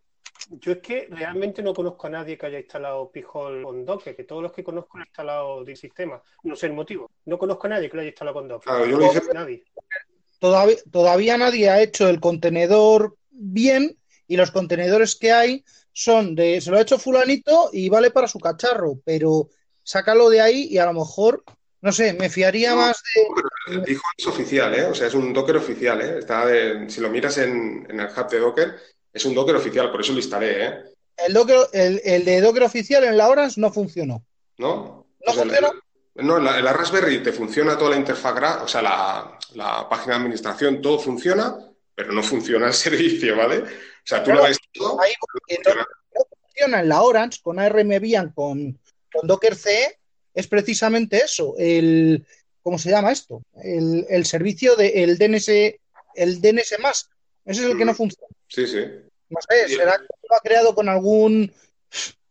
Yo 0.50 0.72
es 0.72 0.78
que 0.78 1.08
realmente 1.10 1.62
no 1.62 1.72
conozco 1.72 2.06
a 2.06 2.10
nadie 2.10 2.36
que 2.36 2.44
haya 2.44 2.58
instalado 2.58 3.10
Pijol 3.10 3.62
con 3.62 3.86
Docker, 3.86 4.14
que 4.14 4.24
todos 4.24 4.42
los 4.42 4.52
que 4.52 4.62
conozco 4.62 4.98
han 4.98 5.04
instalado 5.04 5.64
del 5.64 5.76
sistema. 5.78 6.22
No 6.42 6.54
sé 6.54 6.66
el 6.66 6.74
motivo. 6.74 7.10
No 7.24 7.38
conozco 7.38 7.66
a 7.66 7.70
nadie 7.70 7.88
que 7.88 7.96
lo 7.96 8.02
haya 8.02 8.10
instalado 8.10 8.34
con 8.34 8.48
Docker. 8.48 8.70
Claro, 8.70 8.84
yo 8.84 8.98
lo 8.98 9.06
hice- 9.06 9.32
Nadie. 9.32 9.64
Todavía, 10.38 10.76
todavía 10.92 11.38
nadie 11.38 11.70
ha 11.70 11.80
hecho 11.80 12.10
el 12.10 12.20
contenedor 12.20 13.16
bien 13.30 13.98
y 14.26 14.36
los 14.36 14.50
contenedores 14.50 15.16
que 15.16 15.32
hay 15.32 15.64
son 15.94 16.34
de, 16.34 16.60
se 16.60 16.70
lo 16.70 16.76
ha 16.76 16.82
hecho 16.82 16.98
fulanito 16.98 17.70
y 17.72 17.88
vale 17.88 18.10
para 18.10 18.28
su 18.28 18.38
cacharro, 18.38 19.00
pero 19.02 19.48
sácalo 19.88 20.28
de 20.28 20.40
ahí 20.42 20.68
y 20.70 20.76
a 20.78 20.84
lo 20.84 20.92
mejor, 20.92 21.42
no 21.80 21.92
sé, 21.92 22.12
me 22.12 22.28
fiaría 22.28 22.70
No. 22.70 22.76
más 22.76 23.02
de... 23.14 23.72
El 23.74 23.82
P-Hole 23.82 24.00
es 24.18 24.26
oficial, 24.26 24.74
¿eh? 24.74 24.84
O 24.84 24.94
sea, 24.94 25.06
es 25.06 25.14
un 25.14 25.32
Docker 25.32 25.56
oficial, 25.56 26.00
¿eh? 26.02 26.18
Está 26.18 26.44
de- 26.44 26.90
si 26.90 27.00
lo 27.00 27.08
miras 27.08 27.38
en, 27.38 27.86
en 27.88 27.98
el 28.00 28.06
hub 28.06 28.28
de 28.28 28.38
Docker, 28.38 28.74
es 29.12 29.24
un 29.24 29.34
Docker 29.34 29.56
oficial, 29.56 29.90
por 29.90 30.00
eso 30.02 30.12
lo 30.12 30.18
instalé, 30.18 30.64
¿eh? 30.66 30.74
El, 31.16 31.32
Docker, 31.32 31.56
el, 31.72 32.00
el 32.04 32.24
de 32.26 32.40
Docker 32.42 32.64
oficial 32.64 33.04
en 33.04 33.16
la 33.16 33.28
Orange 33.28 33.58
no 33.60 33.72
funcionó. 33.72 34.22
¿No? 34.58 35.06
¿No 35.24 35.32
O 35.32 35.34
sea, 35.34 35.42
funciona? 35.44 35.68
el- 35.68 36.26
no, 36.26 36.36
en 36.38 36.44
la, 36.44 36.58
en 36.58 36.64
la 36.64 36.72
Raspberry 36.72 37.22
te 37.22 37.32
funciona 37.32 37.78
toda 37.78 37.90
la 37.92 37.96
interfaz, 37.96 38.62
o 38.62 38.68
sea, 38.68 38.82
la, 38.82 39.38
la 39.54 39.88
página 39.88 40.14
de 40.14 40.20
administración, 40.20 40.82
todo 40.82 40.98
funciona, 40.98 41.56
pero 41.94 42.12
no 42.12 42.22
funciona 42.22 42.66
el 42.66 42.74
servicio, 42.74 43.36
¿vale? 43.36 43.58
O 43.60 43.64
sea, 44.04 44.22
tú 44.22 44.32
lo 44.32 44.42
ves 44.42 44.58
todo, 44.74 45.00
ahí 45.00 45.12
no 45.64 46.22
funciona 46.40 46.80
en 46.80 46.88
la 46.88 47.02
Orange 47.02 47.38
con 47.42 47.58
ARM 47.58 48.00
Bian 48.00 48.30
con, 48.32 48.78
con 49.12 49.26
Docker 49.26 49.54
CE 49.56 49.98
es 50.34 50.46
precisamente 50.46 51.18
eso, 51.18 51.54
el 51.58 52.24
¿cómo 52.62 52.78
se 52.78 52.90
llama 52.90 53.12
esto? 53.12 53.42
El, 53.62 54.06
el 54.08 54.26
servicio 54.26 54.76
de 54.76 55.02
el 55.02 55.16
DNS, 55.16 55.48
el 56.14 56.40
DNS 56.40 56.78
Mask. 56.80 57.10
Ese 57.44 57.64
es 57.64 57.70
el 57.70 57.78
que 57.78 57.84
no 57.84 57.94
funciona. 57.94 58.28
Sí, 58.46 58.66
sí. 58.66 58.80
No 59.30 59.38
sé, 59.48 59.74
será 59.74 59.96
que 59.96 60.06
lo 60.28 60.36
ha 60.36 60.40
creado 60.40 60.74
con 60.74 60.88
algún 60.88 61.52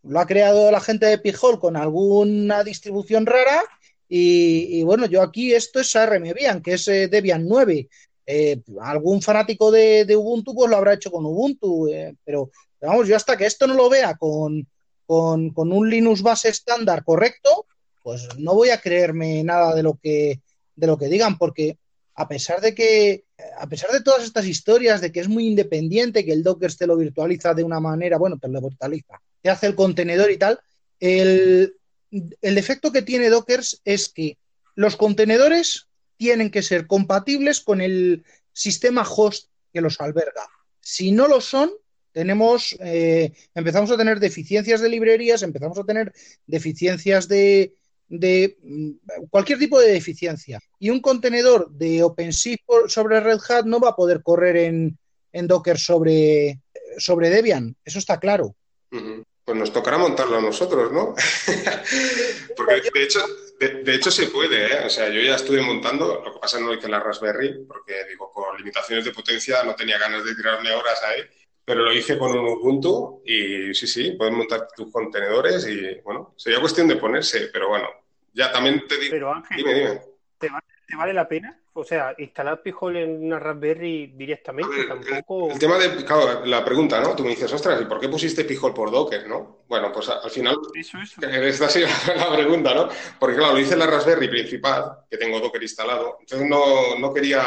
lo 0.03 0.19
ha 0.19 0.27
creado 0.27 0.71
la 0.71 0.79
gente 0.79 1.05
de 1.07 1.17
Pijol 1.17 1.59
con 1.59 1.75
alguna 1.75 2.63
distribución 2.63 3.25
rara 3.25 3.63
y, 4.07 4.79
y 4.79 4.83
bueno, 4.83 5.05
yo 5.07 5.21
aquí 5.21 5.53
esto 5.53 5.79
es 5.79 5.95
ARM 5.95 6.23
Debian, 6.23 6.61
que 6.61 6.75
es 6.75 6.87
eh, 6.87 7.07
Debian 7.07 7.45
9. 7.47 7.89
Eh, 8.25 8.61
algún 8.81 9.21
fanático 9.21 9.71
de, 9.71 10.05
de 10.05 10.15
Ubuntu 10.15 10.53
pues 10.53 10.69
lo 10.69 10.77
habrá 10.77 10.93
hecho 10.93 11.11
con 11.11 11.25
Ubuntu, 11.25 11.87
eh, 11.87 12.15
pero 12.23 12.51
vamos, 12.79 13.07
yo 13.07 13.15
hasta 13.15 13.35
que 13.35 13.45
esto 13.45 13.67
no 13.67 13.73
lo 13.73 13.89
vea 13.89 14.15
con, 14.15 14.67
con, 15.07 15.53
un 15.55 15.89
Linux 15.89 16.21
base 16.21 16.49
estándar 16.49 17.03
correcto, 17.03 17.65
pues 18.03 18.27
no 18.37 18.53
voy 18.53 18.69
a 18.69 18.81
creerme 18.81 19.43
nada 19.43 19.73
de 19.73 19.81
lo 19.81 19.97
que, 20.01 20.41
de 20.75 20.87
lo 20.87 20.97
que 20.97 21.07
digan, 21.07 21.37
porque 21.37 21.79
a 22.13 22.27
pesar 22.27 22.61
de 22.61 22.75
que, 22.75 23.25
a 23.57 23.67
pesar 23.67 23.91
de 23.91 24.01
todas 24.01 24.23
estas 24.23 24.45
historias 24.45 25.01
de 25.01 25.11
que 25.11 25.21
es 25.21 25.29
muy 25.29 25.47
independiente, 25.47 26.25
que 26.25 26.33
el 26.33 26.43
Docker 26.43 26.73
te 26.73 26.87
lo 26.87 26.97
virtualiza 26.97 27.53
de 27.53 27.63
una 27.63 27.79
manera, 27.79 28.17
bueno, 28.17 28.37
te 28.37 28.49
lo 28.49 28.61
virtualiza, 28.61 29.21
te 29.41 29.49
hace 29.49 29.67
el 29.67 29.75
contenedor 29.75 30.29
y 30.29 30.37
tal, 30.37 30.59
El, 30.99 31.75
el 32.11 32.55
defecto 32.55 32.91
que 32.91 33.01
tiene 33.01 33.29
Docker 33.29 33.61
es 33.85 34.09
que 34.09 34.37
los 34.75 34.95
contenedores 34.95 35.87
tienen 36.17 36.51
que 36.51 36.63
ser 36.63 36.87
compatibles 36.87 37.61
con 37.61 37.81
el 37.81 38.25
sistema 38.51 39.07
host 39.07 39.49
que 39.71 39.81
los 39.81 40.01
alberga. 40.01 40.47
Si 40.81 41.11
no 41.11 41.27
lo 41.27 41.39
son, 41.39 41.71
tenemos, 42.17 42.75
eh, 42.79 43.31
empezamos 43.53 43.91
a 43.91 43.95
tener 43.95 44.19
deficiencias 44.19 44.81
de 44.81 44.89
librerías, 44.89 45.43
empezamos 45.43 45.77
a 45.77 45.83
tener 45.83 46.11
deficiencias 46.47 47.27
de, 47.27 47.75
de 48.07 48.57
mm, 48.63 49.27
cualquier 49.29 49.59
tipo 49.59 49.79
de 49.79 49.91
deficiencia. 49.91 50.59
Y 50.79 50.89
un 50.89 50.99
contenedor 50.99 51.69
de 51.69 52.01
OpenShift 52.01 52.63
sobre 52.87 53.19
Red 53.19 53.37
Hat 53.47 53.65
no 53.65 53.79
va 53.79 53.89
a 53.89 53.95
poder 53.95 54.23
correr 54.23 54.57
en, 54.57 54.97
en 55.31 55.45
Docker 55.45 55.77
sobre, 55.77 56.59
sobre 56.97 57.29
Debian. 57.29 57.75
Eso 57.85 57.99
está 57.99 58.19
claro. 58.19 58.55
Pues 58.89 59.55
nos 59.55 59.71
tocará 59.71 59.99
montarlo 59.99 60.39
a 60.39 60.41
nosotros, 60.41 60.91
¿no? 60.91 61.13
porque 62.57 62.81
de 62.91 63.03
hecho, 63.03 63.19
de, 63.59 63.93
hecho 63.93 64.09
se 64.09 64.25
puede, 64.25 64.73
¿eh? 64.73 64.85
O 64.87 64.89
sea, 64.89 65.07
yo 65.09 65.21
ya 65.21 65.35
estuve 65.35 65.61
montando, 65.61 66.19
lo 66.25 66.33
que 66.33 66.39
pasa 66.39 66.59
no 66.59 66.73
hice 66.73 66.89
la 66.89 66.99
Raspberry, 66.99 67.63
porque 67.67 67.93
digo, 68.09 68.31
por 68.33 68.57
limitaciones 68.57 69.05
de 69.05 69.11
potencia 69.11 69.63
no 69.63 69.75
tenía 69.75 69.99
ganas 69.99 70.25
de 70.25 70.33
tirarme 70.33 70.71
horas 70.71 70.99
ahí, 71.03 71.21
pero 71.67 71.83
lo 71.83 71.91
hice 71.91 72.17
con 72.17 72.31
un 72.31 72.47
Ubuntu 72.47 73.23
y 73.25 73.73
sí, 73.73 73.87
sí, 73.87 74.11
puedes 74.11 74.33
montar 74.33 74.69
tus 74.73 74.89
contenedores 74.89 75.67
y 75.67 75.99
bueno, 76.01 76.33
sería 76.37 76.61
cuestión 76.61 76.87
de 76.87 76.95
ponerse, 76.95 77.49
pero 77.51 77.67
bueno, 77.67 77.89
ya 78.33 78.49
también 78.53 78.87
te 78.87 78.97
digo. 78.97 79.11
Pero 79.11 79.33
Ángel, 79.33 79.57
dime, 79.57 79.73
dime. 79.73 80.01
¿te, 80.37 80.95
vale, 80.95 81.13
la 81.13 81.27
pena? 81.27 81.59
O 81.73 81.83
sea, 81.83 82.15
instalar 82.19 82.61
Pijol 82.61 82.95
en 82.95 83.21
una 83.21 83.37
Raspberry 83.37 84.13
directamente 84.15 84.85
tampoco. 84.87 85.51
El, 85.51 85.59
tema 85.59 85.77
de, 85.77 86.05
claro, 86.05 86.45
la 86.45 86.63
pregunta, 86.63 87.01
¿no? 87.01 87.13
Tú 87.17 87.23
me 87.23 87.31
dices, 87.31 87.51
ostras, 87.51 87.81
¿y 87.81 87.85
por 87.85 87.99
qué 87.99 88.07
pusiste 88.07 88.45
Pijol 88.45 88.73
por 88.73 88.89
Docker, 88.89 89.27
no? 89.27 89.63
Bueno, 89.67 89.91
pues 89.91 90.07
al 90.07 90.31
final. 90.31 90.57
Eso, 90.73 90.97
eso. 90.99 91.21
Esta 91.27 91.65
ha 91.65 91.69
sido 91.69 91.89
la 92.15 92.31
pregunta, 92.31 92.73
¿no? 92.73 92.87
Porque 93.19 93.35
claro, 93.35 93.55
lo 93.55 93.59
hice 93.59 93.73
en 93.73 93.79
la 93.79 93.87
Raspberry 93.87 94.29
principal, 94.29 94.99
que 95.11 95.17
tengo 95.17 95.41
Docker 95.41 95.61
instalado. 95.61 96.15
Entonces 96.21 96.47
no, 96.47 96.97
no 96.97 97.13
quería. 97.13 97.43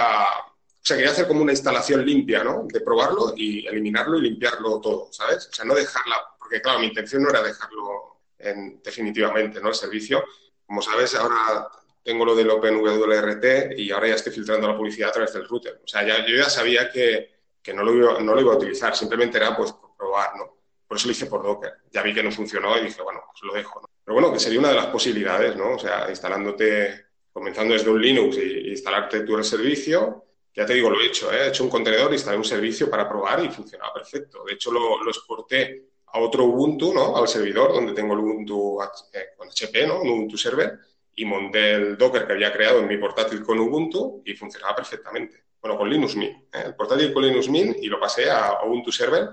O 0.83 0.83
sea, 0.83 0.97
quería 0.97 1.13
hacer 1.13 1.29
como 1.29 1.43
una 1.43 1.53
instalación 1.53 2.05
limpia, 2.05 2.43
¿no? 2.43 2.67
De 2.67 2.81
probarlo 2.81 3.35
y 3.37 3.67
eliminarlo 3.67 4.17
y 4.17 4.23
limpiarlo 4.23 4.81
todo, 4.81 5.09
¿sabes? 5.13 5.49
O 5.49 5.53
sea, 5.53 5.65
no 5.67 5.75
dejarla. 5.75 6.17
Porque 6.39 6.63
claro, 6.63 6.79
mi 6.79 6.87
intención 6.87 7.23
no 7.23 7.29
era 7.29 7.43
dejarlo 7.43 8.21
en, 8.39 8.81
definitivamente, 8.83 9.61
¿no? 9.61 9.69
El 9.69 9.75
servicio. 9.75 10.25
Como 10.65 10.81
sabes, 10.81 11.15
ahora 11.15 11.69
tengo 12.03 12.25
lo 12.25 12.35
del 12.35 12.51
OpenWRT 12.51 13.79
y 13.79 13.91
ahora 13.91 14.09
ya 14.09 14.15
estoy 14.15 14.33
filtrando 14.33 14.69
la 14.69 14.77
publicidad 14.77 15.11
a 15.11 15.13
través 15.13 15.33
del 15.35 15.47
router. 15.47 15.81
O 15.85 15.87
sea, 15.87 16.03
ya, 16.07 16.27
yo 16.27 16.37
ya 16.37 16.49
sabía 16.49 16.91
que, 16.91 17.41
que 17.63 17.75
no, 17.75 17.85
lo 17.85 17.95
iba, 17.95 18.21
no, 18.21 18.35
lo 18.35 18.41
iba, 18.41 18.53
a 18.53 18.57
utilizar, 18.57 18.97
simplemente 18.97 19.37
era 19.37 19.55
pues 19.57 19.75
probar, 19.99 20.37
¿no? 20.37 20.57
Por 20.89 20.97
eso 20.97 21.07
lo 21.07 21.13
hice 21.13 21.27
por 21.27 21.43
Docker. 21.43 21.73
Ya 21.93 22.03
vi 22.03 22.15
que 22.15 22.23
no 22.23 22.33
funcionó 22.33 22.77
y 22.79 22.85
dije, 22.85 23.03
bueno, 23.03 23.23
pues 23.31 23.43
lo 23.43 23.53
dejo, 23.53 23.81
¿no? 23.83 23.89
Pero 24.03 24.15
bueno, 24.15 24.33
que 24.33 24.41
sería 24.41 24.59
una 24.59 24.71
de 24.71 24.75
las 24.75 24.87
posibilidades, 24.87 25.57
¿no? 25.57 25.75
O 25.75 25.79
sea, 25.79 26.07
instalándote, 26.09 27.07
comenzando 27.33 27.75
desde 27.75 27.91
un 27.91 28.01
Linux 28.01 28.39
y, 28.39 28.71
instalarte 28.71 29.19
el 29.19 29.45
servicio. 29.45 30.25
Ya 30.55 30.67
te 30.67 30.75
digo, 30.75 30.91
lo 30.91 31.01
he 31.01 31.07
hecho, 31.07 31.33
¿eh? 31.33 31.45
he 31.45 31.49
hecho 31.49 31.63
un 31.63 31.71
contenedor, 31.71 32.13
instalé 32.13 32.37
un 32.37 32.45
servicio 32.45 32.91
para 32.91 33.09
probar 33.09 33.45
y 33.45 33.49
funcionaba 33.49 33.95
perfecto. 33.95 34.43
De 34.45 34.55
hecho, 34.55 34.73
lo, 34.73 35.09
exporté 35.09 35.91
a 36.07 36.19
otro 36.19 36.45
Ubuntu, 36.45 36.93
¿no? 36.93 37.17
Al 37.17 37.29
servidor 37.29 37.73
donde 37.73 37.93
tengo 37.93 38.15
el 38.15 38.21
Ubuntu 38.21 38.83
eh, 39.13 39.29
con 39.37 39.49
HP, 39.49 39.87
¿no? 39.87 40.01
Un 40.01 40.11
Ubuntu 40.11 40.37
Server 40.37 40.79
y 41.15 41.25
monté 41.25 41.73
el 41.73 41.97
Docker 41.97 42.27
que 42.27 42.33
había 42.33 42.53
creado 42.53 42.81
en 42.81 42.89
mi 42.89 42.97
portátil 42.97 43.43
con 43.43 43.61
Ubuntu 43.61 44.23
y 44.25 44.35
funcionaba 44.35 44.75
perfectamente. 44.75 45.45
Bueno, 45.61 45.77
con 45.77 45.89
Linux 45.89 46.17
Mint. 46.17 46.55
¿eh? 46.55 46.63
El 46.67 46.75
portátil 46.75 47.13
con 47.13 47.25
Linux 47.25 47.49
Mint 47.49 47.77
y 47.81 47.87
lo 47.87 48.01
pasé 48.01 48.31
a 48.31 48.59
Ubuntu 48.65 48.91
Server 48.91 49.29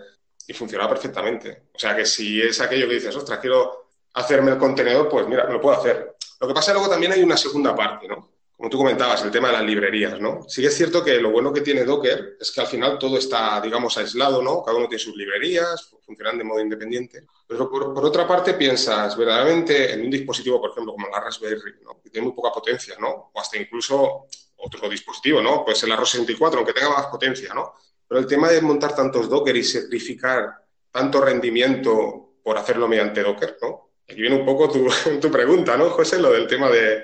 y 0.46 0.54
funcionaba 0.54 0.90
perfectamente. 0.90 1.64
O 1.74 1.80
sea 1.80 1.96
que 1.96 2.06
si 2.06 2.42
es 2.42 2.60
aquello 2.62 2.88
que 2.88 2.96
dices, 2.96 3.16
ostras, 3.16 3.40
quiero 3.40 3.90
hacerme 4.14 4.52
el 4.52 4.58
contenedor, 4.58 5.10
pues 5.10 5.28
mira, 5.28 5.50
lo 5.50 5.60
puedo 5.60 5.78
hacer. 5.78 6.16
Lo 6.40 6.48
que 6.48 6.54
pasa 6.54 6.72
es 6.72 6.76
luego 6.78 6.92
también 6.92 7.12
hay 7.12 7.24
una 7.24 7.38
segunda 7.38 7.76
parte, 7.76 8.08
¿no? 8.08 8.37
Como 8.58 8.72
tú 8.72 8.78
comentabas, 8.80 9.24
el 9.24 9.30
tema 9.30 9.50
de 9.50 9.54
las 9.54 9.64
librerías, 9.64 10.20
¿no? 10.20 10.42
Sí 10.48 10.66
es 10.66 10.76
cierto 10.76 11.04
que 11.04 11.22
lo 11.22 11.30
bueno 11.30 11.54
que 11.54 11.62
tiene 11.62 11.84
Docker 11.84 12.38
es 12.40 12.52
que 12.52 12.60
al 12.60 12.66
final 12.66 12.98
todo 12.98 13.20
está, 13.20 13.62
digamos, 13.62 13.96
aislado, 14.00 14.42
¿no? 14.42 14.64
Cada 14.64 14.80
uno 14.80 14.88
tiene 14.88 15.04
sus 15.04 15.16
librerías, 15.16 15.94
funcionan 16.04 16.40
de 16.40 16.44
modo 16.44 16.60
independiente. 16.60 17.28
Pero 17.46 17.70
por, 17.70 18.04
otra 18.04 18.28
parte 18.28 18.56
piensas, 18.56 19.16
verdaderamente, 19.16 19.94
en 19.94 20.02
un 20.02 20.10
dispositivo, 20.10 20.60
por 20.60 20.72
ejemplo, 20.72 20.94
como 20.94 21.08
la 21.08 21.20
Raspberry, 21.20 21.76
¿no? 21.84 22.02
Que 22.02 22.10
tiene 22.10 22.26
muy 22.26 22.36
poca 22.36 22.50
potencia, 22.52 22.96
¿no? 23.00 23.30
O 23.32 23.40
hasta 23.40 23.58
incluso 23.58 24.26
otro 24.56 24.90
dispositivo, 24.90 25.40
¿no? 25.40 25.64
Puede 25.64 25.78
ser 25.78 25.90
la 25.90 25.96
ROS 25.96 26.10
64, 26.10 26.58
aunque 26.58 26.74
tenga 26.74 26.90
más 26.90 27.06
potencia, 27.08 27.54
¿no? 27.54 27.74
Pero 28.08 28.20
el 28.20 28.26
tema 28.26 28.50
de 28.50 28.60
montar 28.62 28.96
tantos 28.96 29.30
Docker 29.30 29.56
y 29.56 29.64
sacrificar 29.64 30.66
tanto 30.90 31.22
rendimiento 31.22 32.38
por 32.42 32.58
hacerlo 32.58 32.88
mediante 32.88 33.22
Docker, 33.22 33.60
¿no? 33.62 33.92
Aquí 34.10 34.20
viene 34.20 34.38
un 34.38 34.46
poco 34.46 34.68
tu, 34.68 34.88
tu 35.22 35.30
pregunta, 35.30 35.78
¿no, 35.78 35.92
José? 35.92 36.18
Lo 36.18 36.32
del 36.32 36.48
tema 36.48 36.72
de 36.72 37.04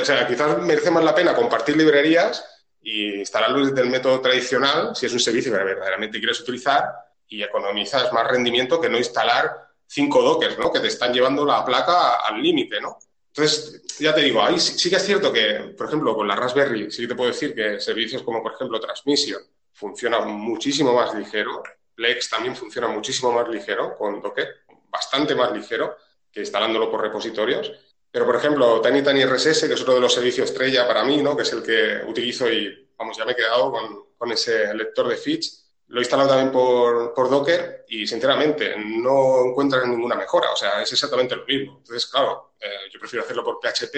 o 0.00 0.04
sea, 0.04 0.26
quizás 0.26 0.58
merece 0.58 0.90
más 0.90 1.04
la 1.04 1.14
pena 1.14 1.34
compartir 1.34 1.76
librerías 1.76 2.44
y 2.82 3.16
instalarlo 3.16 3.66
desde 3.66 3.82
el 3.82 3.90
método 3.90 4.20
tradicional, 4.20 4.94
si 4.94 5.06
es 5.06 5.12
un 5.12 5.20
servicio 5.20 5.52
que 5.52 5.58
verdaderamente 5.62 6.18
quieres 6.18 6.40
utilizar, 6.40 6.84
y 7.28 7.42
economizas 7.42 8.12
más 8.12 8.26
rendimiento 8.26 8.80
que 8.80 8.88
no 8.88 8.98
instalar 8.98 9.68
cinco 9.86 10.22
dockers, 10.22 10.58
¿no? 10.58 10.72
Que 10.72 10.80
te 10.80 10.88
están 10.88 11.12
llevando 11.12 11.44
la 11.44 11.64
placa 11.64 12.16
al 12.16 12.42
límite, 12.42 12.80
¿no? 12.80 12.98
Entonces, 13.28 13.82
ya 13.98 14.12
te 14.12 14.22
digo, 14.22 14.42
ahí 14.42 14.58
sí, 14.58 14.90
que 14.90 14.96
es 14.96 15.04
cierto 15.04 15.32
que, 15.32 15.74
por 15.76 15.86
ejemplo, 15.86 16.14
con 16.14 16.26
la 16.26 16.34
Raspberry, 16.34 16.90
sí 16.90 17.02
que 17.02 17.08
te 17.08 17.14
puedo 17.14 17.30
decir 17.30 17.54
que 17.54 17.78
servicios 17.78 18.22
como, 18.22 18.42
por 18.42 18.54
ejemplo, 18.54 18.80
Transmission 18.80 19.40
funcionan 19.72 20.28
muchísimo 20.32 20.92
más 20.92 21.14
ligero. 21.14 21.62
Plex 21.94 22.28
también 22.28 22.56
funciona 22.56 22.88
muchísimo 22.88 23.30
más 23.30 23.48
ligero 23.48 23.96
con 23.96 24.20
Docker, 24.20 24.48
bastante 24.90 25.34
más 25.34 25.52
ligero 25.52 25.96
que 26.32 26.40
instalándolo 26.40 26.90
por 26.90 27.02
repositorios. 27.02 27.70
Pero, 28.10 28.26
por 28.26 28.36
ejemplo, 28.36 28.80
Tiny 28.80 29.02
Tiny 29.02 29.24
RSS, 29.24 29.68
que 29.68 29.74
es 29.74 29.80
otro 29.80 29.94
de 29.94 30.00
los 30.00 30.12
servicios 30.12 30.50
estrella 30.50 30.86
para 30.86 31.04
mí, 31.04 31.22
¿no? 31.22 31.36
que 31.36 31.42
es 31.42 31.52
el 31.52 31.62
que 31.62 32.02
utilizo 32.08 32.50
y, 32.50 32.90
vamos, 32.98 33.16
ya 33.16 33.24
me 33.24 33.32
he 33.32 33.36
quedado 33.36 33.70
con, 33.70 34.04
con 34.16 34.32
ese 34.32 34.74
lector 34.74 35.08
de 35.08 35.16
feeds. 35.16 35.66
Lo 35.88 35.98
he 36.00 36.02
instalado 36.02 36.28
también 36.28 36.52
por, 36.52 37.14
por, 37.14 37.30
Docker 37.30 37.84
y, 37.88 38.06
sinceramente, 38.06 38.74
no 38.76 39.46
encuentras 39.46 39.86
ninguna 39.86 40.14
mejora. 40.16 40.52
O 40.52 40.56
sea, 40.56 40.82
es 40.82 40.92
exactamente 40.92 41.36
lo 41.36 41.44
mismo. 41.44 41.78
Entonces, 41.78 42.06
claro, 42.06 42.54
eh, 42.60 42.88
yo 42.92 43.00
prefiero 43.00 43.24
hacerlo 43.24 43.44
por 43.44 43.58
PHP. 43.60 43.94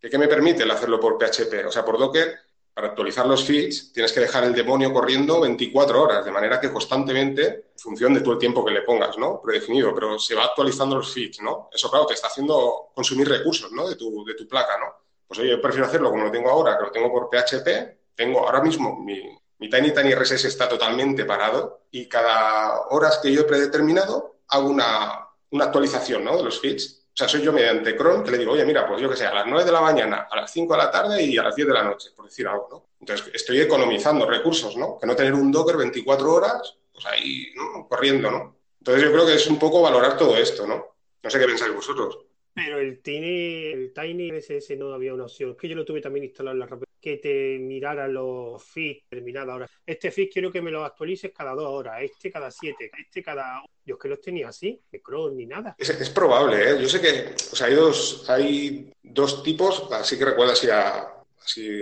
¿Qué 0.00 0.18
me 0.18 0.28
permite 0.28 0.62
el 0.62 0.70
hacerlo 0.70 1.00
por 1.00 1.18
PHP? 1.18 1.66
O 1.66 1.72
sea, 1.72 1.84
por 1.84 1.98
Docker 1.98 2.38
para 2.76 2.88
actualizar 2.88 3.26
los 3.26 3.42
feeds 3.42 3.90
tienes 3.90 4.12
que 4.12 4.20
dejar 4.20 4.44
el 4.44 4.54
demonio 4.54 4.92
corriendo 4.92 5.40
24 5.40 6.02
horas, 6.02 6.22
de 6.26 6.30
manera 6.30 6.60
que 6.60 6.70
constantemente, 6.70 7.42
en 7.72 7.78
función 7.78 8.12
de 8.12 8.20
todo 8.20 8.34
el 8.34 8.38
tiempo 8.38 8.62
que 8.62 8.70
le 8.70 8.82
pongas, 8.82 9.16
¿no? 9.16 9.40
Predefinido, 9.40 9.94
pero 9.94 10.18
se 10.18 10.34
va 10.34 10.44
actualizando 10.44 10.96
los 10.96 11.10
feeds, 11.10 11.40
¿no? 11.40 11.70
Eso, 11.72 11.88
claro, 11.90 12.04
te 12.04 12.12
está 12.12 12.26
haciendo 12.26 12.88
consumir 12.94 13.30
recursos, 13.30 13.72
¿no? 13.72 13.88
De 13.88 13.96
tu, 13.96 14.22
de 14.26 14.34
tu 14.34 14.46
placa, 14.46 14.76
¿no? 14.78 14.92
Pues 15.26 15.40
oye, 15.40 15.52
yo 15.52 15.62
prefiero 15.62 15.86
hacerlo 15.86 16.10
como 16.10 16.24
lo 16.24 16.30
tengo 16.30 16.50
ahora, 16.50 16.76
que 16.76 16.84
lo 16.84 16.90
tengo 16.90 17.10
por 17.10 17.30
PHP. 17.30 18.14
Tengo 18.14 18.40
ahora 18.40 18.60
mismo 18.60 19.00
mi, 19.00 19.22
mi 19.56 19.70
Tiny 19.70 19.92
Tiny 19.92 20.14
RSS 20.14 20.44
está 20.44 20.68
totalmente 20.68 21.24
parado 21.24 21.86
y 21.90 22.06
cada 22.06 22.88
horas 22.90 23.20
que 23.22 23.32
yo 23.32 23.40
he 23.40 23.44
predeterminado 23.44 24.40
hago 24.48 24.68
una, 24.68 25.26
una 25.48 25.64
actualización, 25.64 26.24
¿no? 26.24 26.36
De 26.36 26.42
los 26.42 26.60
feeds 26.60 27.05
o 27.16 27.18
sea, 27.18 27.28
soy 27.28 27.40
yo 27.40 27.50
mediante 27.50 27.96
cron 27.96 28.22
que 28.22 28.30
le 28.30 28.36
digo, 28.36 28.52
oye, 28.52 28.66
mira, 28.66 28.86
pues 28.86 29.00
yo 29.00 29.08
que 29.08 29.16
sé, 29.16 29.24
a 29.24 29.32
las 29.32 29.46
9 29.46 29.64
de 29.64 29.72
la 29.72 29.80
mañana, 29.80 30.28
a 30.30 30.36
las 30.36 30.52
5 30.52 30.70
de 30.74 30.78
la 30.78 30.90
tarde 30.90 31.22
y 31.22 31.38
a 31.38 31.44
las 31.44 31.56
10 31.56 31.68
de 31.68 31.72
la 31.72 31.82
noche, 31.82 32.10
por 32.14 32.26
decir 32.26 32.46
algo, 32.46 32.68
¿no? 32.70 32.86
Entonces, 33.00 33.30
estoy 33.32 33.58
economizando 33.58 34.28
recursos, 34.28 34.76
¿no? 34.76 34.98
Que 34.98 35.06
no 35.06 35.16
tener 35.16 35.32
un 35.32 35.50
Docker 35.50 35.78
24 35.78 36.30
horas, 36.30 36.76
pues 36.92 37.06
ahí, 37.06 37.54
¿no? 37.56 37.88
Corriendo, 37.88 38.30
¿no? 38.30 38.58
Entonces, 38.80 39.02
yo 39.02 39.12
creo 39.12 39.24
que 39.24 39.32
es 39.32 39.46
un 39.46 39.58
poco 39.58 39.80
valorar 39.80 40.18
todo 40.18 40.36
esto, 40.36 40.66
¿no? 40.66 40.96
No 41.22 41.30
sé 41.30 41.38
qué 41.38 41.46
pensáis 41.46 41.74
vosotros. 41.74 42.18
Pero 42.52 42.80
el 42.80 43.00
Tiny, 43.00 43.72
el 43.72 43.94
Tiny 43.94 44.30
RSS 44.32 44.76
no 44.76 44.92
había 44.92 45.14
una 45.14 45.24
opción. 45.24 45.52
Es 45.52 45.56
que 45.56 45.68
yo 45.68 45.74
lo 45.74 45.86
tuve 45.86 46.02
también 46.02 46.24
instalado 46.24 46.52
en 46.52 46.60
la 46.60 46.66
que 47.06 47.18
te 47.18 47.56
mirara 47.60 48.08
los 48.08 48.60
feeds 48.64 49.04
terminados. 49.08 49.52
Ahora, 49.52 49.70
este 49.86 50.10
feed 50.10 50.28
quiero 50.28 50.50
que 50.50 50.60
me 50.60 50.72
lo 50.72 50.84
actualices 50.84 51.30
cada 51.32 51.54
dos 51.54 51.68
horas, 51.68 52.02
este 52.02 52.32
cada 52.32 52.50
siete, 52.50 52.90
este 52.98 53.22
cada. 53.22 53.62
Yo 53.84 53.94
es 53.94 54.00
que 54.00 54.08
los 54.08 54.20
tenía 54.20 54.48
así, 54.48 54.82
de 54.90 55.00
cron 55.00 55.36
ni 55.36 55.46
nada. 55.46 55.76
Es, 55.78 56.10
probable, 56.10 56.68
¿eh? 56.68 56.82
Yo 56.82 56.88
sé 56.88 57.00
que 57.00 57.32
o 57.52 57.54
sea, 57.54 57.68
hay, 57.68 57.74
dos, 57.74 58.28
hay 58.28 58.92
dos 59.04 59.44
tipos, 59.44 59.86
así 59.92 60.18
que 60.18 60.24
recuerda 60.24 60.54
así, 60.54 60.68
así 60.68 61.80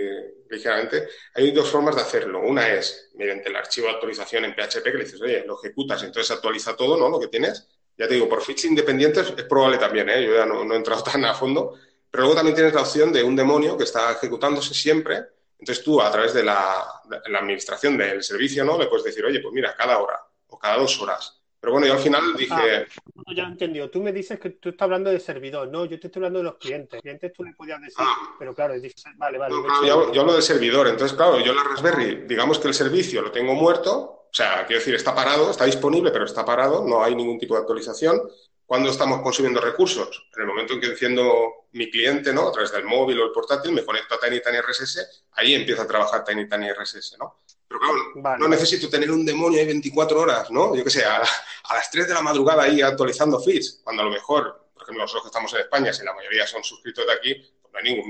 ligeramente, 0.51 1.09
hay 1.33 1.53
dos 1.53 1.71
formas 1.71 1.97
de 1.97 2.03
hacerlo. 2.03 2.43
Una 2.43 2.69
es 2.75 3.11
mediante 3.15 3.49
el 3.49 3.57
archivo 3.57 3.87
de 3.87 3.95
actualización 3.95 4.45
en 4.45 4.53
PHP 4.53 4.85
que 4.85 4.99
le 4.99 5.05
dices, 5.05 5.23
oye, 5.23 5.43
lo 5.47 5.59
ejecutas, 5.59 6.03
entonces 6.03 6.33
actualiza 6.33 6.77
todo, 6.77 6.99
¿no? 6.99 7.09
Lo 7.09 7.19
que 7.19 7.29
tienes 7.29 7.67
ya 7.97 8.09
te 8.09 8.15
digo, 8.15 8.29
por 8.29 8.43
feeds 8.43 8.65
independientes 8.65 9.33
es 9.37 9.45
probable 9.45 9.79
también, 9.79 10.09
¿eh? 10.11 10.25
yo 10.25 10.35
ya 10.35 10.47
no, 10.47 10.73
he 10.73 10.77
entrado 10.77 11.03
tan 11.13 11.25
a 11.25 11.35
fondo, 11.35 11.79
pero 12.15 12.27
luego 12.27 12.37
también 12.37 12.55
tienes 12.55 12.73
la 12.73 12.83
opción 12.83 13.13
de 13.13 13.25
un 13.25 13.35
demonio 13.35 13.77
que 13.77 13.83
está 13.83 14.13
ejecutándose 14.13 14.73
siempre. 14.73 15.21
Entonces 15.59 15.85
tú, 15.85 16.01
a 16.01 16.09
través 16.13 16.33
de 16.33 16.45
la, 16.45 17.03
administración 17.37 17.99
del 17.99 18.23
servicio, 18.23 18.65
¿no? 18.65 18.79
Le 18.79 18.87
puedes 18.87 19.03
decir, 19.03 19.25
oye, 19.25 19.41
pues 19.41 19.53
mira, 19.53 19.75
cada 19.77 19.99
hora 19.99 20.21
o 20.47 20.57
cada 20.57 20.77
dos 20.77 21.03
horas. 21.03 21.43
Pero 21.59 21.73
bueno, 21.73 21.89
yo 21.89 21.95
al 21.95 21.99
final 21.99 22.37
dije... 22.37 22.55
Ah, 22.55 23.33
ya 23.35 23.43
he 23.43 23.47
entendido. 23.47 23.91
Tú 23.91 24.01
me 24.01 24.13
dices 24.13 24.39
que 24.39 24.51
tú 24.51 24.69
estás 24.69 24.85
hablando 24.85 25.11
de 25.11 25.19
servidor. 25.19 25.67
No, 25.67 25.87
yo 25.87 25.99
te 25.99 26.07
estoy 26.07 26.21
hablando 26.21 26.39
de 26.39 26.45
los 26.45 26.55
clientes. 26.55 27.03
Clientes 27.03 27.33
tú 27.33 27.43
le 27.43 27.53
podías 27.53 27.81
decir, 27.81 27.97
ah. 27.99 28.37
pero 28.39 28.55
claro, 28.55 28.75
dices, 28.75 29.03
vale, 29.17 29.37
vale. 29.37 29.53
yo, 29.85 30.13
yo, 30.13 30.21
hablo 30.21 30.37
de 30.37 30.43
servidor. 30.43 30.87
Entonces, 30.87 31.17
claro, 31.17 31.41
yo 31.41 31.53
la 31.53 31.65
Raspberry, 31.65 32.27
digamos 32.29 32.61
que 32.61 32.69
el 32.69 32.75
servicio 32.75 33.23
lo 33.23 33.33
tengo 33.33 33.55
muerto, 33.55 33.99
o 33.99 34.31
sea, 34.31 34.65
quiero 34.67 34.79
decir, 34.79 34.95
está 34.95 35.17
parado, 35.17 35.51
está 35.51 35.65
disponible, 35.65 36.13
pero 36.13 36.27
está 36.27 36.45
parado, 36.45 36.87
no 36.87 37.03
hay 37.03 37.17
ningún 37.17 37.41
tipo 37.41 37.55
de 37.55 37.63
actualización. 37.63 38.21
¿Cuándo 38.67 38.91
estamos 38.91 39.21
consumiendo 39.23 39.61
recursos? 39.61 40.29
En 40.35 40.43
el 40.43 40.49
momento 40.49 40.75
en 40.75 40.81
que 40.81 40.87
enciendo 40.89 41.67
mi 41.73 41.91
cliente, 41.91 42.33
¿no? 42.33 42.49
A 42.49 42.53
través 42.53 42.73
del 42.73 42.85
móvil 42.85 43.21
o 43.21 43.27
el 43.27 43.33
portátil, 43.33 43.73
me 43.73 43.85
conecto 43.85 44.15
a 44.15 44.21
Tiny 44.21 44.41
Tiny 44.41 44.61
RSS, 44.61 45.25
ahí 45.33 45.55
empieza 45.55 45.83
a 45.83 45.87
trabajar 45.87 46.25
Tiny 46.25 46.49
Tiny 46.49 46.71
RSS, 46.73 47.17
¿no? 47.19 47.41
Pero 47.67 47.81
claro, 47.81 48.39
no 48.39 48.49
necesito 48.49 48.89
tener 48.89 49.11
un 49.11 49.25
demonio 49.25 49.59
ahí 49.59 49.67
24 49.67 50.21
horas, 50.21 50.51
¿no? 50.51 50.75
Yo 50.77 50.85
qué 50.85 50.91
sé, 50.91 51.05
a, 51.05 51.19
las 51.19 51.91
3 51.91 52.09
de 52.09 52.15
la 52.15 52.23
madrugada 52.23 52.63
ahí 52.63 52.81
actualizando 52.83 53.41
feeds, 53.41 53.81
cuando 53.83 54.03
a 54.03 54.05
lo 54.07 54.11
mejor, 54.13 54.69
por 54.73 54.83
ejemplo, 54.83 55.03
nosotros 55.03 55.25
que 55.25 55.29
estamos 55.29 55.53
en 55.55 55.61
España, 55.61 55.93
si 55.93 56.05
la 56.05 56.15
mayoría 56.15 56.47
son 56.47 56.63
suscritos 56.63 57.07
de 57.07 57.13
aquí, 57.13 57.35
pues 57.61 57.73
no 57.73 57.79
hay 57.79 58.03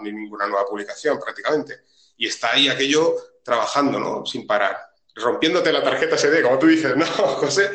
ni 0.00 0.12
ninguna 0.12 0.46
nueva 0.46 0.66
publicación 0.66 1.18
prácticamente. 1.18 1.80
Y 2.16 2.26
está 2.26 2.52
ahí 2.52 2.68
aquello 2.68 3.14
trabajando, 3.42 3.98
¿no? 3.98 4.26
Sin 4.26 4.46
parar. 4.46 4.78
Rompiéndote 5.14 5.72
la 5.72 5.82
tarjeta 5.82 6.16
SD, 6.16 6.42
como 6.42 6.58
tú 6.58 6.66
dices, 6.66 6.96
¿no, 6.96 7.06
José? 7.40 7.70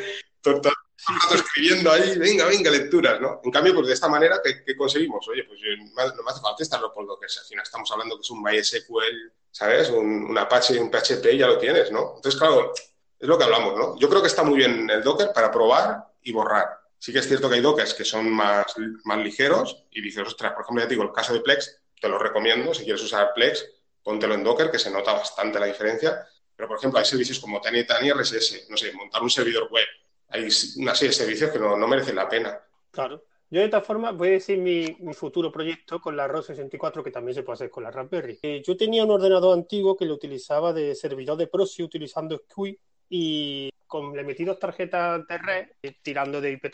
Escribiendo 1.34 1.92
ahí, 1.92 2.18
venga, 2.18 2.46
venga, 2.46 2.70
lecturas, 2.70 3.20
¿no? 3.20 3.40
En 3.44 3.50
cambio, 3.50 3.74
pues 3.74 3.86
de 3.88 3.94
esta 3.94 4.08
manera, 4.08 4.40
¿qué, 4.42 4.76
conseguimos? 4.76 5.26
Oye, 5.28 5.44
pues 5.44 5.60
no 6.16 6.22
me 6.22 6.30
hace 6.30 6.40
falta 6.40 6.62
estarlo 6.62 6.92
por 6.92 7.04
lo 7.04 7.18
que 7.18 7.26
es. 7.26 7.38
Al 7.38 7.44
final 7.44 7.62
estamos 7.62 7.90
hablando 7.92 8.16
que 8.16 8.22
es 8.22 8.30
un 8.30 8.42
MySQL 8.42 9.32
¿sabes? 9.54 9.88
Un, 9.88 10.36
Apache 10.36 10.74
y 10.74 10.78
un 10.78 10.90
PHP 10.90 11.38
ya 11.38 11.46
lo 11.46 11.58
tienes, 11.58 11.92
¿no? 11.92 12.14
Entonces, 12.16 12.36
claro, 12.38 12.72
es 13.18 13.28
lo 13.28 13.38
que 13.38 13.44
hablamos, 13.44 13.76
¿no? 13.76 13.96
Yo 13.98 14.08
creo 14.08 14.20
que 14.20 14.26
está 14.26 14.42
muy 14.42 14.56
bien 14.56 14.90
el 14.90 15.02
Docker 15.02 15.32
para 15.32 15.50
probar 15.52 16.12
y 16.22 16.32
borrar. 16.32 16.80
Sí 16.98 17.12
que 17.12 17.20
es 17.20 17.28
cierto 17.28 17.48
que 17.48 17.56
hay 17.56 17.60
Dockers 17.60 17.94
que 17.94 18.04
son 18.04 18.30
más, 18.30 18.74
más 19.04 19.18
ligeros 19.18 19.84
y 19.92 20.02
dices, 20.02 20.26
ostras, 20.26 20.54
por 20.54 20.62
ejemplo, 20.62 20.82
ya 20.82 20.88
te 20.88 20.94
digo, 20.94 21.04
el 21.04 21.12
caso 21.12 21.32
de 21.32 21.40
Plex, 21.40 21.78
te 22.00 22.08
lo 22.08 22.18
recomiendo, 22.18 22.74
si 22.74 22.82
quieres 22.82 23.02
usar 23.02 23.32
Plex, 23.32 23.64
póntelo 24.02 24.34
en 24.34 24.42
Docker, 24.42 24.72
que 24.72 24.78
se 24.78 24.90
nota 24.90 25.12
bastante 25.12 25.60
la 25.60 25.66
diferencia. 25.66 26.26
Pero, 26.56 26.68
por 26.68 26.78
ejemplo, 26.78 26.98
hay 26.98 27.04
servicios 27.04 27.38
como 27.38 27.60
Tiny 27.60 27.86
Tiny 27.86 28.10
RSS, 28.10 28.68
no 28.70 28.76
sé, 28.76 28.92
montar 28.92 29.22
un 29.22 29.30
servidor 29.30 29.68
web. 29.70 29.86
Hay 30.28 30.48
una 30.76 30.94
serie 30.94 31.10
de 31.10 31.14
servicios 31.14 31.50
que 31.50 31.58
no, 31.58 31.76
no 31.76 31.86
merecen 31.86 32.16
la 32.16 32.28
pena. 32.28 32.58
Claro. 32.90 33.24
Yo 33.50 33.60
de 33.60 33.66
esta 33.66 33.82
forma 33.82 34.10
voy 34.10 34.28
a 34.28 34.32
decir 34.32 34.58
mi, 34.58 34.96
futuro 35.14 35.52
proyecto 35.52 36.00
con 36.00 36.16
la 36.16 36.26
ROS 36.26 36.46
64 36.46 37.04
que 37.04 37.12
también 37.12 37.36
se 37.36 37.44
puede 37.44 37.54
hacer 37.54 37.70
con 37.70 37.84
la 37.84 37.90
Raspberry. 37.90 38.38
Eh, 38.42 38.62
yo 38.66 38.76
tenía 38.76 39.04
un 39.04 39.12
ordenador 39.12 39.56
antiguo 39.56 39.96
que 39.96 40.06
lo 40.06 40.14
utilizaba 40.14 40.72
de 40.72 40.94
servidor 40.94 41.36
de 41.36 41.46
proxy 41.46 41.84
utilizando 41.84 42.36
SQUI 42.36 42.76
y 43.08 43.70
con, 43.86 44.16
le 44.16 44.24
metí 44.24 44.44
dos 44.44 44.58
tarjetas 44.58 45.26
de 45.26 45.38
red 45.38 45.68
eh, 45.82 45.96
tirando 46.02 46.40
de 46.40 46.52
IP 46.52 46.66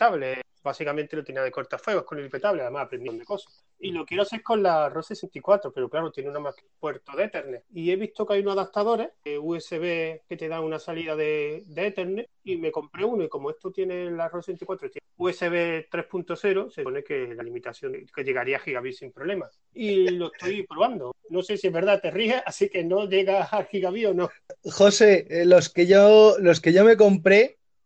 básicamente 0.63 1.15
lo 1.15 1.23
tenía 1.23 1.41
de 1.41 1.51
cortafuegos 1.51 2.03
con 2.03 2.19
el 2.19 2.25
impetable, 2.25 2.61
además 2.61 2.85
aprendí 2.85 3.17
de 3.17 3.25
cosas. 3.25 3.63
Y 3.79 3.91
lo 3.91 4.05
quiero 4.05 4.23
hacer 4.23 4.43
con 4.43 4.61
la 4.61 4.89
ROS 4.89 5.07
64, 5.07 5.71
pero 5.71 5.89
claro, 5.89 6.11
tiene 6.11 6.29
una 6.29 6.39
más 6.39 6.55
puerto 6.79 7.13
de 7.15 7.23
Ethernet. 7.23 7.63
Y 7.73 7.91
he 7.91 7.95
visto 7.95 8.25
que 8.25 8.35
hay 8.35 8.41
unos 8.41 8.53
adaptadores 8.53 9.09
USB 9.25 10.21
que 10.27 10.37
te 10.37 10.47
dan 10.47 10.63
una 10.63 10.77
salida 10.77 11.15
de, 11.15 11.63
Ethernet 11.75 12.29
y 12.43 12.57
me 12.57 12.71
compré 12.71 13.05
uno 13.05 13.23
y 13.23 13.29
como 13.29 13.49
esto 13.49 13.71
tiene 13.71 14.11
la 14.11 14.29
ROS 14.29 14.45
64, 14.45 14.91
tiene 14.91 15.01
USB 15.17 15.87
3.0, 15.89 16.69
se 16.69 16.81
supone 16.81 17.03
que 17.03 17.33
la 17.35 17.43
limitación 17.43 17.93
que 18.13 18.23
llegaría 18.23 18.57
a 18.57 18.59
gigabit 18.59 18.95
sin 18.95 19.11
problema. 19.11 19.49
Y 19.73 20.09
lo 20.09 20.31
estoy 20.31 20.63
probando. 20.67 21.15
No 21.29 21.41
sé 21.41 21.57
si 21.57 21.67
es 21.67 21.73
verdad, 21.73 22.01
te 22.01 22.11
ríes, 22.11 22.41
así 22.45 22.69
que 22.69 22.83
no 22.83 23.07
llega 23.07 23.43
a 23.43 23.63
gigabit 23.63 24.07
o 24.07 24.13
no. 24.13 24.29
José, 24.63 25.27
eh, 25.29 25.45
los 25.45 25.69
que 25.69 25.87
yo 25.87 26.35
los 26.39 26.59
que 26.59 26.73
yo 26.73 26.83
me 26.83 26.97
compré 26.97 27.10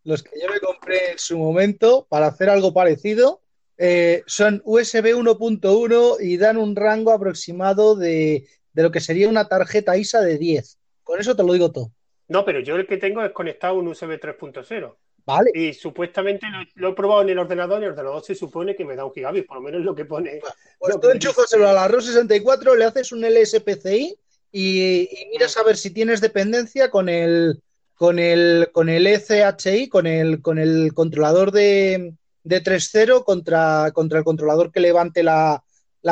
los 0.03 0.21
que 0.23 0.39
yo 0.39 0.51
me 0.51 0.59
compré 0.59 1.11
en 1.11 1.19
su 1.19 1.37
momento 1.37 2.05
para 2.09 2.27
hacer 2.27 2.49
algo 2.49 2.73
parecido 2.73 3.41
eh, 3.77 4.23
son 4.25 4.61
USB 4.63 5.15
1.1 5.15 6.17
y 6.21 6.37
dan 6.37 6.57
un 6.57 6.75
rango 6.75 7.11
aproximado 7.11 7.95
de, 7.95 8.47
lo 8.73 8.91
que 8.91 9.01
sería 9.01 9.27
una 9.27 9.47
tarjeta 9.47 9.97
ISA 9.97 10.21
de 10.21 10.37
10. 10.37 10.77
Con 11.03 11.19
eso 11.19 11.35
te 11.35 11.43
lo 11.43 11.53
digo 11.53 11.71
todo. 11.71 11.91
No, 12.27 12.45
pero 12.45 12.59
yo 12.59 12.75
el 12.75 12.87
que 12.87 12.97
tengo 12.97 13.23
es 13.23 13.31
conectado 13.31 13.75
a 13.75 13.77
un 13.79 13.87
USB 13.87 14.19
3.0. 14.19 14.95
Vale. 15.25 15.51
Y 15.55 15.73
supuestamente 15.73 16.45
lo, 16.75 16.89
he 16.89 16.93
probado 16.93 17.23
en 17.23 17.29
el 17.29 17.39
ordenador 17.39 17.81
y 17.81 17.85
el 17.85 17.91
ordenador 17.91 18.23
se 18.23 18.35
supone 18.35 18.75
que 18.75 18.85
me 18.85 18.95
da 18.95 19.05
un 19.05 19.11
gigabit, 19.11 19.47
por 19.47 19.57
lo 19.57 19.63
menos 19.63 19.81
lo 19.81 19.95
que 19.95 20.05
pone. 20.05 20.39
Pues 20.79 20.99
tú 20.99 21.09
enchúfaselo 21.09 21.67
a 21.67 21.73
la 21.73 21.87
ROS 21.87 22.05
64, 22.05 22.75
le 22.75 22.85
haces 22.85 23.11
un 23.11 23.21
LSPCI 23.21 24.15
y, 24.51 25.01
y 25.01 25.29
miras 25.31 25.57
a 25.57 25.63
ver 25.63 25.77
si 25.77 25.89
tienes 25.89 26.21
dependencia 26.21 26.91
con 26.91 27.09
el, 27.09 27.59
con 27.95 28.19
el, 28.19 28.69
con 28.71 28.89
el 28.89 29.07
ECHI, 29.07 29.89
con 29.89 30.05
el, 30.05 30.41
con 30.41 30.59
el 30.59 30.93
controlador 30.93 31.51
de, 31.51 32.13
de 32.43 32.63
3.0 32.63 33.23
contra, 33.23 33.91
contra 33.93 34.19
el 34.19 34.25
controlador 34.25 34.71
que 34.71 34.79
levante 34.79 35.23
la, 35.23 35.63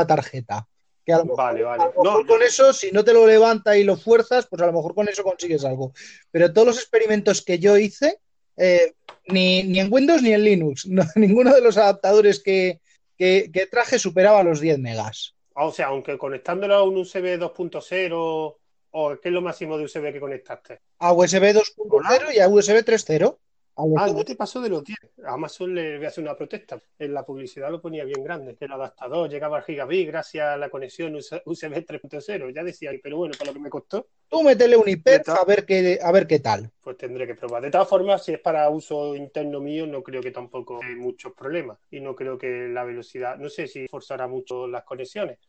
tarjeta. 0.08 0.68
Que 1.06 1.14
vale, 1.14 1.64
vale. 1.64 1.84
con 1.94 2.42
eso, 2.42 2.72
si 2.72 2.92
no 2.92 3.04
te 3.04 3.14
lo 3.14 3.28
levanta 3.28 3.78
y 3.78 3.84
lo 3.84 3.98
fuerzas, 3.98 4.48
pues 4.48 4.62
a 4.62 4.66
lo 4.66 4.74
mejor 4.74 4.96
con 4.96 5.10
eso 5.10 5.24
consigues 5.24 5.66
algo. 5.66 5.94
Pero 6.32 6.52
todos 6.54 6.68
los 6.68 6.78
experimentos 6.78 7.42
que 7.42 7.60
yo 7.60 7.78
hice, 7.78 8.20
eh, 8.58 8.94
ni, 9.28 9.80
en 9.80 9.92
Windows 9.92 10.22
ni 10.22 10.34
en 10.34 10.44
Linux, 10.44 10.88
ninguno 11.16 11.54
de 11.54 11.62
los 11.62 11.78
adaptadores 11.78 12.42
que, 12.42 12.80
que, 13.18 13.68
traje 13.70 14.00
superaba 14.00 14.44
los 14.44 14.60
10 14.60 14.80
megas. 14.80 15.36
O 15.56 15.72
sea, 15.72 15.88
aunque 15.88 16.18
conectándolo 16.18 16.76
a 16.76 16.84
un 16.84 16.98
USB 16.98 17.38
2.0 17.38 18.56
¿O 18.96 19.20
qué 19.20 19.30
es 19.30 19.34
lo 19.34 19.42
máximo 19.42 19.76
de 19.78 19.86
USB 19.86 20.14
que 20.14 20.20
conectaste? 20.20 20.82
A 21.00 21.14
USB 21.14 21.52
2.0 21.52 22.36
y 22.36 22.40
a 22.40 22.48
USB 22.48 22.86
3.0. 22.86 23.38
Ah, 23.76 24.08
no 24.08 24.24
te 24.24 24.36
pasó 24.36 24.62
de 24.62 24.70
los 24.70 24.84
10. 24.84 25.00
A 25.26 25.34
Amazon 25.34 25.74
le 25.74 25.98
voy 25.98 26.06
a 26.06 26.10
hacer 26.10 26.24
una 26.24 26.38
protesta. 26.38 26.80
En 27.00 27.12
la 27.12 27.26
publicidad 27.26 27.72
lo 27.72 27.82
ponía 27.82 28.04
bien 28.04 28.24
grande. 28.24 28.56
El 28.60 28.72
adaptador 28.72 29.28
llegaba 29.28 29.58
al 29.58 29.64
gigabit 29.64 30.08
gracias 30.08 30.46
a 30.46 30.58
la 30.58 30.70
conexión 30.70 31.16
USB 31.16 31.84
3.0. 31.84 32.54
Ya 32.54 32.64
decía, 32.64 32.92
pero 33.02 33.18
bueno, 33.18 33.34
para 33.36 33.50
lo 33.50 33.56
que 33.56 33.62
me 33.62 33.72
costó. 33.72 34.06
Tú 34.28 34.44
métele 34.44 34.78
un 34.78 34.88
IP 34.88 35.08
a 35.26 35.44
ver, 35.44 35.66
qué, 35.66 35.98
a 36.00 36.12
ver 36.12 36.28
qué 36.28 36.38
tal. 36.38 36.70
Pues 36.82 36.96
tendré 36.98 37.26
que 37.26 37.34
probar. 37.34 37.64
De 37.64 37.72
todas 37.72 37.90
formas, 37.90 38.24
si 38.24 38.34
es 38.34 38.40
para 38.40 38.70
uso 38.70 39.16
interno 39.16 39.60
mío, 39.60 39.88
no 39.88 40.04
creo 40.04 40.22
que 40.22 40.30
tampoco 40.30 40.80
hay 40.84 40.96
muchos 40.96 41.34
problemas. 41.34 41.80
Y 41.90 42.00
no 42.00 42.16
creo 42.16 42.38
que 42.38 42.68
la 42.68 42.84
velocidad, 42.84 43.38
no 43.38 43.50
sé 43.50 43.68
si 43.68 43.88
forzará 43.88 44.28
mucho 44.28 44.68
las 44.68 44.84
conexiones. 44.84 45.40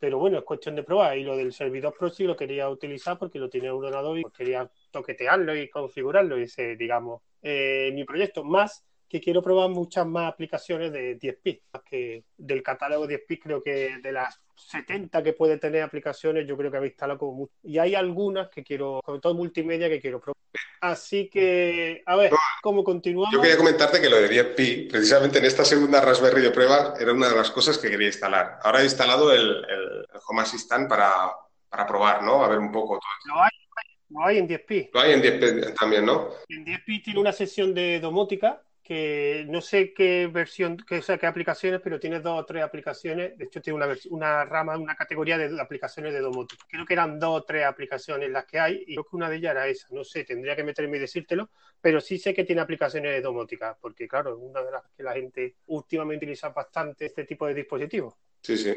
Pero 0.00 0.18
bueno, 0.18 0.38
es 0.38 0.44
cuestión 0.44 0.74
de 0.74 0.82
probar. 0.82 1.16
Y 1.18 1.24
lo 1.24 1.36
del 1.36 1.52
servidor 1.52 1.94
proxy 1.96 2.24
lo 2.24 2.36
quería 2.36 2.68
utilizar 2.68 3.18
porque 3.18 3.38
lo 3.38 3.48
tenía 3.50 3.68
en 3.70 3.76
un 3.76 3.84
ordenador 3.84 4.18
y 4.18 4.24
quería 4.36 4.68
toquetearlo 4.90 5.54
y 5.56 5.68
configurarlo. 5.68 6.38
Y 6.40 6.44
ese, 6.44 6.74
digamos, 6.76 7.22
eh, 7.42 7.92
mi 7.94 8.04
proyecto. 8.04 8.42
Más 8.42 8.84
que 9.10 9.20
quiero 9.20 9.42
probar 9.42 9.68
muchas 9.68 10.06
más 10.06 10.32
aplicaciones 10.32 10.92
de 10.92 11.18
10p. 11.18 11.62
Que 11.84 12.22
del 12.36 12.62
catálogo 12.62 13.08
10p 13.08 13.40
creo 13.42 13.60
que 13.60 13.98
de 14.00 14.12
las 14.12 14.40
70 14.54 15.20
que 15.24 15.32
puede 15.32 15.58
tener 15.58 15.82
aplicaciones, 15.82 16.46
yo 16.46 16.56
creo 16.56 16.70
que 16.70 16.76
habéis 16.76 16.92
instalado 16.92 17.18
como 17.18 17.32
mucho. 17.32 17.52
Y 17.64 17.78
hay 17.78 17.96
algunas 17.96 18.48
que 18.50 18.62
quiero, 18.62 19.00
sobre 19.04 19.20
todo 19.20 19.34
multimedia, 19.34 19.88
que 19.88 20.00
quiero 20.00 20.20
probar. 20.20 20.36
Así 20.80 21.28
que, 21.28 22.02
a 22.06 22.14
ver, 22.14 22.30
¿cómo 22.62 22.84
continuamos? 22.84 23.34
Yo 23.34 23.40
quería 23.42 23.56
comentarte 23.56 24.00
que 24.00 24.08
lo 24.08 24.16
de 24.16 24.30
10pi, 24.30 24.88
precisamente 24.88 25.38
en 25.38 25.44
esta 25.44 25.64
segunda 25.64 26.00
Raspberry 26.00 26.42
de 26.42 26.52
prueba, 26.52 26.94
era 26.98 27.12
una 27.12 27.28
de 27.28 27.36
las 27.36 27.50
cosas 27.50 27.78
que 27.78 27.90
quería 27.90 28.06
instalar. 28.06 28.60
Ahora 28.62 28.80
he 28.80 28.84
instalado 28.84 29.32
el, 29.32 29.66
Home 30.28 30.42
Assistant 30.42 30.88
para, 30.88 31.32
para, 31.68 31.84
probar, 31.84 32.22
¿no? 32.22 32.44
A 32.44 32.48
ver 32.48 32.60
un 32.60 32.70
poco 32.70 33.00
todo 33.00 33.34
Lo 33.34 33.42
hay, 33.42 33.50
lo 34.10 34.24
hay 34.24 34.38
en 34.38 34.48
10pi. 34.48 34.90
Lo 34.92 35.00
hay 35.00 35.12
en 35.14 35.22
10pi 35.22 35.74
también, 35.74 36.06
¿no? 36.06 36.28
En 36.48 36.64
10pi 36.64 37.02
tiene 37.02 37.18
una 37.18 37.32
sesión 37.32 37.74
de 37.74 37.98
domótica 37.98 38.62
que 38.90 39.46
no 39.48 39.60
sé 39.60 39.94
qué 39.94 40.26
versión, 40.26 40.76
qué, 40.76 41.00
qué 41.00 41.26
aplicaciones, 41.28 41.80
pero 41.80 42.00
tiene 42.00 42.18
dos 42.18 42.40
o 42.40 42.44
tres 42.44 42.64
aplicaciones. 42.64 43.38
De 43.38 43.44
hecho, 43.44 43.62
tiene 43.62 43.76
una, 43.76 43.96
una 44.08 44.44
rama, 44.44 44.76
una 44.76 44.96
categoría 44.96 45.38
de 45.38 45.60
aplicaciones 45.60 46.12
de 46.12 46.18
domótica. 46.18 46.66
Creo 46.68 46.84
que 46.84 46.94
eran 46.94 47.20
dos 47.20 47.42
o 47.42 47.44
tres 47.44 47.66
aplicaciones 47.66 48.28
las 48.30 48.46
que 48.46 48.58
hay 48.58 48.82
y 48.88 48.94
creo 48.94 49.04
que 49.04 49.14
una 49.14 49.30
de 49.30 49.36
ellas 49.36 49.52
era 49.52 49.68
esa. 49.68 49.86
No 49.92 50.02
sé, 50.02 50.24
tendría 50.24 50.56
que 50.56 50.64
meterme 50.64 50.96
y 50.96 51.00
decírtelo, 51.00 51.50
pero 51.80 52.00
sí 52.00 52.18
sé 52.18 52.34
que 52.34 52.42
tiene 52.42 52.62
aplicaciones 52.62 53.12
de 53.12 53.20
domótica, 53.20 53.78
porque 53.80 54.08
claro, 54.08 54.30
es 54.30 54.38
una 54.40 54.60
de 54.60 54.72
las 54.72 54.82
que 54.96 55.04
la 55.04 55.12
gente 55.12 55.54
últimamente 55.66 56.24
utiliza 56.24 56.48
bastante 56.48 57.06
este 57.06 57.22
tipo 57.22 57.46
de 57.46 57.54
dispositivos. 57.54 58.14
Sí, 58.42 58.56
sí. 58.56 58.74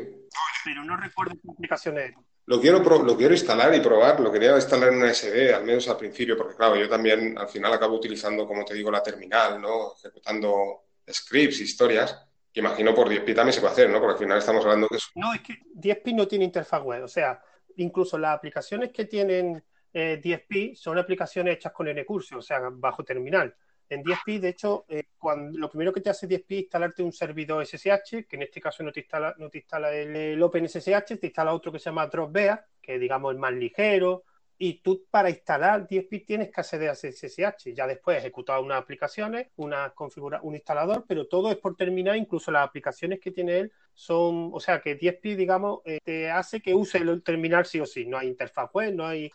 Pero 0.63 0.83
no 0.83 0.95
recuerdo 0.95 1.33
qué 1.41 1.51
aplicaciones 1.51 2.13
lo 2.45 2.59
quiero, 2.59 2.79
lo 2.79 3.17
quiero 3.17 3.33
instalar 3.33 3.73
y 3.73 3.79
probar, 3.79 4.19
lo 4.19 4.31
quería 4.31 4.55
instalar 4.55 4.89
en 4.89 4.97
una 4.97 5.13
SD, 5.13 5.53
al 5.53 5.63
menos 5.63 5.87
al 5.87 5.97
principio, 5.97 6.37
porque 6.37 6.55
claro, 6.55 6.75
yo 6.75 6.89
también 6.89 7.37
al 7.37 7.47
final 7.47 7.73
acabo 7.73 7.95
utilizando, 7.95 8.45
como 8.45 8.65
te 8.65 8.73
digo, 8.73 8.91
la 8.91 9.01
terminal, 9.01 9.61
¿no? 9.61 9.93
Ejecutando 9.97 10.83
scripts, 11.09 11.61
historias, 11.61 12.27
que 12.51 12.59
imagino 12.59 12.93
por 12.93 13.09
10pi 13.09 13.33
también 13.33 13.53
se 13.53 13.61
puede 13.61 13.73
hacer, 13.73 13.89
¿no? 13.89 13.99
Porque 13.99 14.13
al 14.13 14.19
final 14.19 14.37
estamos 14.37 14.63
hablando 14.65 14.89
que 14.89 14.97
es... 14.97 15.09
No, 15.15 15.33
es 15.33 15.41
que 15.41 15.53
10pi 15.75 16.13
no 16.13 16.27
tiene 16.27 16.45
interfaz 16.45 16.83
web, 16.83 17.03
o 17.03 17.07
sea, 17.07 17.41
incluso 17.77 18.17
las 18.17 18.35
aplicaciones 18.35 18.91
que 18.91 19.05
tienen 19.05 19.63
10pi 19.93 20.71
eh, 20.71 20.75
son 20.75 20.97
aplicaciones 20.97 21.55
hechas 21.55 21.71
con 21.71 21.87
NCurse, 21.87 22.35
o 22.35 22.41
sea, 22.41 22.59
bajo 22.71 23.03
terminal. 23.03 23.55
En 23.89 24.03
10pi, 24.03 24.39
de 24.39 24.49
hecho, 24.49 24.85
eh, 24.89 25.03
cuando, 25.17 25.57
lo 25.57 25.69
primero 25.69 25.93
que 25.93 26.01
te 26.01 26.09
hace 26.09 26.27
10pi 26.27 26.45
es 26.47 26.61
instalarte 26.63 27.03
un 27.03 27.11
servidor 27.11 27.65
SSH, 27.65 28.25
que 28.27 28.35
en 28.35 28.43
este 28.43 28.61
caso 28.61 28.83
no 28.83 28.91
te 28.91 29.01
instala, 29.01 29.35
no 29.37 29.49
te 29.49 29.59
instala 29.59 29.93
el, 29.93 30.41
OpenSSH, 30.41 31.19
te 31.19 31.27
instala 31.27 31.53
otro 31.53 31.71
que 31.71 31.79
se 31.79 31.85
llama 31.85 32.07
Dropbear, 32.07 32.65
que 32.81 32.97
digamos 32.97 33.33
es 33.33 33.39
más 33.39 33.53
ligero, 33.53 34.23
y 34.57 34.75
tú 34.75 35.05
para 35.09 35.29
instalar 35.29 35.87
10pi 35.87 36.25
tienes 36.25 36.49
que 36.49 36.61
acceder 36.61 36.89
a 36.89 36.95
SSH. 36.95 37.73
Ya 37.73 37.87
después 37.87 38.17
ejecutar 38.17 38.59
unas 38.61 38.81
aplicaciones, 38.81 39.47
una 39.57 39.89
configura, 39.89 40.39
un 40.43 40.55
instalador, 40.55 41.05
pero 41.07 41.27
todo 41.27 41.51
es 41.51 41.57
por 41.57 41.75
terminar, 41.75 42.15
incluso 42.15 42.51
las 42.51 42.67
aplicaciones 42.67 43.19
que 43.19 43.31
tiene 43.31 43.57
él 43.57 43.71
son, 43.93 44.51
o 44.53 44.59
sea 44.59 44.79
que 44.79 44.97
10pi, 44.97 45.35
digamos, 45.35 45.81
eh, 45.85 45.99
te 46.03 46.31
hace 46.31 46.61
que 46.61 46.73
use 46.73 46.99
el 46.99 47.21
terminal 47.23 47.65
sí 47.65 47.79
o 47.79 47.85
sí. 47.85 48.05
No 48.05 48.17
hay 48.17 48.27
interfaz 48.27 48.71
web, 48.73 48.93
no 48.93 49.05
hay 49.05 49.29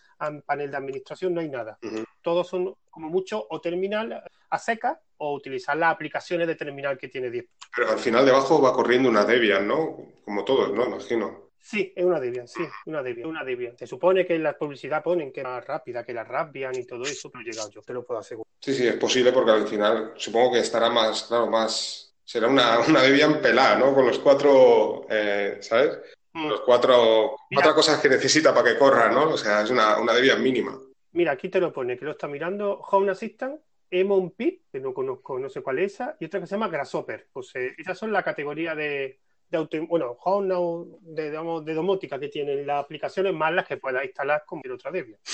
panel 0.47 0.71
de 0.71 0.77
administración, 0.77 1.35
no 1.35 1.41
hay 1.41 1.49
nada. 1.49 1.79
Todos 2.23 2.49
son 2.49 2.75
como 2.91 3.11
mucho 3.11 3.47
o 3.51 3.61
terminal 3.61 4.23
a 4.51 4.59
seca 4.59 5.01
o 5.19 5.35
utilizar 5.35 5.77
las 5.77 5.93
aplicaciones 5.93 6.47
de 6.47 6.55
terminal 6.55 6.97
que 6.97 7.09
tiene 7.09 7.31
10. 7.31 7.47
Pero 7.77 7.91
al 7.91 7.99
final 7.99 8.25
debajo 8.25 8.63
va 8.63 8.73
corriendo 8.73 9.09
una 9.09 9.25
Debian, 9.25 9.67
¿no? 9.67 9.97
Como 10.25 10.45
todos, 10.45 10.73
¿no? 10.73 10.87
Imagino. 10.87 11.49
Sí, 11.61 11.93
es 11.95 12.05
una 12.05 12.19
Debian, 12.19 12.49
sí, 12.49 12.63
una 12.87 13.03
Debian, 13.03 13.29
una 13.29 13.45
Debian. 13.45 13.77
Se 13.77 13.87
supone 13.87 14.25
que 14.25 14.37
en 14.37 14.43
la 14.43 14.57
publicidad 14.57 15.03
ponen 15.03 15.33
que 15.33 15.41
es 15.41 15.47
más 15.47 15.65
rápida 15.67 16.05
que 16.05 16.15
la 16.15 16.25
Raspbian 16.25 16.75
y 16.77 16.87
todo 16.87 17.03
eso, 17.03 17.31
pero 17.31 17.43
he 17.43 17.51
llegado 17.51 17.71
yo, 17.71 17.83
te 17.83 17.93
lo 17.93 18.07
puedo 18.07 18.21
asegurar. 18.21 18.47
Sí, 18.61 18.73
sí, 18.73 18.87
es 18.87 18.97
posible 18.97 19.33
porque 19.33 19.51
al 19.51 19.67
final 19.67 20.15
supongo 20.17 20.53
que 20.53 20.61
estará 20.61 20.89
más, 20.89 21.25
claro, 21.25 21.49
más... 21.49 22.15
Será 22.25 22.47
una, 22.47 22.79
una 22.81 23.03
Debian 23.03 23.41
pelada, 23.41 23.79
¿no? 23.79 23.95
Con 23.95 24.07
los 24.07 24.19
cuatro, 24.19 25.07
eh, 25.11 25.59
¿sabes? 25.61 25.99
Mm. 26.33 26.49
Los 26.49 26.61
cuatro, 26.61 27.37
Mira. 27.51 27.63
cuatro 27.63 27.75
cosas 27.75 28.01
que 28.01 28.09
necesita 28.09 28.55
para 28.55 28.71
que 28.71 28.79
corra, 28.79 29.11
¿no? 29.11 29.31
O 29.31 29.37
sea, 29.39 29.63
es 29.63 29.71
una, 29.71 29.99
una 29.99 30.13
Debian 30.13 30.43
mínima. 30.43 30.79
Mira, 31.13 31.33
aquí 31.33 31.49
te 31.49 31.61
lo 31.61 31.73
pone, 31.73 31.99
que 31.99 32.05
lo 32.05 32.13
está 32.13 32.29
mirando 32.29 32.81
Home 32.91 33.11
Assistant, 33.11 33.61
Emon 33.91 34.31
Pit, 34.33 34.63
que 34.71 34.81
no 34.81 34.93
conozco, 34.93 35.39
no 35.39 35.49
sé 35.49 35.63
cuál 35.63 35.79
es 35.79 35.95
esa, 35.95 36.17
y 36.21 36.27
otra 36.27 36.41
que 36.41 36.47
se 36.47 36.55
llama 36.55 36.69
Grasshopper. 36.69 37.29
Pues 37.33 37.55
eh, 37.55 37.75
esas 37.79 37.99
son 37.99 38.13
la 38.13 38.23
categoría 38.23 38.75
de, 38.75 39.21
de 39.51 39.59
auto, 39.59 39.79
bueno, 39.87 40.17
Home 40.25 40.49
Now, 40.49 40.99
de, 41.03 41.31
digamos, 41.31 41.65
de 41.65 41.75
domótica 41.75 42.19
que 42.19 42.29
tienen 42.29 42.67
las 42.67 42.85
aplicaciones 42.85 43.33
más 43.33 43.53
las 43.53 43.67
que 43.67 43.79
puedas 43.79 44.05
instalar 44.05 44.45
con 44.47 44.61
otra 44.73 44.91
Debian. 44.91 45.19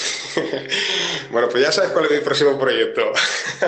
Bueno, 1.30 1.48
pues 1.48 1.62
ya 1.64 1.72
sabes 1.72 1.90
cuál 1.90 2.04
es 2.06 2.10
mi 2.12 2.18
próximo 2.18 2.58
proyecto. 2.58 3.12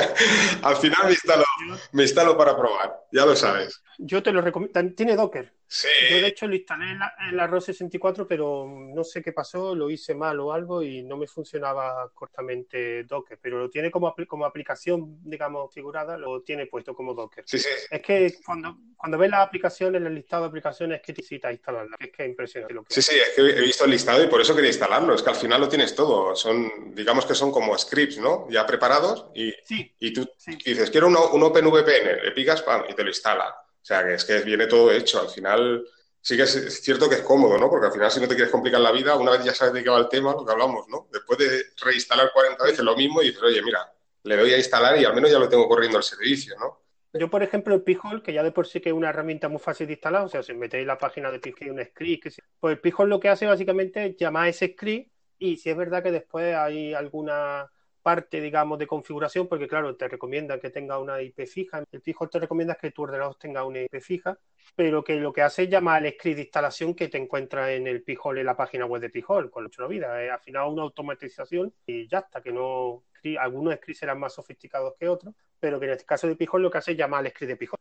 Al 0.63 0.77
final 0.77 1.07
me 1.07 1.13
instalo, 1.13 1.45
me 1.93 2.03
instalo 2.03 2.37
para 2.37 2.57
probar, 2.57 2.95
ya 3.11 3.25
lo 3.25 3.35
sabes. 3.35 3.83
Yo 3.99 4.23
te 4.23 4.33
lo 4.33 4.41
recomiendo. 4.41 4.81
Tiene 4.95 5.17
Docker. 5.17 5.53
Sí, 5.69 5.89
Yo, 6.11 6.21
de 6.21 6.29
hecho, 6.29 6.47
lo 6.47 6.55
instalé 6.55 6.93
en 6.93 6.99
la, 7.01 7.13
en 7.29 7.37
la 7.37 7.47
ROS 7.49 7.65
64, 7.65 8.27
pero 8.29 8.67
no 8.71 9.03
sé 9.03 9.21
qué 9.21 9.33
pasó, 9.33 9.75
lo 9.75 9.91
hice 9.91 10.15
mal 10.15 10.39
o 10.39 10.53
algo 10.53 10.81
y 10.81 11.03
no 11.03 11.17
me 11.17 11.27
funcionaba 11.27 12.09
correctamente 12.15 13.03
Docker. 13.03 13.39
Pero 13.43 13.59
lo 13.59 13.69
tiene 13.69 13.91
como, 13.91 14.07
apli- 14.15 14.29
como 14.29 14.45
aplicación, 14.47 15.19
digamos, 15.25 15.75
figurada, 15.75 16.17
lo 16.17 16.43
tiene 16.43 16.67
puesto 16.67 16.95
como 16.95 17.15
Docker. 17.15 17.43
sí, 17.47 17.59
sí. 17.59 17.69
Es 17.91 18.01
que 18.01 18.33
cuando, 18.45 18.77
cuando 18.97 19.19
ves 19.19 19.29
las 19.31 19.41
aplicaciones, 19.47 20.01
el 20.03 20.15
listado 20.15 20.45
de 20.45 20.49
aplicaciones, 20.51 21.01
es 21.01 21.03
que 21.07 21.13
necesitas 21.13 21.53
instalarlas. 21.53 21.99
Es 22.01 22.13
que 22.13 22.23
es 22.23 22.29
impresionante 22.29 22.75
lo 22.75 22.85
que 22.85 22.95
Sí, 22.95 23.03
sí, 23.03 23.17
es 23.17 23.31
que 23.35 23.41
he 23.43 23.61
visto 23.61 23.85
el 23.87 23.91
listado 23.91 24.23
y 24.23 24.29
por 24.29 24.41
eso 24.41 24.55
quería 24.55 24.71
instalarlo. 24.71 25.15
Es 25.15 25.23
que 25.23 25.31
al 25.31 25.37
final 25.37 25.61
lo 25.61 25.69
tienes 25.69 25.97
todo. 25.97 26.37
Son, 26.37 26.95
digamos 26.95 27.27
que 27.27 27.35
son 27.35 27.51
como 27.51 27.77
scripts, 27.77 28.19
¿no? 28.19 28.47
Ya 28.51 28.65
preparados 28.67 29.31
y, 29.35 29.53
Sí, 29.65 29.93
y 29.99 30.13
tú 30.13 30.29
sí. 30.37 30.57
dices, 30.65 30.91
quiero 30.93 31.09
un, 31.09 31.17
un 31.17 31.43
OpenVPN, 31.43 32.23
le 32.25 32.31
picas, 32.31 32.63
pam, 32.63 32.85
y 32.89 32.95
te 32.95 33.03
lo 33.03 33.09
instala. 33.09 33.53
O 33.87 33.89
sea, 33.89 34.05
que 34.05 34.15
es 34.15 34.25
que 34.25 34.41
viene 34.41 34.67
todo 34.67 34.91
hecho. 34.91 35.21
Al 35.21 35.29
final 35.29 35.87
sí 36.21 36.37
que 36.37 36.43
es, 36.43 36.83
cierto 36.83 37.09
que 37.09 37.15
es 37.15 37.21
cómodo, 37.21 37.57
¿no? 37.57 37.71
Porque 37.71 37.87
al 37.87 37.93
final 37.93 38.11
si 38.11 38.19
no 38.19 38.27
te 38.27 38.35
quieres 38.35 38.51
complicar 38.51 38.81
la 38.81 38.91
vida, 38.91 39.15
una 39.15 39.31
vez 39.31 39.45
ya 39.45 39.55
sabes 39.55 39.75
de 39.75 39.85
qué 39.85 39.91
va 39.91 39.99
el 39.99 40.09
tema, 40.09 40.33
lo 40.33 40.45
que 40.45 40.51
hablamos, 40.51 40.89
¿no? 40.89 41.07
Después 41.13 41.39
de 41.39 41.67
reinstalar 41.81 42.33
40 42.33 42.65
veces 42.65 42.81
lo 42.81 42.97
mismo 42.97 43.23
y 43.23 43.27
dices, 43.27 43.45
oye, 43.45 43.63
mira, 43.63 43.89
le 44.25 44.37
doy 44.37 44.53
a 44.55 44.57
instalar 44.57 44.99
y 44.99 45.05
al 45.05 45.15
menos 45.15 45.31
ya 45.31 45.39
lo 45.39 45.49
tengo 45.49 45.69
corriendo 45.69 45.99
el 45.99 46.03
servicio, 46.03 46.57
¿no? 46.59 46.81
Yo, 47.13 47.31
por 47.31 47.45
ejemplo, 47.45 47.77
el 47.77 47.83
Pijol, 47.83 48.25
que 48.25 48.33
ya 48.33 48.43
de 48.43 48.51
por 48.51 48.67
sí 48.67 48.81
que 48.81 48.89
es 48.89 48.93
una 48.93 49.11
herramienta 49.11 49.49
muy 49.49 49.61
fácil 49.61 49.87
de 49.87 49.93
instalar, 49.93 50.23
o 50.23 50.29
sea, 50.29 50.43
si 50.43 50.53
metéis 50.53 50.85
la 50.85 50.99
página 50.99 51.31
de 51.31 51.39
Pijol 51.39 51.71
un 51.71 51.85
script, 51.85 52.25
que 52.25 52.31
sí. 52.33 52.43
pues 52.59 52.73
el 52.73 52.81
Pijol 52.81 53.09
lo 53.09 53.21
que 53.21 53.29
hace 53.29 53.47
básicamente 53.47 54.05
es 54.05 54.17
llamar 54.17 54.47
a 54.47 54.49
ese 54.49 54.73
script 54.73 55.13
y 55.39 55.59
si 55.59 55.71
es 55.71 55.77
verdad 55.77 56.03
que 56.03 56.11
después 56.11 56.57
hay 56.57 56.93
alguna 56.93 57.71
parte, 58.07 58.41
digamos, 58.41 58.79
de 58.79 58.87
configuración, 58.87 59.49
porque 59.49 59.67
claro, 59.67 59.97
te 59.97 60.07
recomienda 60.07 60.61
que 60.61 60.71
tenga 60.71 61.01
una 61.01 61.21
IP 61.21 61.45
fija, 61.45 61.83
el 61.91 62.01
Pijol 62.01 62.31
te 62.31 62.39
recomienda 62.39 62.77
que 62.77 62.93
tu 62.93 63.03
ordenador 63.03 63.35
tenga 63.35 63.65
una 63.65 63.81
IP 63.81 64.01
fija, 64.01 64.39
pero 64.77 65.03
que 65.03 65.17
lo 65.17 65.33
que 65.33 65.43
hace 65.43 65.65
es 65.65 65.71
llamar 65.71 66.05
al 66.07 66.13
script 66.13 66.37
de 66.37 66.43
instalación 66.43 66.95
que 66.95 67.09
te 67.09 67.19
encuentra 67.19 67.73
en 67.73 67.89
el 67.89 68.05
Pijol, 68.05 68.39
en 68.39 68.47
la 68.47 68.57
página 68.57 68.87
web 68.87 69.03
de 69.03 69.11
Pijol, 69.11 69.51
con 69.51 69.69
la 69.77 69.87
vida. 69.89 70.23
Es 70.23 70.31
al 70.31 70.39
final 70.39 70.69
una 70.69 70.83
automatización 70.85 71.75
y 71.85 72.07
ya 72.07 72.19
está, 72.19 72.41
que 72.41 72.53
no, 72.53 73.03
algunos 73.41 73.75
scripts 73.75 73.99
serán 73.99 74.21
más 74.21 74.35
sofisticados 74.35 74.95
que 75.01 75.09
otros, 75.09 75.35
pero 75.59 75.81
que 75.81 75.87
en 75.87 75.93
este 75.93 76.05
caso 76.05 76.29
de 76.29 76.37
Pijol 76.37 76.63
lo 76.63 76.71
que 76.71 76.79
hace 76.79 76.93
es 76.93 76.97
llamar 76.97 77.25
al 77.27 77.31
script 77.33 77.49
de 77.51 77.57
Pijol, 77.57 77.79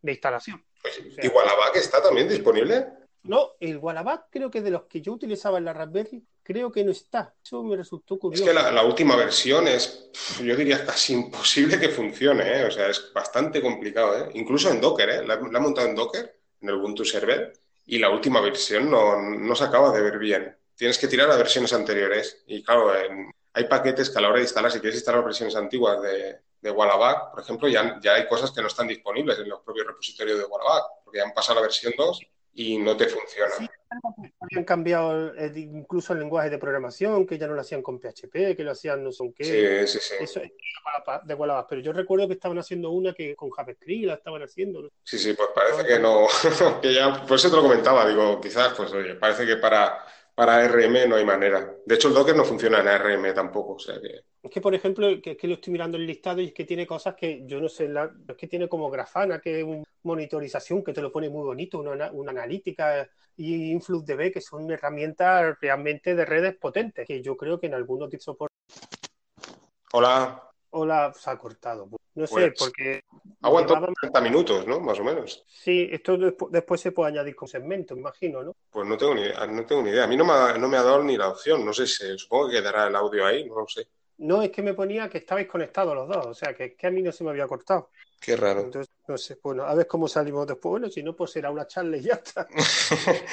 de 0.00 0.10
instalación. 0.10 0.64
Pues, 0.80 0.98
O 1.06 1.10
sea- 1.10 1.22
¿Y 1.26 1.28
Wallaback 1.28 1.76
está 1.76 2.02
también 2.02 2.30
disponible? 2.30 2.86
No, 3.22 3.52
el 3.60 3.76
Wallaback 3.78 4.26
creo 4.30 4.50
que 4.50 4.62
de 4.62 4.70
los 4.70 4.84
que 4.84 5.00
yo 5.02 5.12
utilizaba 5.12 5.58
en 5.58 5.66
la 5.66 5.72
Raspberry, 5.74 6.22
creo 6.42 6.72
que 6.72 6.82
no 6.84 6.90
está. 6.90 7.34
Eso 7.44 7.62
me 7.62 7.76
resultó 7.76 8.14
Es 8.14 8.20
curioso. 8.20 8.44
que 8.46 8.54
la, 8.54 8.70
la 8.72 8.82
última 8.82 9.14
versión 9.16 9.68
es, 9.68 10.10
yo 10.42 10.56
diría, 10.56 10.84
casi 10.86 11.12
imposible 11.12 11.78
que 11.78 11.90
funcione, 11.90 12.60
¿eh? 12.60 12.64
O 12.64 12.70
sea, 12.70 12.88
es 12.88 13.12
bastante 13.12 13.60
complicado, 13.60 14.16
¿eh? 14.18 14.30
Incluso 14.34 14.70
en 14.70 14.80
Docker, 14.80 15.10
¿eh? 15.10 15.26
La, 15.26 15.36
la 15.36 15.58
he 15.58 15.62
montado 15.62 15.86
en 15.86 15.94
Docker, 15.94 16.40
en 16.62 16.68
el 16.68 16.76
Ubuntu 16.76 17.04
Server, 17.04 17.52
y 17.86 17.98
la 17.98 18.08
última 18.10 18.40
versión 18.40 18.90
no, 18.90 19.20
no 19.20 19.54
se 19.54 19.64
acaba 19.64 19.92
de 19.92 20.00
ver 20.00 20.18
bien. 20.18 20.56
Tienes 20.74 20.96
que 20.98 21.08
tirar 21.08 21.30
a 21.30 21.36
versiones 21.36 21.72
anteriores. 21.74 22.42
Y 22.46 22.62
claro, 22.62 22.96
en- 22.96 23.30
hay 23.52 23.64
paquetes 23.64 24.08
que 24.10 24.18
a 24.18 24.22
la 24.22 24.28
hora 24.28 24.36
de 24.38 24.44
instalar, 24.44 24.70
si 24.72 24.78
quieres 24.80 24.96
instalar 24.96 25.24
versiones 25.24 25.54
antiguas 25.56 26.00
de, 26.00 26.38
de 26.60 26.70
Wallaback, 26.70 27.32
por 27.32 27.40
ejemplo, 27.42 27.68
ya, 27.68 27.98
ya 28.00 28.14
hay 28.14 28.26
cosas 28.28 28.50
que 28.52 28.62
no 28.62 28.68
están 28.68 28.86
disponibles 28.88 29.38
en 29.40 29.48
los 29.48 29.60
propios 29.60 29.86
repositorios 29.88 30.38
de 30.38 30.44
Wallaback, 30.44 30.84
porque 31.04 31.18
ya 31.18 31.24
han 31.24 31.34
pasado 31.34 31.58
a 31.58 31.62
la 31.62 31.66
versión 31.66 31.92
2 31.98 32.20
y 32.54 32.78
no 32.78 32.96
te 32.96 33.06
funciona. 33.06 33.50
Sí, 33.56 33.68
habían 34.40 34.64
cambiado 34.64 35.34
eh, 35.34 35.52
incluso 35.56 36.12
el 36.12 36.20
lenguaje 36.20 36.50
de 36.50 36.58
programación, 36.58 37.26
que 37.26 37.38
ya 37.38 37.46
no 37.46 37.54
lo 37.54 37.60
hacían 37.60 37.82
con 37.82 38.00
PHP, 38.00 38.56
que 38.56 38.64
lo 38.64 38.72
hacían 38.72 39.02
no 39.02 39.12
sé 39.12 39.18
con 39.18 39.32
qué. 39.32 39.86
Sí, 39.86 39.98
sí, 39.98 39.98
sí. 40.00 40.14
Eso 40.20 40.40
es 40.40 40.50
de 41.24 41.34
Wallaback. 41.34 41.66
Pero 41.68 41.80
yo 41.80 41.92
recuerdo 41.92 42.26
que 42.26 42.34
estaban 42.34 42.58
haciendo 42.58 42.90
una 42.90 43.12
que 43.12 43.34
con 43.36 43.50
JavaScript 43.50 44.06
la 44.06 44.14
estaban 44.14 44.42
haciendo. 44.42 44.82
¿no? 44.82 44.88
Sí, 45.02 45.18
sí, 45.18 45.34
pues 45.34 45.48
parece 45.54 45.86
que 45.86 45.98
no, 45.98 46.26
que 46.82 46.94
ya, 46.94 47.24
por 47.26 47.36
eso 47.36 47.50
te 47.50 47.56
lo 47.56 47.62
comentaba, 47.62 48.08
digo, 48.08 48.40
quizás, 48.40 48.74
pues 48.74 48.92
oye, 48.92 49.14
parece 49.14 49.46
que 49.46 49.56
para, 49.56 50.04
para 50.40 50.64
RM 50.64 51.06
no 51.06 51.16
hay 51.16 51.24
manera. 51.26 51.76
De 51.84 51.94
hecho, 51.94 52.08
el 52.08 52.14
Docker 52.14 52.34
no 52.34 52.46
funciona 52.46 52.80
en 52.80 52.88
ARM 52.88 53.34
tampoco, 53.34 53.74
o 53.74 53.78
sea 53.78 54.00
que... 54.00 54.20
Es 54.42 54.50
que, 54.50 54.62
por 54.62 54.74
ejemplo, 54.74 55.06
que, 55.22 55.36
que 55.36 55.46
lo 55.46 55.54
estoy 55.54 55.70
mirando 55.70 55.98
el 55.98 56.06
listado 56.06 56.40
y 56.40 56.46
es 56.46 56.54
que 56.54 56.64
tiene 56.64 56.86
cosas 56.86 57.14
que 57.14 57.42
yo 57.46 57.60
no 57.60 57.68
sé, 57.68 57.88
la- 57.88 58.10
es 58.26 58.36
que 58.36 58.46
tiene 58.46 58.70
como 58.70 58.88
Grafana, 58.90 59.38
que 59.38 59.58
es 59.60 59.64
una 59.64 59.84
monitorización 60.02 60.82
que 60.82 60.94
te 60.94 61.02
lo 61.02 61.12
pone 61.12 61.28
muy 61.28 61.42
bonito, 61.42 61.78
una, 61.78 61.92
ana- 61.92 62.10
una 62.12 62.30
analítica 62.30 63.06
y 63.36 63.70
InfluxDB, 63.72 64.32
que 64.32 64.40
son 64.40 64.70
herramientas 64.70 65.58
realmente 65.60 66.14
de 66.14 66.24
redes 66.24 66.56
potentes, 66.56 67.06
que 67.06 67.20
yo 67.22 67.36
creo 67.36 67.60
que 67.60 67.66
en 67.66 67.74
algunos 67.74 68.10
soporte 68.18 68.54
Hola, 69.92 70.49
o 70.70 70.86
la 70.86 71.12
se 71.14 71.30
ha 71.30 71.36
cortado. 71.38 71.88
No 72.14 72.26
sé, 72.26 72.34
Pues, 72.34 72.54
porque 72.58 73.02
aguantó 73.42 73.74
llevaba- 73.74 73.92
30 74.00 74.20
minutos, 74.20 74.66
¿no? 74.66 74.80
Más 74.80 74.98
o 74.98 75.04
menos. 75.04 75.44
sí, 75.46 75.88
esto 75.90 76.16
despu- 76.16 76.50
después 76.50 76.80
se 76.80 76.92
puede 76.92 77.10
añadir 77.12 77.36
con 77.36 77.46
segmento, 77.48 77.94
me 77.94 78.00
imagino, 78.00 78.42
¿no? 78.42 78.54
Pues 78.70 78.86
no 78.86 78.96
tengo 78.96 79.14
ni, 79.14 79.22
no 79.28 79.64
tengo 79.66 79.82
ni 79.82 79.90
idea. 79.90 80.04
A 80.04 80.06
mí 80.06 80.16
no 80.16 80.24
me 80.24 80.32
ha, 80.32 80.58
no 80.58 80.68
me 80.68 80.76
ha 80.76 80.82
dado 80.82 81.02
ni 81.02 81.16
la 81.16 81.28
opción. 81.28 81.64
No 81.64 81.72
sé 81.72 81.86
si, 81.86 82.18
supongo 82.18 82.48
que 82.48 82.56
quedará 82.56 82.88
el 82.88 82.96
audio 82.96 83.24
ahí, 83.26 83.44
no 83.48 83.60
lo 83.60 83.68
sé. 83.68 83.86
No, 84.18 84.42
es 84.42 84.50
que 84.50 84.60
me 84.62 84.74
ponía 84.74 85.08
que 85.08 85.18
estabais 85.18 85.46
conectados 85.48 85.94
los 85.94 86.06
dos, 86.08 86.26
o 86.26 86.34
sea, 86.34 86.52
que, 86.54 86.74
que 86.74 86.86
a 86.86 86.90
mí 86.90 87.00
no 87.00 87.10
se 87.12 87.24
me 87.24 87.30
había 87.30 87.46
cortado. 87.46 87.90
Qué 88.20 88.36
raro. 88.36 88.60
Entonces, 88.60 88.92
no 89.08 89.16
sé, 89.16 89.38
bueno, 89.42 89.62
a 89.64 89.74
ver 89.74 89.86
cómo 89.86 90.06
salimos 90.08 90.46
después. 90.46 90.70
Bueno, 90.72 90.90
si 90.90 91.02
no, 91.02 91.16
pues 91.16 91.30
será 91.30 91.50
una 91.50 91.66
charla 91.66 91.96
y 91.96 92.02
ya 92.02 92.14
está. 92.14 92.46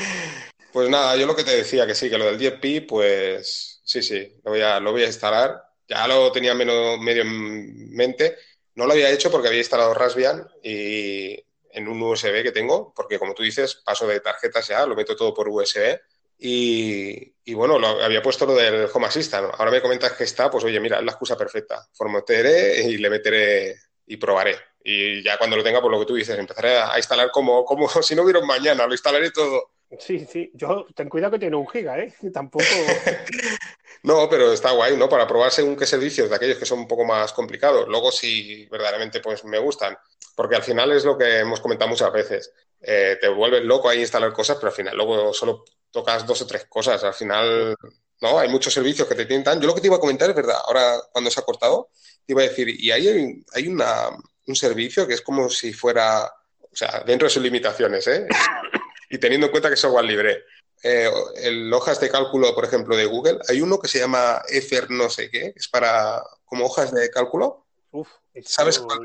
Pues 0.73 0.89
nada, 0.89 1.15
yo 1.15 1.25
lo 1.25 1.35
que 1.35 1.43
te 1.43 1.55
decía, 1.55 1.87
que 1.87 1.95
sí, 1.95 2.09
que 2.09 2.17
lo 2.17 2.25
del 2.25 2.37
10pi, 2.37 2.81
pues 2.87 3.81
sí, 3.83 4.03
sí, 4.03 4.39
lo 4.43 4.51
voy 4.51 4.61
a, 4.61 4.79
lo 4.79 4.91
voy 4.91 5.03
a 5.03 5.07
instalar. 5.07 5.63
Ya 5.87 6.07
lo 6.07 6.31
tenía 6.31 6.53
medio 6.53 7.21
en 7.21 7.91
mente. 7.91 8.37
No 8.75 8.85
lo 8.85 8.93
había 8.93 9.09
hecho 9.09 9.31
porque 9.31 9.47
había 9.47 9.59
instalado 9.59 9.93
Raspbian 9.93 10.47
y 10.61 11.43
en 11.71 11.87
un 11.87 12.01
USB 12.01 12.43
que 12.43 12.51
tengo, 12.51 12.93
porque 12.95 13.19
como 13.19 13.33
tú 13.33 13.43
dices, 13.43 13.75
paso 13.75 14.07
de 14.07 14.19
tarjetas 14.19 14.67
ya, 14.67 14.85
lo 14.85 14.95
meto 14.95 15.15
todo 15.15 15.33
por 15.33 15.47
USB. 15.47 15.99
Y, 16.39 17.53
bueno, 17.53 17.79
lo, 17.79 17.87
había 17.87 18.21
puesto 18.21 18.45
lo 18.45 18.55
del 18.55 18.87
Home 18.93 19.07
Assistant. 19.07 19.53
Ahora 19.57 19.71
me 19.71 19.81
comentas 19.81 20.13
que 20.13 20.23
está, 20.23 20.51
pues 20.51 20.63
oye, 20.63 20.79
mira, 20.79 20.99
es 20.99 21.05
la 21.05 21.11
excusa 21.11 21.37
perfecta. 21.37 21.87
Formatearé 21.93 22.83
y 22.83 22.97
le 22.97 23.09
meteré 23.09 23.75
y 24.05 24.17
probaré. 24.17 24.55
Y 24.83 25.23
ya 25.23 25.37
cuando 25.37 25.57
lo 25.57 25.63
tenga, 25.63 25.81
pues 25.81 25.91
lo 25.91 25.99
que 25.99 26.05
tú 26.05 26.15
dices, 26.15 26.37
empezaré 26.37 26.77
a 26.77 26.97
instalar 26.97 27.31
como, 27.31 27.65
como 27.65 27.89
si 28.03 28.15
no 28.15 28.23
hubiera 28.23 28.39
un 28.39 28.47
mañana, 28.47 28.85
lo 28.85 28.93
instalaré 28.93 29.31
todo. 29.31 29.71
Sí, 29.99 30.25
sí, 30.25 30.51
yo 30.53 30.85
ten 30.93 31.07
cuidado 31.07 31.33
que 31.33 31.39
tiene 31.39 31.55
un 31.55 31.67
giga, 31.67 31.97
¿eh? 31.97 32.13
Tampoco. 32.33 32.65
No, 34.03 34.29
pero 34.29 34.53
está 34.53 34.71
guay, 34.71 34.95
¿no? 34.95 35.09
Para 35.09 35.27
probar 35.27 35.51
según 35.51 35.75
qué 35.75 35.85
servicios 35.85 36.29
de 36.29 36.35
aquellos 36.35 36.57
que 36.57 36.65
son 36.65 36.79
un 36.79 36.87
poco 36.87 37.03
más 37.03 37.33
complicados. 37.33 37.87
Luego, 37.87 38.11
si 38.11 38.65
verdaderamente 38.67 39.19
pues 39.19 39.43
me 39.43 39.59
gustan, 39.59 39.97
porque 40.35 40.55
al 40.55 40.63
final 40.63 40.91
es 40.91 41.03
lo 41.03 41.17
que 41.17 41.39
hemos 41.39 41.59
comentado 41.59 41.89
muchas 41.89 42.11
veces. 42.11 42.53
Eh, 42.79 43.17
te 43.19 43.27
vuelves 43.27 43.63
loco 43.63 43.89
ahí 43.89 43.97
a 43.97 44.01
instalar 44.01 44.31
cosas, 44.33 44.57
pero 44.57 44.67
al 44.67 44.75
final 44.75 44.95
luego 44.95 45.33
solo 45.33 45.65
tocas 45.91 46.25
dos 46.25 46.41
o 46.41 46.47
tres 46.47 46.65
cosas. 46.65 47.03
Al 47.03 47.13
final, 47.13 47.75
no, 48.21 48.39
hay 48.39 48.49
muchos 48.49 48.73
servicios 48.73 49.07
que 49.07 49.15
te 49.15 49.25
tientan. 49.25 49.59
Yo 49.59 49.67
lo 49.67 49.75
que 49.75 49.81
te 49.81 49.87
iba 49.87 49.97
a 49.97 49.99
comentar 49.99 50.29
es 50.29 50.35
verdad. 50.35 50.57
Ahora, 50.65 50.95
cuando 51.11 51.31
se 51.31 51.39
ha 51.39 51.43
cortado, 51.43 51.89
te 52.25 52.33
iba 52.33 52.41
a 52.41 52.47
decir, 52.47 52.69
y 52.69 52.91
ahí 52.91 53.07
hay, 53.07 53.45
hay 53.53 53.67
una, 53.67 54.09
un 54.45 54.55
servicio 54.55 55.07
que 55.07 55.15
es 55.15 55.21
como 55.21 55.49
si 55.49 55.73
fuera, 55.73 56.25
o 56.61 56.75
sea, 56.75 57.03
dentro 57.05 57.25
de 57.25 57.33
sus 57.33 57.43
limitaciones, 57.43 58.07
¿eh? 58.07 58.27
y 59.09 59.17
teniendo 59.17 59.47
en 59.47 59.51
cuenta 59.51 59.69
que 59.69 59.75
es 59.75 59.79
software 59.79 60.05
libre. 60.05 60.43
Eh, 60.83 61.09
el 61.37 61.73
hojas 61.73 61.99
de 61.99 62.09
cálculo, 62.09 62.53
por 62.53 62.65
ejemplo, 62.65 62.95
de 62.95 63.05
Google, 63.05 63.39
hay 63.49 63.61
uno 63.61 63.79
que 63.79 63.87
se 63.87 63.99
llama 63.99 64.41
Efer 64.47 64.91
no 64.91 65.09
sé 65.09 65.29
qué, 65.29 65.53
es 65.55 65.67
para 65.67 66.21
como 66.45 66.65
hojas 66.65 66.93
de 66.93 67.09
cálculo. 67.09 67.65
Uf, 67.91 68.09
¿Sabes 68.43 68.79
cuál 68.79 68.99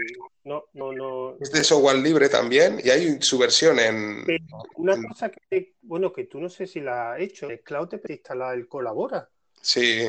No, 0.44 0.64
no, 0.74 0.92
no. 0.92 1.36
Es 1.40 1.50
de 1.50 1.64
software 1.64 1.96
libre 1.96 2.28
también 2.28 2.80
y 2.84 2.90
hay 2.90 3.22
su 3.22 3.38
versión 3.38 3.78
en... 3.78 4.24
Pero 4.26 4.44
una 4.76 4.94
en- 4.94 5.05
cosa 5.05 5.30
que, 5.30 5.74
bueno, 5.80 6.12
que 6.12 6.24
tú 6.24 6.40
no 6.40 6.50
sé 6.50 6.66
si 6.66 6.80
la 6.80 7.14
has 7.14 7.20
hecho, 7.20 7.48
el 7.48 7.61
cloud 7.62 7.88
te 7.88 8.12
instala 8.12 8.53
el 8.53 8.68
Colabora. 8.68 9.28
Sí, 9.62 10.07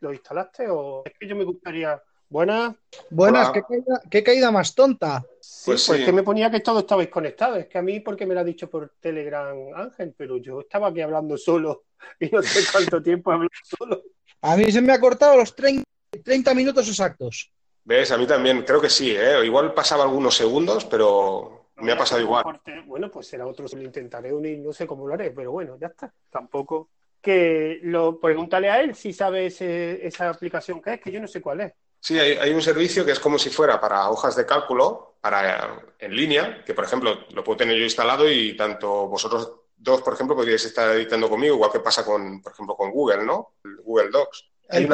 ¿Lo 0.00 0.12
instalaste 0.12 0.66
o 0.68 1.02
es 1.04 1.12
que 1.18 1.28
yo 1.28 1.36
me 1.36 1.44
gustaría 1.44 2.02
Buenas. 2.32 2.74
Buenas, 3.10 3.50
qué 3.50 3.62
caída, 3.62 4.00
qué 4.10 4.24
caída, 4.24 4.50
más 4.50 4.74
tonta. 4.74 5.22
Sí, 5.42 5.62
pues, 5.66 5.86
pues 5.88 6.04
que 6.04 6.12
me 6.12 6.22
ponía 6.22 6.52
que 6.52 6.60
todos 6.60 6.82
estabais 6.82 7.08
conectados. 7.08 7.58
Es 7.58 7.66
que 7.66 7.78
a 7.78 7.82
mí, 7.82 7.98
porque 7.98 8.26
me 8.26 8.34
lo 8.34 8.40
ha 8.40 8.44
dicho 8.44 8.70
por 8.70 8.94
Telegram 9.00 9.56
Ángel, 9.74 10.14
pero 10.16 10.36
yo 10.36 10.60
estaba 10.60 10.88
aquí 10.88 11.00
hablando 11.00 11.36
solo 11.36 11.86
y 12.20 12.28
no 12.28 12.40
sé 12.42 12.60
cuánto 12.70 13.02
tiempo 13.02 13.32
hablado 13.32 13.50
solo. 13.64 14.02
A 14.42 14.56
mí 14.56 14.70
se 14.70 14.80
me 14.80 14.92
ha 14.92 15.00
cortado 15.00 15.36
los 15.36 15.54
30, 15.56 15.82
30 16.24 16.54
minutos 16.54 16.88
exactos. 16.88 17.50
¿Ves? 17.84 18.12
A 18.12 18.18
mí 18.18 18.26
también, 18.26 18.62
creo 18.62 18.80
que 18.80 18.88
sí, 18.88 19.10
¿eh? 19.10 19.44
Igual 19.44 19.74
pasaba 19.74 20.04
algunos 20.04 20.36
segundos, 20.36 20.84
pero 20.84 21.70
me 21.76 21.90
ha 21.90 21.98
pasado 21.98 22.20
igual. 22.20 22.44
Bueno, 22.86 23.10
pues 23.10 23.26
será 23.26 23.44
otro, 23.44 23.66
lo 23.72 23.82
intentaré 23.82 24.32
unir, 24.32 24.60
no 24.60 24.72
sé 24.72 24.86
cómo 24.86 25.08
lo 25.08 25.14
haré, 25.14 25.32
pero 25.32 25.50
bueno, 25.50 25.76
ya 25.80 25.88
está. 25.88 26.12
Tampoco. 26.30 26.90
Que 27.20 27.80
lo 27.82 28.20
pregúntale 28.20 28.70
a 28.70 28.80
él 28.80 28.94
si 28.94 29.12
sabe 29.12 29.46
esa 29.46 30.28
aplicación 30.28 30.80
que 30.80 30.94
es, 30.94 31.00
que 31.00 31.10
yo 31.10 31.20
no 31.20 31.26
sé 31.26 31.40
cuál 31.40 31.62
es. 31.62 31.72
Sí, 32.02 32.18
hay, 32.18 32.50
un 32.52 32.60
servicio 32.60 33.04
que 33.04 33.12
es 33.12 33.20
como 33.20 33.38
si 33.38 33.48
fuera 33.48 33.80
para 33.80 34.10
hojas 34.10 34.34
de 34.34 34.44
cálculo, 34.44 35.14
para 35.20 35.80
en 36.00 36.16
línea, 36.16 36.64
que 36.64 36.74
por 36.74 36.84
ejemplo 36.84 37.26
lo 37.32 37.44
puedo 37.44 37.58
tener 37.58 37.76
yo 37.76 37.84
instalado 37.84 38.28
y 38.28 38.56
tanto 38.56 39.06
vosotros 39.06 39.52
dos, 39.76 40.02
por 40.02 40.14
ejemplo, 40.14 40.34
podríais 40.34 40.64
estar 40.64 40.96
editando 40.96 41.30
conmigo, 41.30 41.54
igual 41.54 41.70
que 41.70 41.78
pasa 41.78 42.04
con, 42.04 42.42
por 42.42 42.52
ejemplo, 42.52 42.74
con 42.74 42.90
Google, 42.90 43.24
¿no? 43.24 43.54
Google 43.84 44.10
Docs. 44.10 44.44
Hay, 44.70 44.88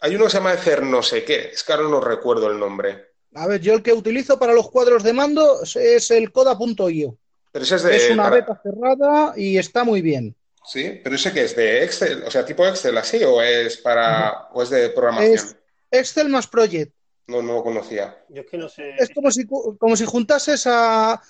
hay 0.00 0.16
uno 0.16 0.24
que 0.24 0.30
se 0.30 0.36
llama 0.38 0.54
Ecer 0.54 0.82
no 0.82 1.04
sé 1.04 1.24
qué, 1.24 1.50
es 1.52 1.62
que 1.62 1.72
ahora 1.72 1.88
no 1.88 2.00
recuerdo 2.00 2.50
el 2.50 2.58
nombre. 2.58 3.12
A 3.34 3.46
ver, 3.46 3.60
yo 3.60 3.72
el 3.72 3.84
que 3.84 3.92
utilizo 3.92 4.36
para 4.36 4.54
los 4.54 4.72
cuadros 4.72 5.04
de 5.04 5.12
mando 5.12 5.60
es 5.62 6.10
el 6.10 6.32
coda.io. 6.32 7.16
Pero 7.52 7.64
ese 7.64 7.76
es, 7.76 7.82
de, 7.84 7.96
es 7.96 8.10
una 8.10 8.28
beta 8.28 8.60
cerrada 8.60 9.34
y 9.36 9.56
está 9.56 9.84
muy 9.84 10.02
bien. 10.02 10.34
Sí, 10.64 11.00
pero 11.04 11.14
ese 11.14 11.32
que 11.32 11.44
es 11.44 11.54
de 11.54 11.84
Excel, 11.84 12.24
o 12.26 12.30
sea, 12.32 12.44
tipo 12.44 12.66
Excel 12.66 12.98
así, 12.98 13.22
o 13.22 13.40
es 13.40 13.76
para, 13.76 14.48
o 14.52 14.64
es 14.64 14.70
de 14.70 14.88
programación. 14.88 15.56
Excel 15.98 16.28
más 16.28 16.46
Project. 16.46 16.94
No, 17.26 17.42
no 17.42 17.54
lo 17.54 17.62
conocía. 17.62 18.22
Yo 18.28 18.42
es 18.42 18.50
que 18.50 18.58
no 18.58 18.68
sé. 18.68 18.94
Es 18.98 19.10
como 19.10 19.30
si, 19.30 19.46
como 19.46 19.96
si 19.96 20.04
juntases 20.04 20.66
a, 20.66 21.20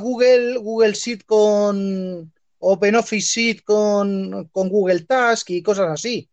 Google, 0.00 0.58
Google 0.58 0.92
Sheet 0.92 1.24
con 1.24 2.30
OpenOffice 2.58 3.26
Sheet 3.26 3.64
con, 3.64 4.48
con 4.52 4.68
Google 4.68 5.00
Task 5.00 5.48
y 5.50 5.62
cosas 5.62 5.88
así. 5.88 6.28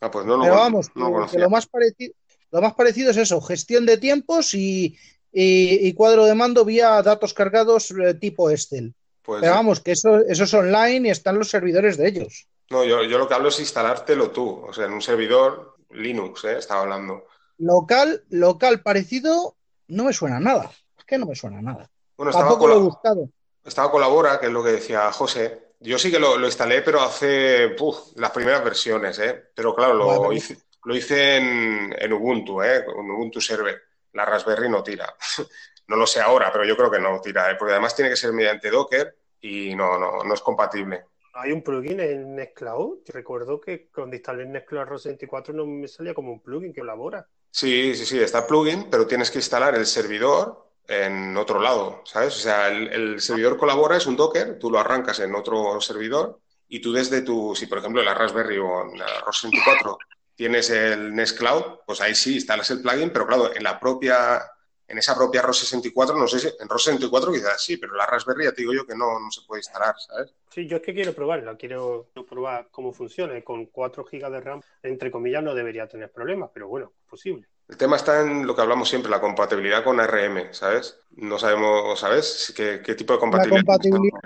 Ah, 0.00 0.10
pues 0.10 0.24
no 0.26 0.36
lo, 0.36 0.42
Pero 0.42 0.54
vamos, 0.54 0.90
lo, 0.94 1.50
más 1.50 1.66
parecido, 1.66 2.14
lo 2.50 2.60
más 2.60 2.74
parecido 2.74 3.10
es 3.10 3.16
eso, 3.16 3.40
gestión 3.40 3.86
de 3.86 3.98
tiempos 3.98 4.54
y, 4.54 4.96
y, 5.32 5.92
cuadro 5.94 6.24
de 6.24 6.34
mando 6.34 6.64
vía 6.64 7.02
datos 7.02 7.34
cargados 7.34 7.90
eh, 7.90 8.14
tipo 8.14 8.50
Excel. 8.50 8.94
Pues 9.22 9.40
Pero 9.40 9.54
vamos, 9.54 9.80
que 9.80 9.92
eso, 9.92 10.20
eso 10.20 10.44
es 10.44 10.54
online 10.54 11.08
y 11.08 11.10
están 11.10 11.38
los 11.38 11.48
servidores 11.48 11.96
de 11.96 12.08
ellos. 12.08 12.46
No, 12.70 12.84
yo, 12.84 13.02
yo 13.04 13.18
lo 13.18 13.26
que 13.26 13.34
hablo 13.34 13.48
es 13.48 13.60
instalártelo 13.60 14.30
tú, 14.30 14.62
o 14.66 14.72
sea, 14.72 14.86
en 14.86 14.92
un 14.92 15.02
servidor 15.02 15.73
Linux, 15.90 16.44
¿eh? 16.44 16.58
estaba 16.58 16.82
hablando. 16.82 17.26
Local, 17.58 18.24
local 18.30 18.82
parecido, 18.82 19.56
no 19.88 20.04
me 20.04 20.12
suena 20.12 20.40
nada. 20.40 20.70
Es 20.98 21.04
que 21.04 21.18
no 21.18 21.26
me 21.26 21.34
suena 21.34 21.60
nada. 21.60 21.90
Bueno, 22.16 22.32
Tampoco 22.32 22.66
lo 22.66 22.76
he 22.76 22.80
buscado. 22.80 23.28
Estaba 23.64 23.90
Colabora, 23.90 24.38
que 24.38 24.46
es 24.46 24.52
lo 24.52 24.62
que 24.62 24.72
decía 24.72 25.10
José. 25.12 25.72
Yo 25.80 25.98
sí 25.98 26.10
que 26.10 26.18
lo, 26.18 26.38
instalé, 26.44 26.82
pero 26.82 27.00
hace 27.00 27.76
las 28.16 28.30
primeras 28.30 28.64
versiones, 28.64 29.18
¿eh? 29.18 29.50
Pero 29.54 29.74
claro, 29.74 29.94
lo 29.94 30.32
hice, 30.32 30.56
lo 30.84 30.96
hice 30.96 31.36
en, 31.36 32.12
Ubuntu, 32.12 32.62
¿eh? 32.62 32.84
En 32.86 33.10
Ubuntu 33.10 33.40
Server. 33.40 33.80
La 34.12 34.24
Raspberry 34.24 34.68
no 34.68 34.82
tira. 34.82 35.14
no 35.88 35.96
lo 35.96 36.06
sé 36.06 36.20
ahora, 36.20 36.50
pero 36.52 36.64
yo 36.64 36.76
creo 36.76 36.90
que 36.90 37.00
no 37.00 37.20
tira, 37.20 37.50
¿eh? 37.50 37.56
porque 37.58 37.72
además 37.72 37.94
tiene 37.94 38.10
que 38.10 38.16
ser 38.16 38.32
mediante 38.32 38.70
Docker 38.70 39.16
y 39.40 39.74
no, 39.74 39.98
no, 39.98 40.22
no 40.24 40.34
es 40.34 40.40
compatible 40.40 41.04
hay 41.34 41.52
un 41.52 41.62
plugin 41.62 42.00
en 42.00 42.36
Nextcloud. 42.36 42.98
Recuerdo 43.08 43.60
que 43.60 43.88
cuando 43.92 44.16
instalé 44.16 44.46
Nextcloud 44.46 44.84
ROS 44.86 45.04
24 45.06 45.54
no 45.54 45.66
me 45.66 45.88
salía 45.88 46.14
como 46.14 46.32
un 46.32 46.40
plugin 46.40 46.72
que 46.72 46.80
colabora. 46.80 47.26
Sí, 47.50 47.94
sí, 47.94 48.06
sí, 48.06 48.18
está 48.18 48.46
plugin, 48.46 48.88
pero 48.90 49.06
tienes 49.06 49.30
que 49.30 49.38
instalar 49.38 49.74
el 49.74 49.86
servidor 49.86 50.70
en 50.86 51.36
otro 51.36 51.60
lado, 51.60 52.02
¿sabes? 52.04 52.36
O 52.36 52.38
sea, 52.38 52.68
el, 52.68 53.20
servidor 53.20 53.56
colabora, 53.56 53.96
es 53.96 54.06
un 54.06 54.16
Docker, 54.16 54.58
tú 54.58 54.70
lo 54.70 54.78
arrancas 54.78 55.20
en 55.20 55.34
otro 55.34 55.80
servidor 55.80 56.40
y 56.68 56.80
tú 56.80 56.92
desde 56.92 57.22
tu, 57.22 57.54
si 57.54 57.66
por 57.66 57.78
ejemplo 57.78 58.00
en 58.00 58.06
la 58.06 58.14
Raspberry 58.14 58.58
o 58.58 58.82
en 58.82 58.98
la 58.98 59.06
ROS 59.20 59.42
24 59.44 59.98
tienes 60.34 60.70
el 60.70 61.14
Nextcloud, 61.14 61.80
pues 61.86 62.00
ahí 62.00 62.14
sí 62.14 62.34
instalas 62.34 62.70
el 62.70 62.82
plugin, 62.82 63.10
pero 63.10 63.26
claro, 63.26 63.54
en 63.54 63.62
la 63.62 63.78
propia 63.78 64.42
en 64.86 64.98
esa 64.98 65.14
propia 65.14 65.42
ROS 65.42 65.60
64, 65.60 66.16
no 66.16 66.28
sé 66.28 66.38
si 66.38 66.48
en 66.60 66.68
ROS 66.68 66.84
64 66.84 67.32
quizás 67.32 67.62
sí, 67.62 67.76
pero 67.76 67.94
la 67.94 68.06
Raspberry 68.06 68.44
ya 68.44 68.52
te 68.52 68.62
digo 68.62 68.74
yo 68.74 68.86
que 68.86 68.94
no, 68.94 69.18
no 69.18 69.30
se 69.30 69.40
puede 69.46 69.60
instalar, 69.60 69.94
¿sabes? 69.98 70.34
Sí, 70.50 70.66
yo 70.66 70.76
es 70.76 70.82
que 70.82 70.94
quiero 70.94 71.14
probarla, 71.14 71.56
quiero 71.56 72.08
probar 72.28 72.68
cómo 72.70 72.92
funciona. 72.92 73.40
Con 73.42 73.66
4 73.66 74.04
GB 74.04 74.30
de 74.30 74.40
RAM, 74.40 74.60
entre 74.82 75.10
comillas, 75.10 75.42
no 75.42 75.54
debería 75.54 75.86
tener 75.88 76.12
problemas, 76.12 76.50
pero 76.52 76.68
bueno, 76.68 76.92
posible. 77.08 77.46
El 77.68 77.76
tema 77.78 77.96
está 77.96 78.20
en 78.20 78.46
lo 78.46 78.54
que 78.54 78.60
hablamos 78.60 78.88
siempre, 78.88 79.10
la 79.10 79.20
compatibilidad 79.20 79.82
con 79.82 79.98
RM, 79.98 80.52
¿sabes? 80.52 80.98
No 81.16 81.38
sabemos, 81.38 81.98
¿sabes? 81.98 82.52
¿Qué, 82.54 82.78
tipo 82.94 83.14
de 83.14 83.18
compatibilidad? 83.18 83.62
La 83.66 83.72
compatibilidad, 83.72 84.20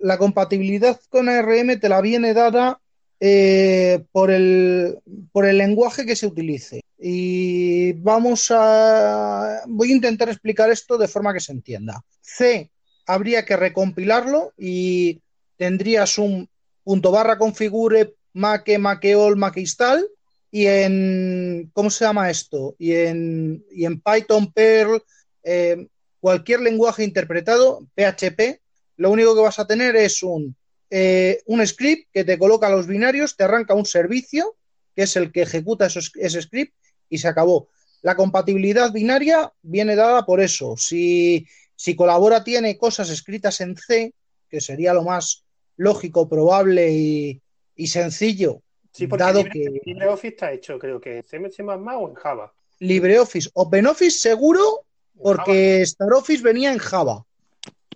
la, 0.00 0.18
compatibilidad 0.18 1.00
con 1.10 1.28
ARM 1.28 1.80
te 1.80 1.88
la 1.88 2.00
viene 2.00 2.34
dada 2.34 2.80
eh, 3.18 4.04
por, 4.12 4.30
el, 4.30 4.98
por 5.32 5.44
el 5.44 5.58
lenguaje 5.58 6.06
que 6.06 6.14
se 6.14 6.26
utilice. 6.26 6.82
Y 6.98 7.92
vamos 7.94 8.46
a. 8.50 9.62
Voy 9.66 9.92
a 9.92 9.94
intentar 9.94 10.28
explicar 10.28 10.70
esto 10.70 10.96
de 10.96 11.08
forma 11.08 11.32
que 11.32 11.40
se 11.40 11.52
entienda. 11.52 12.02
C 12.20 12.70
habría 13.06 13.44
que 13.44 13.56
recompilarlo 13.56 14.52
y 14.56 15.20
tendrías 15.56 16.18
un 16.18 16.48
punto 16.82 17.10
barra 17.10 17.38
configure 17.38 18.14
make, 18.32 18.78
makeol, 18.78 19.38
install 19.56 20.08
y 20.50 20.66
en. 20.66 21.70
¿Cómo 21.72 21.90
se 21.90 22.04
llama 22.04 22.30
esto? 22.30 22.74
Y 22.78 22.92
en, 22.92 23.64
y 23.70 23.84
en 23.84 24.00
Python, 24.00 24.52
Perl, 24.52 25.02
eh, 25.42 25.86
cualquier 26.20 26.60
lenguaje 26.60 27.04
interpretado, 27.04 27.86
PHP, 27.94 28.60
lo 28.96 29.10
único 29.10 29.34
que 29.34 29.42
vas 29.42 29.58
a 29.58 29.66
tener 29.66 29.96
es 29.96 30.22
un, 30.22 30.56
eh, 30.90 31.42
un 31.46 31.66
script 31.66 32.08
que 32.12 32.24
te 32.24 32.38
coloca 32.38 32.70
los 32.70 32.86
binarios, 32.86 33.36
te 33.36 33.44
arranca 33.44 33.74
un 33.74 33.84
servicio, 33.84 34.56
que 34.94 35.02
es 35.02 35.16
el 35.16 35.30
que 35.30 35.42
ejecuta 35.42 35.86
ese 35.86 36.42
script, 36.42 36.74
y 37.08 37.18
se 37.18 37.28
acabó. 37.28 37.68
La 38.02 38.14
compatibilidad 38.14 38.92
binaria 38.92 39.52
viene 39.62 39.96
dada 39.96 40.24
por 40.24 40.40
eso. 40.40 40.76
Si, 40.76 41.46
si 41.74 41.96
Colabora 41.96 42.44
tiene 42.44 42.76
cosas 42.76 43.10
escritas 43.10 43.60
en 43.60 43.76
C, 43.76 44.14
que 44.48 44.60
sería 44.60 44.94
lo 44.94 45.02
más 45.02 45.44
lógico, 45.76 46.28
probable 46.28 46.90
y, 46.90 47.86
sencillo, 47.86 48.62
sí, 48.92 49.06
dado 49.06 49.44
que 49.44 49.80
LibreOffice 49.84 50.28
está 50.28 50.52
hecho, 50.52 50.78
creo 50.78 51.00
que 51.00 51.18
en 51.18 51.50
C++ 51.52 51.62
o 51.62 52.08
en 52.08 52.14
Java. 52.14 52.52
LibreOffice, 52.78 53.50
OpenOffice 53.54 54.18
seguro, 54.18 54.84
porque 55.20 55.84
StarOffice 55.84 56.42
venía 56.42 56.72
en 56.72 56.78
Java. 56.78 57.24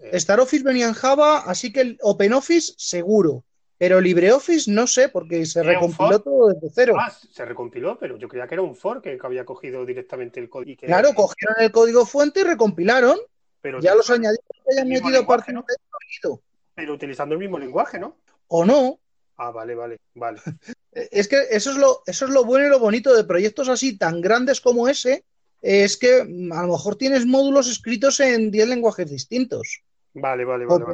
Eh. 0.00 0.18
StarOffice 0.18 0.64
venía 0.64 0.86
en 0.86 0.94
Java, 0.94 1.40
así 1.40 1.72
que 1.72 1.80
el 1.80 1.98
OpenOffice 2.02 2.74
seguro. 2.76 3.44
Pero 3.80 3.98
LibreOffice 3.98 4.70
no 4.70 4.86
sé, 4.86 5.08
porque 5.08 5.46
se 5.46 5.62
recompiló 5.62 6.20
todo 6.20 6.48
desde 6.48 6.68
cero. 6.68 6.96
Ah, 7.00 7.10
se 7.10 7.46
recompiló, 7.46 7.98
pero 7.98 8.18
yo 8.18 8.28
creía 8.28 8.46
que 8.46 8.56
era 8.56 8.60
un 8.60 8.76
fork 8.76 9.02
que 9.02 9.18
había 9.22 9.46
cogido 9.46 9.86
directamente 9.86 10.38
el 10.38 10.50
código. 10.50 10.82
Claro, 10.82 11.14
cogieron 11.14 11.56
el 11.60 11.72
código 11.72 12.04
fuente 12.04 12.40
y 12.40 12.42
recompilaron. 12.42 13.18
Pero 13.62 13.80
ya 13.80 13.94
los 13.94 14.10
añadieron 14.10 14.44
que 14.50 14.74
hayan 14.74 14.86
metido 14.86 15.26
parte 15.26 15.54
¿no? 15.54 15.64
Pero 16.74 16.92
utilizando 16.92 17.34
el 17.34 17.38
mismo 17.38 17.58
lenguaje, 17.58 17.98
¿no? 17.98 18.18
O 18.48 18.66
no. 18.66 19.00
Ah, 19.38 19.50
vale, 19.50 19.74
vale, 19.74 19.98
vale. 20.14 20.42
es 20.92 21.26
que 21.26 21.46
eso 21.50 21.70
es 21.70 21.78
lo, 21.78 22.02
eso 22.04 22.26
es 22.26 22.30
lo 22.32 22.44
bueno 22.44 22.66
y 22.66 22.68
lo 22.68 22.80
bonito 22.80 23.16
de 23.16 23.24
proyectos 23.24 23.70
así 23.70 23.96
tan 23.96 24.20
grandes 24.20 24.60
como 24.60 24.88
ese, 24.88 25.24
es 25.62 25.96
que 25.96 26.22
mm, 26.22 26.52
a 26.52 26.66
lo 26.66 26.72
mejor 26.74 26.96
tienes 26.96 27.24
módulos 27.24 27.66
escritos 27.66 28.20
en 28.20 28.50
10 28.50 28.68
lenguajes 28.68 29.10
distintos. 29.10 29.80
Vale, 30.12 30.44
vale, 30.44 30.66
vale. 30.66 30.84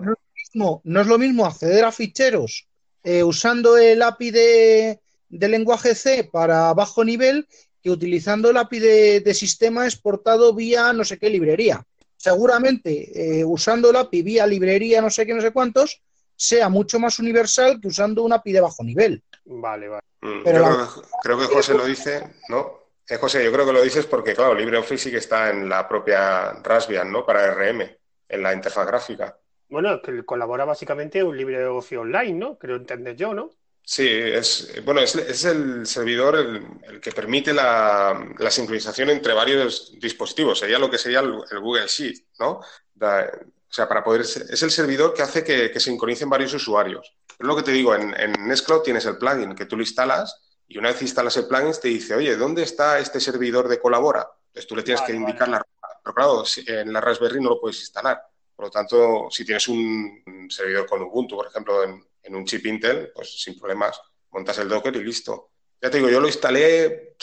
no 0.55 1.01
es 1.01 1.07
lo 1.09 1.18
mismo 1.18 1.47
acceder 1.47 1.84
a 1.84 1.91
ficheros 1.91 2.68
eh, 3.09 3.23
usando 3.23 3.79
el 3.79 4.03
API 4.03 4.33
de, 4.33 5.01
lenguaje 5.29 5.95
C 5.95 6.25
para 6.25 6.75
bajo 6.75 7.05
nivel 7.05 7.47
que 7.81 7.89
utilizando 7.89 8.51
el 8.51 8.57
API 8.57 8.81
de, 8.81 9.33
sistema 9.35 9.85
exportado 9.85 10.53
vía 10.53 10.93
no 10.93 11.05
sé 11.05 11.17
qué 11.17 11.31
librería. 11.31 11.87
Seguramente 12.17 12.91
eh, 13.15 13.45
usando 13.45 13.91
el 13.91 13.97
API 13.97 14.23
vía 14.23 14.45
librería 14.45 15.01
no 15.01 15.09
sé 15.09 15.25
qué, 15.25 15.35
no 15.35 15.41
sé 15.41 15.53
cuántos, 15.53 16.03
sea 16.35 16.69
mucho 16.69 16.99
más 16.99 17.21
universal 17.21 17.81
que 17.81 17.87
usando 17.87 18.25
un 18.25 18.33
API 18.33 18.53
de 18.55 18.61
bajo 18.61 18.83
nivel. 18.83 19.23
Vale, 19.45 19.87
vale. 19.87 20.03
Mm, 20.23 20.43
Pero 20.43 20.89
creo, 21.23 21.39
que 21.39 21.47
José 21.47 21.75
lo 21.75 21.87
dice, 21.87 22.35
¿no? 22.49 22.87
Eh, 23.09 23.19
José, 23.19 23.45
yo 23.45 23.53
creo 23.53 23.67
que 23.67 23.73
lo 23.73 23.83
dices 23.83 24.07
porque, 24.07 24.35
claro, 24.35 24.57
LibreOffice 24.57 25.05
sí 25.05 25.11
que 25.13 25.19
está 25.19 25.51
en 25.51 25.69
la 25.69 25.87
propia 25.87 26.55
Raspbian, 26.55 27.13
¿no? 27.13 27.25
Para 27.25 27.55
RM, 27.55 27.83
en 28.29 28.43
la 28.43 28.53
interfaz 28.53 28.85
gráfica. 28.85 29.39
Bueno, 29.69 30.01
que 30.01 30.25
colabora 30.25 30.64
básicamente 30.64 31.23
un 31.23 31.37
LibreOffice 31.37 31.99
online, 31.99 32.33
¿no? 32.33 32.59
Creo 32.59 32.77
entender 32.77 33.17
yo, 33.17 33.35
¿no? 33.35 33.51
Sí, 33.89 34.09
es, 34.09 34.85
bueno, 34.85 35.01
es, 35.01 35.45
el 35.45 35.87
servidor 35.87 36.37
el, 36.37 37.01
que 37.01 37.12
permite 37.12 37.53
la, 37.53 38.33
sincronización 38.51 39.11
entre 39.11 39.33
varios 39.33 39.93
dispositivos. 40.01 40.59
Sería 40.59 40.79
lo 40.79 40.91
que 40.91 40.99
sería 40.99 41.21
el, 41.21 41.61
Google 41.61 41.87
Sheet, 41.87 42.17
¿no? 42.41 42.61
o 42.99 43.73
sea, 43.73 43.89
para 43.89 44.03
poder. 44.03 44.23
Es 44.23 44.62
el 44.62 44.71
servidor 44.73 45.14
que 45.14 45.23
hace 45.23 45.45
que, 45.45 45.71
que 45.71 45.79
sincronicen 45.79 46.29
varios 46.29 46.53
usuarios. 46.55 47.14
Es 47.39 47.47
lo 47.47 47.55
que 47.55 47.62
te 47.62 47.71
digo, 47.71 47.95
en, 47.95 48.19
en 48.19 48.49
Nextcloud 48.49 48.83
tienes 48.83 49.07
el 49.07 49.19
plugin 49.19 49.55
que 49.55 49.67
tú 49.67 49.77
lo 49.77 49.83
instalas 49.83 50.43
Y 50.67 50.79
una 50.79 50.89
vez 50.89 51.03
instalas 51.03 51.37
el 51.37 51.47
plugin, 51.47 51.73
te 51.81 51.89
dice, 51.89 52.14
oye, 52.14 52.37
¿dónde 52.37 52.62
está 52.62 52.99
este 52.99 53.21
servidor 53.21 53.69
de 53.69 53.79
Colabora? 53.79 54.27
Entonces 54.49 54.67
tú 54.67 54.75
le 54.75 54.83
tienes 54.83 55.03
que 55.03 55.12
indicar 55.12 55.49
la 55.49 55.59
ruta. 55.59 56.01
Pero 56.03 56.14
claro, 56.14 56.45
en 56.67 56.93
la 56.93 57.01
Raspberry 57.01 57.41
no 57.41 57.51
lo 57.51 57.61
puedes 57.61 57.79
instalar. 57.81 58.21
Por 58.57 58.67
lo 58.67 58.71
tanto, 58.71 59.29
si 59.31 59.45
tienes 59.45 59.69
un 59.69 60.49
servidor 60.49 60.87
con 60.87 61.03
Ubuntu, 61.03 61.37
por 61.37 61.47
ejemplo, 61.47 61.85
en, 61.85 62.35
un 62.35 62.45
chip 62.45 62.67
Intel, 62.67 63.13
pues 63.15 63.41
sin 63.41 63.59
problemas, 63.59 64.01
montas 64.31 64.59
el 64.59 64.69
Docker 64.69 64.97
y 64.97 65.05
listo. 65.05 65.51
Ya 65.81 65.91
te 65.91 65.99
digo, 65.99 66.09
yo 66.09 66.21
lo 66.21 66.27
instalé 66.27 67.17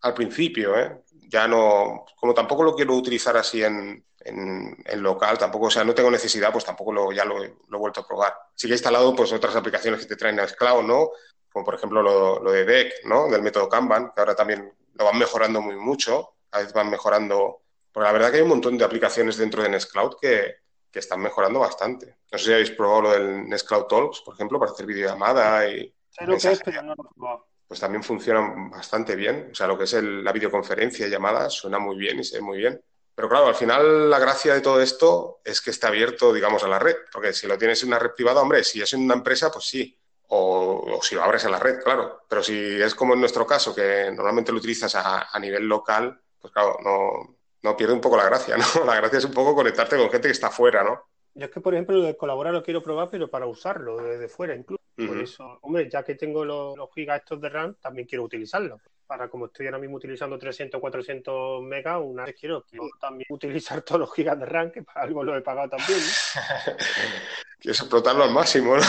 al 0.00 0.14
principio, 0.14 0.78
¿eh? 0.78 1.02
Ya 1.28 1.46
no, 1.46 2.06
como 2.16 2.32
tampoco 2.32 2.62
lo 2.62 2.74
quiero 2.74 2.94
utilizar 2.94 3.36
así 3.36 3.62
en, 3.62 4.06
en, 4.20 5.02
local, 5.02 5.36
tampoco, 5.36 5.66
o 5.66 5.70
sea, 5.70 5.84
no 5.84 5.94
tengo 5.94 6.10
necesidad, 6.10 6.52
pues 6.52 6.64
tampoco 6.64 6.92
lo, 6.92 7.12
ya 7.12 7.24
lo, 7.24 7.44
he 7.44 7.52
vuelto 7.68 8.00
a 8.00 8.06
probar. 8.06 8.34
Sí 8.54 8.66
que 8.66 8.74
he 8.74 8.76
instalado 8.76 9.14
pues 9.14 9.32
otras 9.32 9.54
aplicaciones 9.56 10.00
que 10.00 10.06
te 10.06 10.16
traen 10.16 10.40
a 10.40 10.46
Cloud, 10.46 10.84
¿no? 10.84 11.10
Como 11.52 11.64
por 11.64 11.74
ejemplo 11.74 12.00
lo, 12.02 12.42
lo 12.42 12.52
de 12.52 12.64
Deck, 12.64 13.04
¿no? 13.04 13.28
Del 13.28 13.42
método 13.42 13.68
Kanban, 13.68 14.12
que 14.14 14.20
ahora 14.20 14.34
también 14.34 14.72
lo 14.94 15.04
van 15.04 15.18
mejorando 15.18 15.60
muy 15.60 15.76
mucho, 15.76 16.36
a 16.52 16.58
veces 16.58 16.72
van 16.72 16.90
mejorando, 16.90 17.62
porque 17.92 18.06
la 18.06 18.12
verdad 18.12 18.30
que 18.30 18.36
hay 18.36 18.42
un 18.42 18.48
montón 18.48 18.78
de 18.78 18.84
aplicaciones 18.84 19.36
dentro 19.36 19.62
de 19.62 19.68
Nextcloud 19.68 20.16
que, 20.20 20.65
que 20.96 21.00
están 21.00 21.20
mejorando 21.20 21.60
bastante. 21.60 22.16
No 22.32 22.38
sé 22.38 22.44
si 22.46 22.52
habéis 22.54 22.70
probado 22.70 23.02
lo 23.02 23.10
del 23.10 23.46
Nextcloud 23.46 23.84
Talks, 23.84 24.22
por 24.22 24.32
ejemplo, 24.32 24.58
para 24.58 24.72
hacer 24.72 24.86
videollamada 24.86 25.68
y... 25.68 25.94
Sé 26.08 26.24
que 26.24 26.52
es, 26.52 26.62
pero 26.64 26.80
no 26.80 26.94
lo 26.94 27.46
Pues 27.68 27.78
también 27.78 28.02
funciona 28.02 28.70
bastante 28.70 29.14
bien. 29.14 29.50
O 29.52 29.54
sea, 29.54 29.66
lo 29.66 29.76
que 29.76 29.84
es 29.84 29.92
la 29.92 30.32
videoconferencia 30.32 31.06
y 31.06 31.10
llamadas 31.10 31.52
suena 31.52 31.78
muy 31.78 31.98
bien 31.98 32.18
y 32.18 32.24
se 32.24 32.38
ve 32.38 32.42
muy 32.42 32.56
bien. 32.56 32.82
Pero 33.14 33.28
claro, 33.28 33.48
al 33.48 33.54
final 33.54 34.08
la 34.08 34.18
gracia 34.18 34.54
de 34.54 34.62
todo 34.62 34.80
esto 34.80 35.40
es 35.44 35.60
que 35.60 35.68
está 35.68 35.88
abierto, 35.88 36.32
digamos, 36.32 36.64
a 36.64 36.68
la 36.68 36.78
red. 36.78 36.96
Porque 37.12 37.34
si 37.34 37.46
lo 37.46 37.58
tienes 37.58 37.82
en 37.82 37.88
una 37.88 37.98
red 37.98 38.12
privada, 38.12 38.40
hombre, 38.40 38.64
si 38.64 38.80
es 38.80 38.90
en 38.94 39.02
una 39.02 39.16
empresa, 39.16 39.50
pues 39.50 39.66
sí. 39.66 39.98
O, 40.28 40.98
si 41.02 41.14
lo 41.14 41.22
abres 41.22 41.44
en 41.44 41.50
la 41.50 41.58
red, 41.58 41.82
claro. 41.82 42.22
Pero 42.26 42.42
si 42.42 42.80
es 42.80 42.94
como 42.94 43.12
en 43.12 43.20
nuestro 43.20 43.46
caso, 43.46 43.74
que 43.74 44.10
normalmente 44.12 44.50
lo 44.50 44.56
utilizas 44.56 44.94
a, 44.94 45.38
nivel 45.38 45.68
local, 45.68 46.18
pues 46.40 46.54
claro, 46.54 46.78
no, 46.82 47.35
no, 47.62 47.76
pierde 47.76 47.94
un 47.94 48.00
poco 48.00 48.16
la 48.16 48.24
gracia, 48.24 48.56
¿no? 48.56 48.64
La 48.84 48.96
gracia 48.96 49.18
es 49.18 49.24
un 49.24 49.32
poco 49.32 49.54
conectarte 49.54 49.96
con 49.96 50.10
gente 50.10 50.28
que 50.28 50.32
está 50.32 50.50
fuera, 50.50 50.82
¿no? 50.84 51.02
Yo 51.34 51.46
es 51.46 51.50
que, 51.50 51.60
por 51.60 51.74
ejemplo, 51.74 51.96
lo 51.96 52.04
de 52.04 52.16
colaborar 52.16 52.54
lo 52.54 52.62
quiero 52.62 52.82
probar, 52.82 53.10
pero 53.10 53.28
para 53.28 53.46
usarlo 53.46 53.96
desde 53.98 54.28
fuera 54.28 54.54
incluso. 54.54 54.82
Por 54.96 55.18
eso, 55.18 55.58
hombre, 55.60 55.90
ya 55.90 56.02
que 56.02 56.14
tengo 56.14 56.42
los, 56.42 56.74
los 56.76 56.88
gigas 56.94 57.20
estos 57.20 57.38
de 57.40 57.50
RAM, 57.50 57.76
también 57.82 58.08
quiero 58.08 58.24
utilizarlos 58.24 58.80
para 59.06 59.28
como 59.28 59.46
estoy 59.46 59.66
ahora 59.66 59.78
mismo 59.78 59.96
utilizando 59.96 60.38
300, 60.38 60.80
400 60.80 61.62
megas, 61.62 62.00
una 62.02 62.24
vez 62.24 62.36
quiero, 62.38 62.64
también 63.00 63.26
utilizar 63.30 63.82
todos 63.82 64.00
los 64.00 64.12
gigas 64.12 64.38
de 64.38 64.46
RAM, 64.46 64.70
que 64.70 64.82
para 64.82 65.02
algo 65.02 65.22
lo 65.22 65.36
he 65.36 65.40
pagado 65.42 65.70
también. 65.70 66.00
Quieres 67.58 67.80
explotarlo 67.80 68.24
al 68.24 68.32
máximo, 68.32 68.76
¿no? 68.76 68.82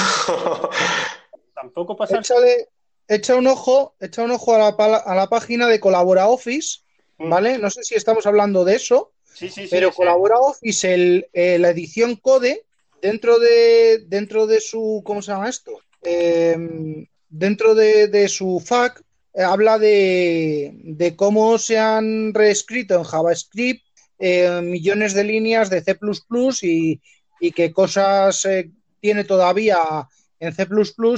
Tampoco 1.54 1.96
pasa. 1.96 2.20
echa 3.08 3.36
un 3.36 3.48
ojo, 3.48 3.96
echa 4.00 4.24
un 4.24 4.32
ojo 4.32 4.54
a 4.56 4.58
la, 4.58 4.68
a 4.98 5.16
la 5.16 5.28
página 5.28 5.68
de 5.68 5.80
Colabora 5.80 6.28
Office. 6.28 6.82
¿Vale? 7.18 7.58
No 7.58 7.70
sé 7.70 7.84
si 7.84 7.96
estamos 7.96 8.26
hablando 8.26 8.64
de 8.64 8.76
eso, 8.76 9.12
sí, 9.34 9.50
sí, 9.50 9.68
pero 9.70 9.92
Colabora 9.92 10.38
Office, 10.40 10.94
el, 10.94 11.28
eh, 11.34 11.58
la 11.60 11.70
edición 11.70 12.16
Code, 12.16 12.66
dentro 13.02 13.40
de, 13.40 14.06
dentro 14.08 14.48
de 14.48 14.62
su, 14.62 15.02
¿cómo 15.06 15.22
se 15.22 15.32
llama 15.32 15.50
esto? 15.50 15.80
Em, 16.02 17.06
dentro 17.30 17.76
de, 17.76 18.08
de, 18.08 18.28
su 18.30 18.60
FAQ 18.64 19.02
eh, 19.34 19.44
habla 19.44 19.78
de, 19.78 21.14
cómo 21.16 21.58
se 21.58 21.78
han 21.78 22.34
reescrito 22.34 22.96
en 22.96 23.04
JavaScript 23.04 23.84
eh, 24.20 24.62
millones 24.64 25.14
de 25.14 25.24
líneas 25.24 25.70
de 25.70 25.82
C 25.82 25.98
y, 26.62 27.02
y 27.40 27.52
qué 27.52 27.72
cosas 27.72 28.46
eh, 28.46 28.72
tiene 29.00 29.24
todavía 29.24 30.08
en 30.40 30.54
C 30.54 30.68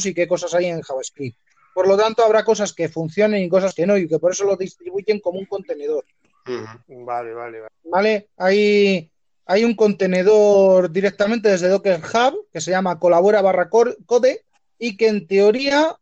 y 0.06 0.14
qué 0.14 0.28
cosas 0.28 0.54
hay 0.54 0.66
en 0.66 0.82
JavaScript. 0.82 1.38
Por 1.80 1.88
lo 1.88 1.96
tanto, 1.96 2.26
habrá 2.26 2.44
cosas 2.44 2.74
que 2.74 2.90
funcionen 2.90 3.42
y 3.42 3.48
cosas 3.48 3.74
que 3.74 3.88
no, 3.88 3.96
y 3.96 4.06
que 4.06 4.20
por 4.20 4.34
eso 4.34 4.44
lo 4.44 4.58
distribuyen 4.58 5.22
como 5.22 5.40
un 5.40 5.46
contenedor. 5.46 6.04
Vale, 6.46 7.34
vale, 7.34 7.62
vale. 7.62 7.74
Vale, 7.86 8.28
hay, 8.36 9.10
hay 9.46 9.64
un 9.64 9.76
contenedor 9.76 10.92
directamente 10.92 11.48
desde 11.48 11.70
Docker 11.70 12.02
Hub 12.02 12.48
que 12.52 12.60
se 12.60 12.72
llama 12.72 13.00
colabora 13.00 13.42
barra 13.42 13.70
code 13.70 14.44
y 14.78 14.98
que 14.98 15.08
en 15.08 15.26
teoría 15.26 15.96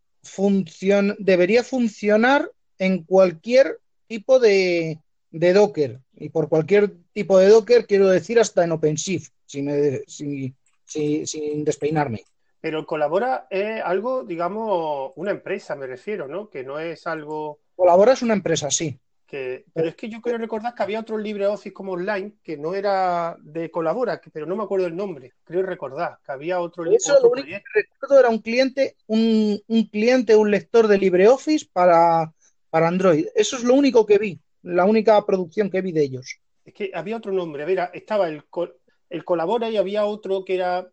debería 1.19 1.63
funcionar 1.63 2.51
en 2.79 3.03
cualquier 3.03 3.79
tipo 4.07 4.39
de, 4.39 4.99
Docker. 5.29 5.99
Y 6.15 6.29
por 6.29 6.49
cualquier 6.49 6.91
tipo 7.13 7.37
de 7.37 7.49
Docker 7.49 7.85
quiero 7.85 8.07
decir 8.09 8.39
hasta 8.39 8.63
en 8.63 8.71
OpenShift, 8.71 9.29
sin, 9.45 10.55
sin 10.87 11.63
despeinarme. 11.63 12.23
Pero 12.59 12.85
Colabora 12.85 13.47
es 13.49 13.81
algo, 13.83 14.23
digamos, 14.23 15.11
una 15.15 15.31
empresa, 15.31 15.75
me 15.75 15.87
refiero, 15.87 16.27
¿no? 16.27 16.49
Que 16.49 16.63
no 16.63 16.79
es 16.79 17.05
algo. 17.07 17.59
Colabora 17.75 18.13
es 18.13 18.21
una 18.21 18.33
empresa, 18.33 18.71
sí 18.71 18.99
pero 19.29 19.89
es 19.89 19.95
que 19.95 20.09
yo 20.09 20.21
quiero 20.21 20.37
recordar 20.37 20.73
que 20.73 20.83
había 20.83 21.01
otro 21.01 21.17
LibreOffice 21.17 21.73
como 21.73 21.93
online 21.93 22.35
que 22.41 22.57
no 22.57 22.73
era 22.73 23.35
de 23.41 23.69
Colabora, 23.69 24.21
pero 24.31 24.45
no 24.45 24.55
me 24.55 24.63
acuerdo 24.63 24.87
el 24.87 24.95
nombre. 24.95 25.33
Creo 25.43 25.63
recordar 25.63 26.19
que 26.25 26.31
había 26.31 26.61
otro, 26.61 26.85
Eso 26.85 27.19
lo 27.21 27.31
único 27.31 27.47
que 27.47 27.63
recuerdo 27.73 28.19
era 28.19 28.29
un 28.29 28.39
cliente, 28.39 28.95
un, 29.07 29.61
cliente, 29.91 30.35
un 30.35 30.49
lector 30.49 30.87
de 30.87 30.97
LibreOffice 30.97 31.67
para, 31.71 32.33
para 32.69 32.87
Android. 32.87 33.27
Eso 33.35 33.57
es 33.57 33.63
lo 33.63 33.73
único 33.73 34.05
que 34.05 34.17
vi, 34.17 34.39
la 34.61 34.85
única 34.85 35.23
producción 35.25 35.69
que 35.69 35.81
vi 35.81 35.91
de 35.91 36.03
ellos. 36.03 36.39
Es 36.63 36.73
que 36.73 36.91
había 36.93 37.17
otro 37.17 37.33
nombre, 37.33 37.63
a 37.63 37.65
ver, 37.65 37.89
estaba 37.93 38.29
el, 38.29 38.43
el 39.09 39.25
Colabora 39.25 39.69
y 39.69 39.77
había 39.77 40.05
otro 40.05 40.45
que 40.45 40.55
era 40.55 40.89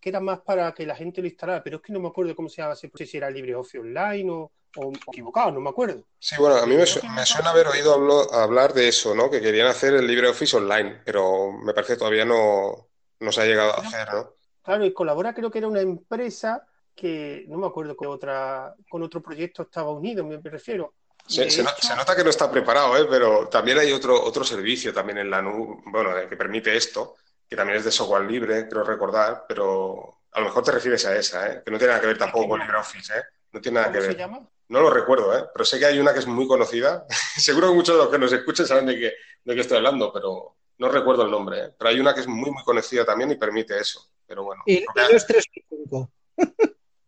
que 0.00 0.08
era 0.08 0.20
más 0.20 0.40
para 0.40 0.72
que 0.72 0.86
la 0.86 0.94
gente 0.94 1.20
lo 1.20 1.28
instalara, 1.28 1.62
pero 1.62 1.76
es 1.76 1.82
que 1.82 1.92
no 1.92 2.00
me 2.00 2.08
acuerdo 2.08 2.34
cómo 2.34 2.48
se 2.48 2.62
llama, 2.62 2.74
si 2.74 2.90
era 3.16 3.30
LibreOffice 3.30 3.78
Online 3.78 4.30
o, 4.30 4.52
o 4.76 4.92
equivocado, 5.08 5.52
no 5.52 5.60
me 5.60 5.70
acuerdo. 5.70 6.04
Sí, 6.18 6.36
bueno, 6.38 6.56
a 6.56 6.66
mí 6.66 6.76
me, 6.76 6.86
suena 6.86 7.50
haber 7.50 7.68
oído 7.68 7.94
hablar 8.32 8.74
de 8.74 8.88
eso, 8.88 9.14
¿no? 9.14 9.30
Que 9.30 9.40
querían 9.40 9.66
hacer 9.66 9.94
el 9.94 10.06
LibreOffice 10.06 10.56
online, 10.56 11.00
pero 11.04 11.52
me 11.52 11.72
parece 11.72 11.94
que 11.94 11.98
todavía 11.98 12.24
no, 12.24 12.88
no 13.20 13.32
se 13.32 13.40
ha 13.40 13.46
llegado 13.46 13.72
a 13.72 13.80
hacer, 13.80 14.08
¿no? 14.12 14.30
Claro, 14.62 14.84
y 14.84 14.92
Colabora 14.92 15.32
creo 15.32 15.50
que 15.50 15.58
era 15.58 15.68
una 15.68 15.80
empresa 15.80 16.66
que 16.94 17.44
no 17.48 17.58
me 17.58 17.66
acuerdo 17.66 17.94
con 17.96 18.08
otra 18.08 18.74
con 18.88 19.02
otro 19.02 19.22
proyecto 19.22 19.62
estaba 19.62 19.90
unido, 19.90 20.24
me 20.24 20.38
refiero. 20.38 20.94
Se, 21.26 21.62
nota 21.62 22.14
que 22.14 22.22
no 22.22 22.30
está 22.30 22.50
preparado, 22.50 22.96
¿eh? 22.96 23.06
pero 23.10 23.48
también 23.48 23.78
hay 23.78 23.92
otro, 23.92 24.22
otro 24.22 24.44
servicio 24.44 24.94
también 24.94 25.18
en 25.18 25.30
la 25.30 25.42
nube, 25.42 25.82
bueno, 25.86 26.10
que 26.28 26.36
permite 26.36 26.76
esto, 26.76 27.16
que 27.48 27.56
también 27.56 27.78
es 27.78 27.84
de 27.84 27.92
software 27.92 28.24
libre, 28.24 28.68
creo 28.68 28.84
recordar, 28.84 29.44
pero 29.48 30.20
a 30.32 30.40
lo 30.40 30.46
mejor 30.46 30.64
te 30.64 30.72
refieres 30.72 31.04
a 31.06 31.16
esa, 31.16 31.48
¿eh? 31.48 31.62
que 31.64 31.70
no 31.70 31.78
tiene 31.78 31.92
nada 31.92 32.00
que 32.00 32.08
ver 32.08 32.18
tampoco 32.18 32.48
con 32.48 32.60
LibreOffice, 32.60 33.18
¿eh? 33.18 33.22
No 33.52 33.60
tiene 33.60 33.80
nada 33.80 33.92
que 33.92 34.00
ver. 34.00 34.12
se 34.12 34.18
llama? 34.18 34.46
No 34.68 34.80
lo 34.80 34.90
recuerdo, 34.90 35.36
¿eh? 35.36 35.44
pero 35.52 35.64
sé 35.64 35.78
que 35.78 35.86
hay 35.86 35.98
una 35.98 36.12
que 36.12 36.18
es 36.18 36.26
muy 36.26 36.46
conocida. 36.46 37.06
Seguro 37.36 37.68
que 37.68 37.74
muchos 37.74 37.96
de 37.96 38.02
los 38.02 38.10
que 38.10 38.18
nos 38.18 38.32
escuchen 38.32 38.66
saben 38.66 38.86
de 38.86 38.98
qué, 38.98 39.12
de 39.44 39.54
qué 39.54 39.60
estoy 39.60 39.78
hablando, 39.78 40.12
pero 40.12 40.56
no 40.78 40.88
recuerdo 40.88 41.22
el 41.22 41.30
nombre. 41.30 41.58
¿eh? 41.58 41.74
Pero 41.78 41.90
hay 41.90 42.00
una 42.00 42.14
que 42.14 42.20
es 42.20 42.26
muy, 42.26 42.50
muy 42.50 42.62
conocida 42.64 43.04
también 43.04 43.30
y 43.30 43.36
permite 43.36 43.78
eso. 43.78 44.10
Pero 44.26 44.44
bueno. 44.44 44.62
Y, 44.66 44.84
no 44.94 45.02
es 45.08 45.26
365. 45.26 46.10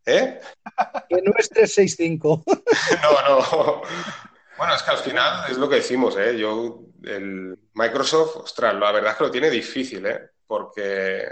¿Eh? 0.06 0.40
Que 1.08 1.22
no 1.22 1.32
es 1.36 1.48
365. 1.50 2.44
no, 3.02 3.40
no. 3.40 3.82
Bueno, 4.58 4.74
es 4.74 4.82
que 4.82 4.90
al 4.90 4.98
final 4.98 5.50
es 5.50 5.56
lo 5.56 5.68
que 5.68 5.76
decimos, 5.76 6.16
¿eh? 6.18 6.36
Yo, 6.36 6.80
el 7.04 7.56
Microsoft, 7.74 8.36
ostras, 8.38 8.74
la 8.74 8.90
verdad 8.90 9.12
es 9.12 9.18
que 9.18 9.24
lo 9.24 9.30
tiene 9.30 9.50
difícil, 9.50 10.04
¿eh? 10.04 10.30
Porque, 10.46 11.24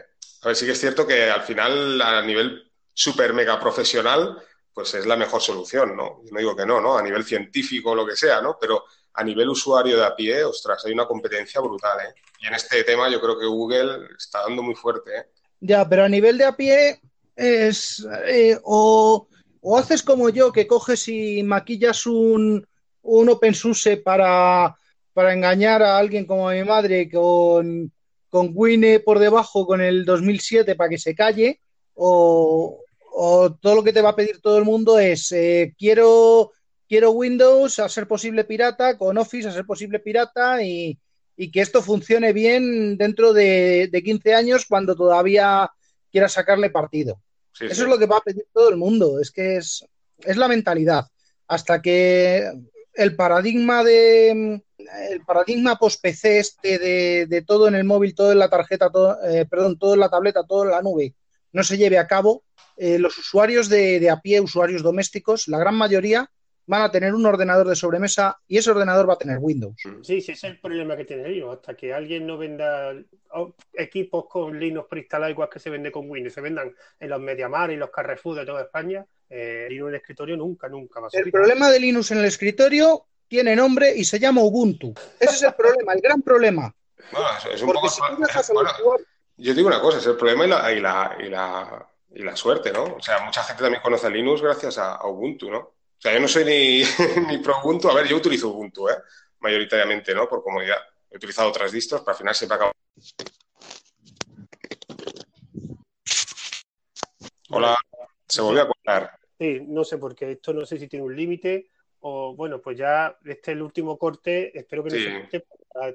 a 0.42 0.46
ver, 0.46 0.56
sí 0.56 0.64
que 0.64 0.72
es 0.72 0.80
cierto 0.80 1.04
que 1.04 1.28
al 1.28 1.42
final, 1.42 2.00
a 2.00 2.22
nivel 2.22 2.70
super 2.94 3.34
mega 3.34 3.58
profesional, 3.58 4.40
pues 4.72 4.94
es 4.94 5.06
la 5.06 5.16
mejor 5.16 5.42
solución, 5.42 5.96
¿no? 5.96 6.22
Yo 6.24 6.30
no 6.30 6.38
digo 6.38 6.54
que 6.54 6.64
no, 6.64 6.80
¿no? 6.80 6.96
A 6.96 7.02
nivel 7.02 7.24
científico 7.24 7.90
o 7.90 7.94
lo 7.96 8.06
que 8.06 8.14
sea, 8.14 8.40
¿no? 8.40 8.58
Pero 8.60 8.84
a 9.14 9.24
nivel 9.24 9.48
usuario 9.48 9.96
de 9.96 10.04
a 10.04 10.14
pie, 10.14 10.44
ostras, 10.44 10.84
hay 10.84 10.92
una 10.92 11.06
competencia 11.06 11.60
brutal, 11.60 11.98
¿eh? 12.00 12.14
Y 12.40 12.46
en 12.46 12.54
este 12.54 12.84
tema 12.84 13.08
yo 13.10 13.20
creo 13.20 13.36
que 13.38 13.46
Google 13.46 14.06
está 14.16 14.42
dando 14.42 14.62
muy 14.62 14.76
fuerte, 14.76 15.16
¿eh? 15.16 15.26
Ya, 15.60 15.88
pero 15.88 16.04
a 16.04 16.08
nivel 16.08 16.38
de 16.38 16.44
a 16.44 16.54
pie 16.54 17.00
es 17.34 18.06
eh, 18.26 18.58
o, 18.62 19.26
haces 19.76 20.02
como 20.02 20.28
yo, 20.28 20.52
que 20.52 20.66
coges 20.66 21.08
y 21.08 21.42
maquillas 21.42 22.06
un, 22.06 22.66
un 23.06 23.28
OpenSUSE 23.28 23.98
para, 23.98 24.76
para 25.12 25.32
engañar 25.32 25.82
a 25.82 25.96
alguien 25.96 26.26
como 26.26 26.50
mi 26.50 26.64
madre 26.64 27.10
con, 27.10 27.92
con 28.28 28.50
Wine 28.52 29.00
por 29.00 29.18
debajo 29.18 29.66
con 29.66 29.80
el 29.80 30.04
2007 30.04 30.74
para 30.74 30.90
que 30.90 30.98
se 30.98 31.14
calle, 31.14 31.60
o, 31.94 32.80
o 33.18 33.54
todo 33.54 33.76
lo 33.76 33.82
que 33.82 33.94
te 33.94 34.02
va 34.02 34.10
a 34.10 34.16
pedir 34.16 34.40
todo 34.42 34.58
el 34.58 34.64
mundo 34.64 34.98
es 34.98 35.32
eh, 35.32 35.74
quiero, 35.78 36.52
quiero 36.86 37.12
Windows 37.12 37.78
a 37.78 37.88
ser 37.88 38.06
posible 38.06 38.44
pirata, 38.44 38.98
con 38.98 39.16
Office 39.16 39.48
a 39.48 39.52
ser 39.52 39.64
posible 39.64 40.00
pirata 40.00 40.62
y, 40.62 40.98
que 41.52 41.60
esto 41.60 41.82
funcione 41.82 42.32
bien 42.32 42.96
dentro 42.96 43.32
de, 43.32 43.90
15 44.04 44.34
años 44.34 44.66
cuando 44.66 44.94
todavía 44.94 45.70
quieras 46.10 46.32
sacarle 46.32 46.70
partido. 46.70 47.20
Eso 47.58 47.82
es 47.84 47.88
lo 47.88 47.98
que 47.98 48.06
va 48.06 48.18
a 48.18 48.22
pedir 48.22 48.46
todo 48.52 48.68
el 48.68 48.76
mundo, 48.76 49.18
es 49.20 49.30
que 49.30 49.56
es, 49.56 49.84
es 50.18 50.36
la 50.36 50.48
mentalidad. 50.48 51.06
Hasta 51.46 51.80
que 51.80 52.50
el 52.96 53.16
paradigma 53.16 53.84
de 53.84 54.62
el 55.10 55.24
paradigma 55.24 55.76
post 55.78 56.00
PC 56.00 56.38
este 56.38 56.78
de, 57.26 57.42
todo 57.42 57.68
en 57.68 57.74
el 57.74 57.84
móvil, 57.84 58.14
todo 58.14 58.32
en 58.32 58.38
la 58.38 58.48
tarjeta, 58.48 58.90
todo, 58.90 59.18
eh, 59.24 59.46
perdón, 59.46 59.78
todo 59.78 59.94
en 59.94 60.00
la 60.00 60.08
tableta, 60.08 60.44
todo 60.44 60.64
en 60.64 60.70
la 60.70 60.82
nube, 60.82 61.14
no 61.52 61.64
se 61.64 61.76
lleve 61.76 61.98
a 61.98 62.06
cabo, 62.06 62.44
eh, 62.76 62.98
los 62.98 63.16
usuarios 63.18 63.68
de, 63.68 64.08
a 64.10 64.20
pie, 64.20 64.40
usuarios 64.40 64.82
domésticos, 64.82 65.48
la 65.48 65.58
gran 65.58 65.74
mayoría 65.74 66.30
van 66.66 66.82
a 66.82 66.90
tener 66.90 67.14
un 67.14 67.24
ordenador 67.24 67.68
de 67.68 67.76
sobremesa 67.76 68.38
y 68.46 68.58
ese 68.58 68.70
ordenador 68.70 69.08
va 69.08 69.14
a 69.14 69.18
tener 69.18 69.38
Windows. 69.40 69.76
Sí, 69.76 69.90
sí, 70.02 70.16
ese 70.18 70.32
es 70.32 70.44
el 70.44 70.60
problema 70.60 70.96
que 70.96 71.04
tiene 71.04 71.28
Linux. 71.28 71.56
Hasta 71.56 71.74
que 71.74 71.94
alguien 71.94 72.26
no 72.26 72.36
venda 72.36 72.92
equipos 73.74 74.26
con 74.28 74.58
Linux 74.58 74.88
preinstalados 74.88 75.32
igual 75.32 75.48
que 75.48 75.58
se 75.58 75.70
vende 75.70 75.92
con 75.92 76.10
Windows, 76.10 76.34
se 76.34 76.40
vendan 76.40 76.74
en 76.98 77.08
los 77.08 77.20
MediaMar 77.20 77.70
y 77.70 77.76
los 77.76 77.90
Carrefour 77.90 78.38
de 78.38 78.46
toda 78.46 78.62
España, 78.62 79.04
eh, 79.28 79.66
Linux 79.68 79.88
en 79.88 79.94
el 79.94 80.00
escritorio 80.00 80.36
nunca, 80.36 80.68
nunca 80.68 81.00
va 81.00 81.08
a 81.08 81.10
ser. 81.10 81.24
El 81.24 81.32
problema 81.32 81.70
de 81.70 81.80
Linux 81.80 82.10
en 82.10 82.18
el 82.18 82.24
escritorio 82.24 83.06
tiene 83.28 83.54
nombre 83.54 83.94
y 83.94 84.04
se 84.04 84.18
llama 84.18 84.42
Ubuntu. 84.42 84.94
Ese 85.20 85.34
es 85.34 85.42
el 85.42 85.54
problema, 85.54 85.92
el 85.92 86.00
gran 86.00 86.22
problema. 86.22 86.74
Bueno, 87.12 87.26
es 87.52 87.62
un 87.62 87.72
poco... 87.72 87.88
yo 89.36 89.54
digo 89.54 89.68
una 89.68 89.80
cosa, 89.80 89.98
es 89.98 90.06
el 90.06 90.16
problema 90.16 90.44
y 90.44 90.48
la, 90.48 90.72
y 90.72 91.28
la, 91.28 91.88
y 92.10 92.22
la, 92.22 92.36
suerte, 92.36 92.72
¿no? 92.72 92.84
O 92.84 93.00
sea, 93.00 93.20
mucha 93.20 93.42
gente 93.42 93.62
también 93.62 93.82
conoce 93.82 94.10
Linux 94.10 94.42
gracias 94.42 94.78
a 94.78 95.06
Ubuntu, 95.06 95.50
¿no? 95.50 95.75
O 95.98 96.00
sea, 96.00 96.12
yo 96.12 96.20
no 96.20 96.28
soy 96.28 96.44
ni, 96.44 96.82
ni 97.28 97.38
pro 97.38 97.56
Ubuntu. 97.62 97.88
A 97.88 97.94
ver, 97.94 98.06
yo 98.06 98.16
utilizo 98.16 98.48
Ubuntu, 98.48 98.88
¿eh? 98.88 98.96
Mayoritariamente, 99.40 100.14
¿no? 100.14 100.28
Por 100.28 100.42
comodidad. 100.42 100.78
He 101.10 101.16
utilizado 101.16 101.48
otras 101.48 101.72
distros, 101.72 102.02
pero 102.02 102.12
al 102.12 102.18
final 102.18 102.34
siempre 102.34 102.56
acabo. 102.56 102.72
Hola, 107.48 107.76
se 108.28 108.42
volvió 108.42 108.62
a 108.62 108.66
cortar. 108.66 109.18
Sí, 109.38 109.60
no 109.66 109.84
sé 109.84 109.98
por 109.98 110.14
qué. 110.14 110.32
Esto 110.32 110.52
no 110.52 110.66
sé 110.66 110.78
si 110.78 110.88
tiene 110.88 111.04
un 111.04 111.16
límite 111.16 111.70
o, 112.00 112.34
bueno, 112.34 112.60
pues 112.60 112.76
ya 112.76 113.16
este 113.24 113.52
es 113.52 113.56
el 113.56 113.62
último 113.62 113.98
corte. 113.98 114.56
Espero 114.58 114.84
que 114.84 114.90
no 114.90 114.96
se 114.96 115.20
corte. 115.20 115.46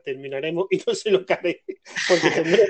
Terminaremos 0.04 0.68
y 0.70 0.82
no 0.88 0.95
se 0.95 1.12
lo 1.12 1.26
cae. 1.26 1.64
Porque 2.08 2.32
tendré 2.32 2.68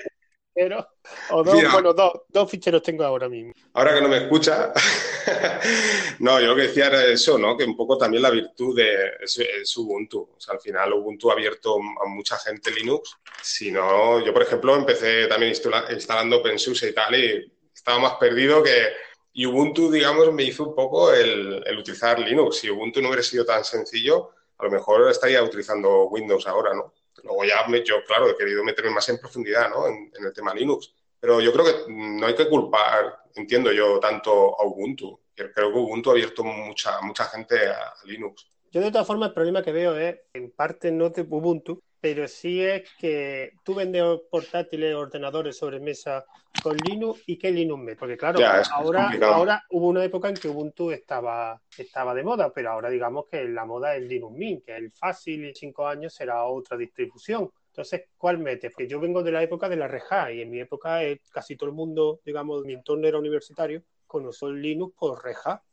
pero, 0.54 0.86
o 1.30 1.43
dos, 1.43 1.62
bueno, 1.72 1.93
dos, 1.93 2.12
dos, 2.28 2.49
ficheros 2.49 2.84
tengo 2.84 3.04
ahora 3.04 3.30
mismo. 3.30 3.54
Ahora 3.74 3.93
que 3.93 4.02
no 4.02 4.10
me 4.10 4.18
escucha, 4.18 4.74
no, 6.20 6.41
yo 6.41 6.47
lo 6.47 6.56
que 6.56 6.64
decía 6.64 6.88
era 6.88 7.06
eso, 7.06 7.38
¿no? 7.38 7.56
Que 7.56 7.64
un 7.64 7.76
poco 7.76 7.97
también 7.97 8.24
la 8.24 8.30
virtud 8.30 8.76
de 8.76 9.12
es, 9.22 9.78
Ubuntu. 9.78 10.30
O 10.36 10.39
sea, 10.39 10.56
al 10.56 10.60
final 10.60 10.93
Ubuntu 10.93 11.30
ha 11.30 11.34
abierto 11.34 11.78
a 11.78 12.08
mucha 12.08 12.38
gente 12.38 12.72
Linux. 12.72 13.18
Si 13.41 13.72
no, 13.72 14.24
yo 14.24 14.34
por 14.34 14.43
ejemplo 14.43 14.76
empecé 14.76 15.28
también 15.28 15.54
instalando 15.54 16.38
OpenSUSE 16.38 16.89
y 16.89 16.93
tal 16.93 17.16
y 17.16 17.52
estaba 17.74 17.99
más 17.99 18.14
perdido 18.16 18.62
que... 18.62 18.89
Y 19.34 19.45
Ubuntu, 19.45 19.89
digamos, 19.89 20.34
me 20.34 20.43
hizo 20.43 20.66
un 20.66 20.76
poco 20.76 21.14
el, 21.14 21.64
el 21.66 21.78
utilizar 21.78 22.20
Linux. 22.20 22.58
Si 22.58 22.70
Ubuntu 22.70 23.02
no 23.02 23.08
hubiera 23.08 23.24
sido 23.24 23.45
tan 23.45 23.64
sencillo, 23.64 24.32
a 24.58 24.66
lo 24.66 24.72
mejor 24.72 25.10
estaría 25.10 25.41
utilizando 25.41 26.10
Windows 26.10 26.45
ahora, 26.47 26.74
¿no? 26.74 26.93
Luego 27.24 27.44
ya 27.46 27.68
me, 27.68 27.84
yo, 27.84 28.04
claro, 28.06 28.30
he 28.30 28.38
querido 28.38 28.64
meterme 28.64 28.92
más 28.92 29.08
en 29.10 29.20
profundidad 29.20 29.70
¿no? 29.70 29.88
en, 29.88 30.12
el 30.20 30.34
tema 30.34 30.54
Linux. 30.54 30.94
Pero 31.20 31.40
yo 31.40 31.54
creo 31.54 31.66
que 31.66 31.92
no 31.92 32.26
hay 32.26 32.36
que 32.36 32.50
culpar, 32.50 33.26
entiendo 33.36 33.72
yo, 33.72 34.00
tanto 34.00 34.60
a 34.60 34.66
Ubuntu. 34.66 35.20
Creo 35.36 35.72
que 35.72 35.80
Ubuntu 35.80 36.10
ha 36.10 36.14
abierto 36.14 36.44
mucha, 36.44 37.00
mucha 37.02 37.26
gente 37.26 37.56
a, 37.70 37.94
Linux. 38.06 38.48
Yo 38.72 38.82
de 38.82 38.92
todas 38.92 39.06
formas 39.06 39.30
el 39.30 39.36
problema 39.36 39.62
que 39.62 39.72
veo 39.72 39.98
es, 39.98 40.20
en 40.34 40.52
parte 40.52 40.92
no 40.92 41.10
de 41.10 41.22
Ubuntu, 41.22 41.82
pero 42.02 42.28
sí 42.28 42.62
es 42.62 42.89
que 42.99 43.54
tú 43.64 43.76
vendes 43.76 44.04
portátiles, 44.30 44.95
ordenadores 44.95 45.56
sobre 45.56 45.80
mesa 45.80 46.26
con 46.62 46.76
Linux 46.76 47.22
y 47.28 47.38
qué 47.38 47.52
Linux 47.52 47.80
metes. 47.84 47.99
Porque 47.99 48.18
claro, 48.18 48.39
ahora, 48.74 49.12
ahora 49.24 49.64
hubo 49.70 49.88
una 49.88 50.04
época 50.04 50.28
en 50.28 50.34
que 50.34 50.47
Ubuntu 50.47 50.89
estaba, 50.89 51.62
estaba 51.78 52.16
de 52.16 52.24
moda, 52.24 52.52
pero 52.52 52.72
ahora 52.72 52.89
digamos 52.89 53.26
que 53.30 53.43
la 53.45 53.66
moda 53.66 53.95
es 53.95 54.02
Linux 54.02 54.36
Mint, 54.36 54.66
que 54.66 54.76
el 54.76 54.91
fácil 54.91 55.45
y 55.45 55.54
cinco 55.54 55.88
años 55.88 56.14
será 56.14 56.43
otra 56.43 56.76
distribución. 56.76 57.52
Entonces, 57.68 58.10
¿cuál 58.18 58.39
metes? 58.39 58.72
Porque 58.74 58.88
yo 58.88 58.99
vengo 58.99 59.22
de 59.22 59.32
la 59.32 59.43
época 59.43 59.70
de 59.70 59.78
la 59.78 59.88
Reja 59.88 60.32
y 60.32 60.41
en 60.41 60.49
mi 60.49 60.60
época 60.60 61.04
eh, 61.04 61.22
casi 61.32 61.56
todo 61.56 61.70
el 61.70 61.76
mundo, 61.76 62.20
digamos, 62.26 62.66
mi 62.66 62.74
entorno 62.74 63.08
era 63.08 63.20
universitario, 63.20 63.84
conoció 64.08 64.47
el 64.47 64.60
Linux 64.60 64.95
por 64.97 65.24
Reja. 65.24 65.64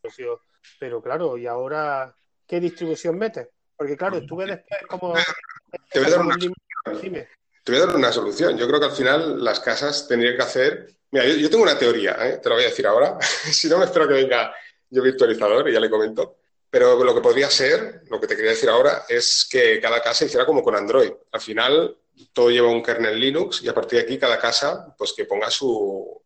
Pero 0.78 1.02
claro, 1.02 1.38
¿y 1.38 1.46
ahora 1.46 2.14
qué 2.46 2.60
distribución 2.60 3.16
metes? 3.18 3.48
Porque 3.78 3.96
claro, 3.96 4.18
estuve 4.18 4.44
después 4.44 4.80
como 4.88 5.14
te 5.90 6.00
voy, 6.00 6.08
a 6.08 6.10
dar 7.86 7.94
una, 7.94 8.12
solución. 8.12 8.58
Yo 8.58 8.66
creo 8.66 8.80
que 8.80 8.86
al 8.86 8.92
final 8.92 9.44
las 9.44 9.60
casas 9.60 10.08
tendrían 10.08 10.36
que 10.36 10.42
hacer. 10.42 10.86
Mira, 11.12 11.26
yo, 11.26 11.48
tengo 11.48 11.62
una 11.62 11.78
teoría, 11.78 12.16
¿eh? 12.26 12.38
te 12.38 12.48
lo 12.48 12.56
voy 12.56 12.64
a 12.64 12.68
decir 12.68 12.86
ahora. 12.86 13.18
si 13.52 13.68
no, 13.68 13.78
me 13.78 13.84
espero 13.84 14.08
que 14.08 14.14
venga 14.14 14.52
yo 14.90 15.02
virtualizador 15.02 15.68
y 15.68 15.72
ya 15.72 15.80
le 15.80 15.90
comento. 15.90 16.38
Pero 16.68 17.02
lo 17.04 17.14
que 17.14 17.20
podría 17.20 17.48
ser, 17.48 18.02
lo 18.10 18.20
que 18.20 18.26
te 18.26 18.34
quería 18.34 18.50
decir 18.50 18.68
ahora, 18.68 19.04
es 19.08 19.46
que 19.48 19.80
cada 19.80 20.02
casa 20.02 20.24
hiciera 20.24 20.44
como 20.44 20.62
con 20.62 20.74
Android. 20.74 21.12
Al 21.30 21.40
final, 21.40 21.96
todo 22.32 22.50
lleva 22.50 22.68
un 22.68 22.82
kernel 22.82 23.18
Linux 23.18 23.62
y 23.62 23.68
a 23.68 23.74
partir 23.74 24.00
de 24.00 24.04
aquí 24.06 24.18
cada 24.18 24.40
casa, 24.40 24.92
pues 24.98 25.12
que 25.16 25.24
ponga 25.24 25.50
su, 25.50 26.20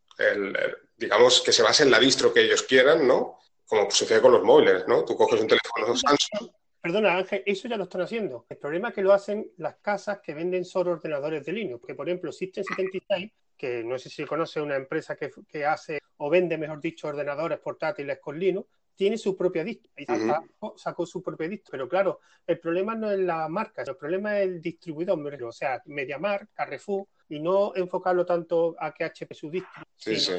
digamos, 0.96 1.42
que 1.42 1.52
se 1.52 1.62
base 1.62 1.82
en 1.82 1.90
la 1.90 2.00
distro 2.00 2.32
que 2.32 2.42
ellos 2.42 2.62
quieran, 2.62 3.06
¿no? 3.06 3.38
Como 3.66 3.90
sucede 3.90 4.22
con 4.22 4.32
los 4.32 4.42
móviles, 4.42 4.88
¿no? 4.88 5.04
Tú 5.04 5.16
coges 5.16 5.40
un 5.40 5.48
teléfono 5.48 5.96
Samsung 5.96 6.50
Perdona, 6.82 7.16
Ángel, 7.16 7.44
eso 7.46 7.68
ya 7.68 7.76
lo 7.76 7.84
están 7.84 8.00
haciendo. 8.00 8.44
El 8.48 8.56
problema 8.56 8.88
es 8.88 8.94
que 8.94 9.02
lo 9.02 9.12
hacen 9.12 9.52
las 9.58 9.76
casas 9.76 10.18
que 10.20 10.34
venden 10.34 10.64
solo 10.64 10.90
ordenadores 10.90 11.46
de 11.46 11.52
Linux. 11.52 11.86
Que, 11.86 11.94
por 11.94 12.08
ejemplo, 12.08 12.32
System76, 12.32 13.32
que 13.56 13.84
no 13.84 13.96
sé 14.00 14.10
si 14.10 14.24
conoce 14.24 14.60
una 14.60 14.74
empresa 14.74 15.16
que, 15.16 15.64
hace 15.64 16.00
o 16.16 16.28
vende, 16.28 16.58
mejor 16.58 16.80
dicho, 16.80 17.06
ordenadores 17.06 17.60
portátiles 17.60 18.18
con 18.18 18.36
Linux, 18.36 18.68
tiene 18.96 19.16
su 19.16 19.36
propia 19.36 19.62
distro. 19.62 19.92
Y 19.96 20.06
sacó, 20.76 21.06
su 21.06 21.22
propia 21.22 21.48
distro. 21.48 21.70
Pero 21.70 21.88
claro, 21.88 22.18
el 22.44 22.58
problema 22.58 22.96
no 22.96 23.12
es 23.12 23.20
la 23.20 23.48
marca, 23.48 23.82
el 23.82 23.96
problema 23.96 24.40
es 24.40 24.48
el 24.48 24.60
distribuidor. 24.60 25.44
O 25.44 25.52
sea, 25.52 25.80
MediaMark, 25.86 26.48
Carrefour, 26.52 27.06
y 27.28 27.38
no 27.38 27.76
enfocarlo 27.76 28.26
tanto 28.26 28.74
a 28.76 28.92
que 28.92 29.04
HP 29.04 29.34
su 29.34 29.48
distro. 29.48 29.84
Sí, 29.94 30.16
sí. 30.16 30.32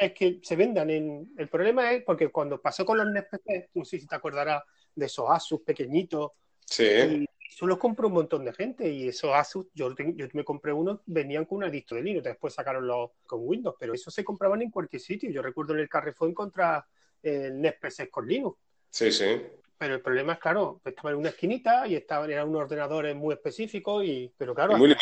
Es 0.00 0.14
que 0.14 0.40
se 0.42 0.56
vendan 0.56 0.88
en. 0.88 1.34
El 1.36 1.50
problema 1.50 1.92
es 1.92 2.02
porque 2.02 2.28
cuando 2.28 2.58
pasó 2.62 2.86
con 2.86 2.96
los 2.96 3.06
NPC, 3.08 3.68
no 3.74 3.84
sé 3.84 4.00
si 4.00 4.06
te 4.06 4.14
acordarás 4.14 4.62
de 4.94 5.06
esos 5.06 5.26
Asus 5.28 5.60
pequeñitos. 5.62 6.32
Sí. 6.64 6.84
Y 6.84 7.26
eso 7.48 7.66
los 7.66 7.78
compró 7.78 8.08
un 8.08 8.14
montón 8.14 8.44
de 8.44 8.52
gente 8.52 8.90
y 8.90 9.08
esos 9.08 9.32
Asus, 9.34 9.66
yo, 9.74 9.94
yo 9.96 10.26
me 10.32 10.44
compré 10.44 10.72
uno, 10.72 11.02
venían 11.06 11.44
con 11.44 11.58
una 11.58 11.70
distro 11.70 11.96
de 11.96 12.02
Linux, 12.02 12.24
después 12.24 12.54
sacaron 12.54 12.86
los 12.86 13.10
con 13.26 13.40
Windows, 13.46 13.76
pero 13.78 13.94
eso 13.94 14.10
se 14.10 14.24
compraban 14.24 14.62
en 14.62 14.70
cualquier 14.70 15.00
sitio. 15.00 15.30
Yo 15.30 15.42
recuerdo 15.42 15.74
en 15.74 15.80
el 15.80 15.88
Carrefour 15.88 16.30
encontrar 16.30 16.84
el 17.22 17.60
NetPC 17.60 18.10
con 18.10 18.26
Linux. 18.26 18.58
Sí, 18.90 19.12
sí. 19.12 19.42
Pero 19.82 19.96
el 19.96 20.00
problema 20.00 20.34
es, 20.34 20.38
claro, 20.38 20.80
estaba 20.84 21.10
en 21.10 21.16
una 21.16 21.30
esquinita 21.30 21.88
y 21.88 21.96
estaban, 21.96 22.30
eran 22.30 22.48
unos 22.48 22.62
ordenadores 22.62 23.16
muy 23.16 23.34
específicos, 23.34 24.04
y, 24.04 24.32
pero 24.38 24.54
claro. 24.54 24.78
muy 24.78 24.94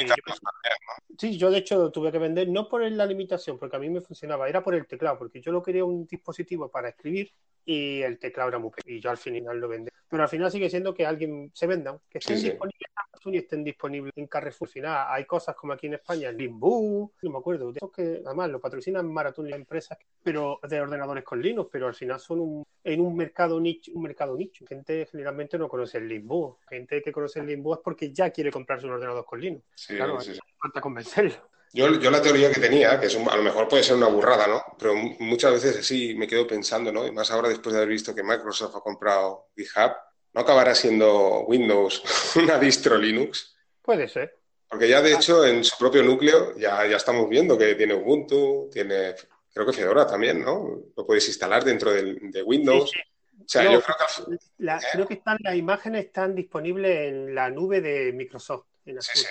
Sí, 1.19 1.37
yo 1.37 1.51
de 1.51 1.59
hecho 1.59 1.91
tuve 1.91 2.11
que 2.11 2.19
vender, 2.19 2.49
no 2.49 2.67
por 2.67 2.81
la 2.91 3.05
limitación, 3.05 3.59
porque 3.59 3.77
a 3.77 3.79
mí 3.79 3.91
me 3.91 4.01
funcionaba, 4.01 4.49
era 4.49 4.65
por 4.65 4.75
el 4.75 4.87
teclado, 4.87 5.19
porque 5.19 5.43
yo 5.43 5.53
lo 5.53 5.63
quería 5.63 5.85
un 5.85 6.07
dispositivo 6.07 6.71
para 6.71 6.89
escribir 6.89 7.31
y 7.63 8.01
el 8.01 8.19
teclado 8.19 8.49
era 8.49 8.59
muy 8.59 8.71
pequeño 8.71 8.97
y 8.97 9.01
yo 9.03 9.11
al 9.11 9.19
final 9.19 9.59
lo 9.59 9.69
vendí. 9.69 9.91
Pero 10.09 10.23
al 10.23 10.31
final 10.31 10.51
sigue 10.51 10.71
siendo 10.71 10.95
que 10.95 11.05
alguien 11.05 11.51
se 11.53 11.67
venda, 11.67 12.01
que 12.09 12.17
estén 12.17 12.43
disponibles 12.43 12.89
en 12.89 13.03
Amazon 13.07 13.35
y 13.35 13.37
estén 13.37 13.63
disponibles 13.63 14.13
en 14.17 14.27
Carrefour. 14.29 14.67
Al 14.67 14.73
final 14.73 15.07
hay 15.11 15.25
cosas 15.27 15.55
como 15.55 15.75
aquí 15.75 15.89
en 15.89 15.95
España, 15.95 16.33
Limbu, 16.33 17.13
no 17.23 17.31
me 17.31 17.39
acuerdo, 17.39 17.71
de 17.71 17.81
que 17.95 18.23
además 18.25 18.49
lo 18.49 18.61
patrocinan 18.61 19.13
Maratón 19.13 19.49
y 19.49 19.53
empresas 19.53 19.99
pero 20.23 20.59
de 20.69 20.81
ordenadores 20.81 21.25
con 21.25 21.41
Linux, 21.41 21.69
pero 21.71 21.87
al 21.87 21.95
final 21.95 22.19
son 22.19 22.41
un, 22.41 22.67
en 22.85 23.01
un 23.01 23.17
mercado 23.17 23.61
nicho, 23.61 23.93
un 23.95 24.03
mercado 24.03 24.37
nicho. 24.37 24.65
Gente 24.71 25.09
generalmente 25.11 25.59
no 25.59 25.69
conoce 25.69 25.99
el 25.99 26.07
Limbu. 26.07 26.59
Gente 26.69 27.03
que 27.03 27.11
conoce 27.11 27.41
el 27.41 27.47
Limbu 27.47 27.75
es 27.75 27.81
porque 27.83 28.13
ya 28.13 28.31
quiere 28.31 28.53
comprarse 28.53 28.87
un 28.87 28.93
ordenador 28.93 29.25
con 29.25 29.41
Linux. 29.41 29.65
Sí, 29.75 29.97
claro, 29.97 30.21
sí, 30.21 30.39
falta 30.63 30.81
convencerlo. 30.81 31.51
Yo, 31.73 31.93
yo, 31.99 32.09
la 32.09 32.23
teoría 32.23 32.53
que 32.53 32.61
tenía, 32.61 33.01
que 33.01 33.07
es 33.07 33.17
a 33.17 33.37
lo 33.37 33.43
mejor 33.43 33.67
puede 33.67 33.83
ser 33.83 33.97
una 33.97 34.07
burrada, 34.07 34.47
¿no? 34.47 34.63
Pero 34.79 34.95
muchas 34.95 35.55
veces 35.55 35.85
sí 35.85 36.15
me 36.15 36.29
quedo 36.29 36.47
pensando, 36.47 36.93
¿no? 36.93 37.05
Y 37.05 37.11
más 37.11 37.33
ahora 37.33 37.49
después 37.49 37.73
de 37.73 37.81
haber 37.81 37.89
visto 37.89 38.15
que 38.15 38.23
Microsoft 38.23 38.77
ha 38.77 38.81
comprado 38.81 39.49
GitHub, 39.57 39.91
¿no 40.35 40.41
acabará 40.41 40.73
siendo 40.73 41.41
Windows 41.41 42.05
una 42.37 42.57
distro 42.57 42.97
Linux? 42.97 43.57
Puede 43.83 44.07
ser. 44.07 44.39
Porque 44.69 44.89
ya 44.89 45.03
de 45.03 45.15
hecho 45.15 45.45
en 45.45 45.65
su 45.65 45.77
propio 45.77 46.05
núcleo 46.05 46.57
ya, 46.57 46.87
ya 46.87 46.97
estamos 46.97 47.29
viendo 47.29 47.59
que 47.59 47.75
tiene 47.75 47.95
Ubuntu, 47.95 48.71
tiene 48.73 49.17
creo 49.53 49.67
que 49.67 49.73
Fedora 49.73 50.07
también, 50.07 50.43
¿no? 50.43 50.81
Lo 50.97 51.05
puedes 51.05 51.27
instalar 51.27 51.65
dentro 51.65 51.93
de, 51.93 52.43
Windows. 52.45 52.93
O 53.41 53.49
sea, 53.49 53.65
yo 53.65 53.83
creo 53.83 53.97
que... 54.29 54.37
La, 54.59 54.79
¿Eh? 54.79 54.81
Creo 54.93 55.07
que 55.07 55.15
están, 55.15 55.39
las 55.41 55.57
imágenes 55.57 56.07
están 56.07 56.35
disponibles 56.35 57.09
en 57.09 57.35
la 57.35 57.51
nube 57.51 57.81
de 57.81 58.13
Microsoft. 58.13 58.67
sí, 58.85 58.95
sí. 59.15 59.27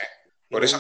Por 0.49 0.63
eso 0.63 0.79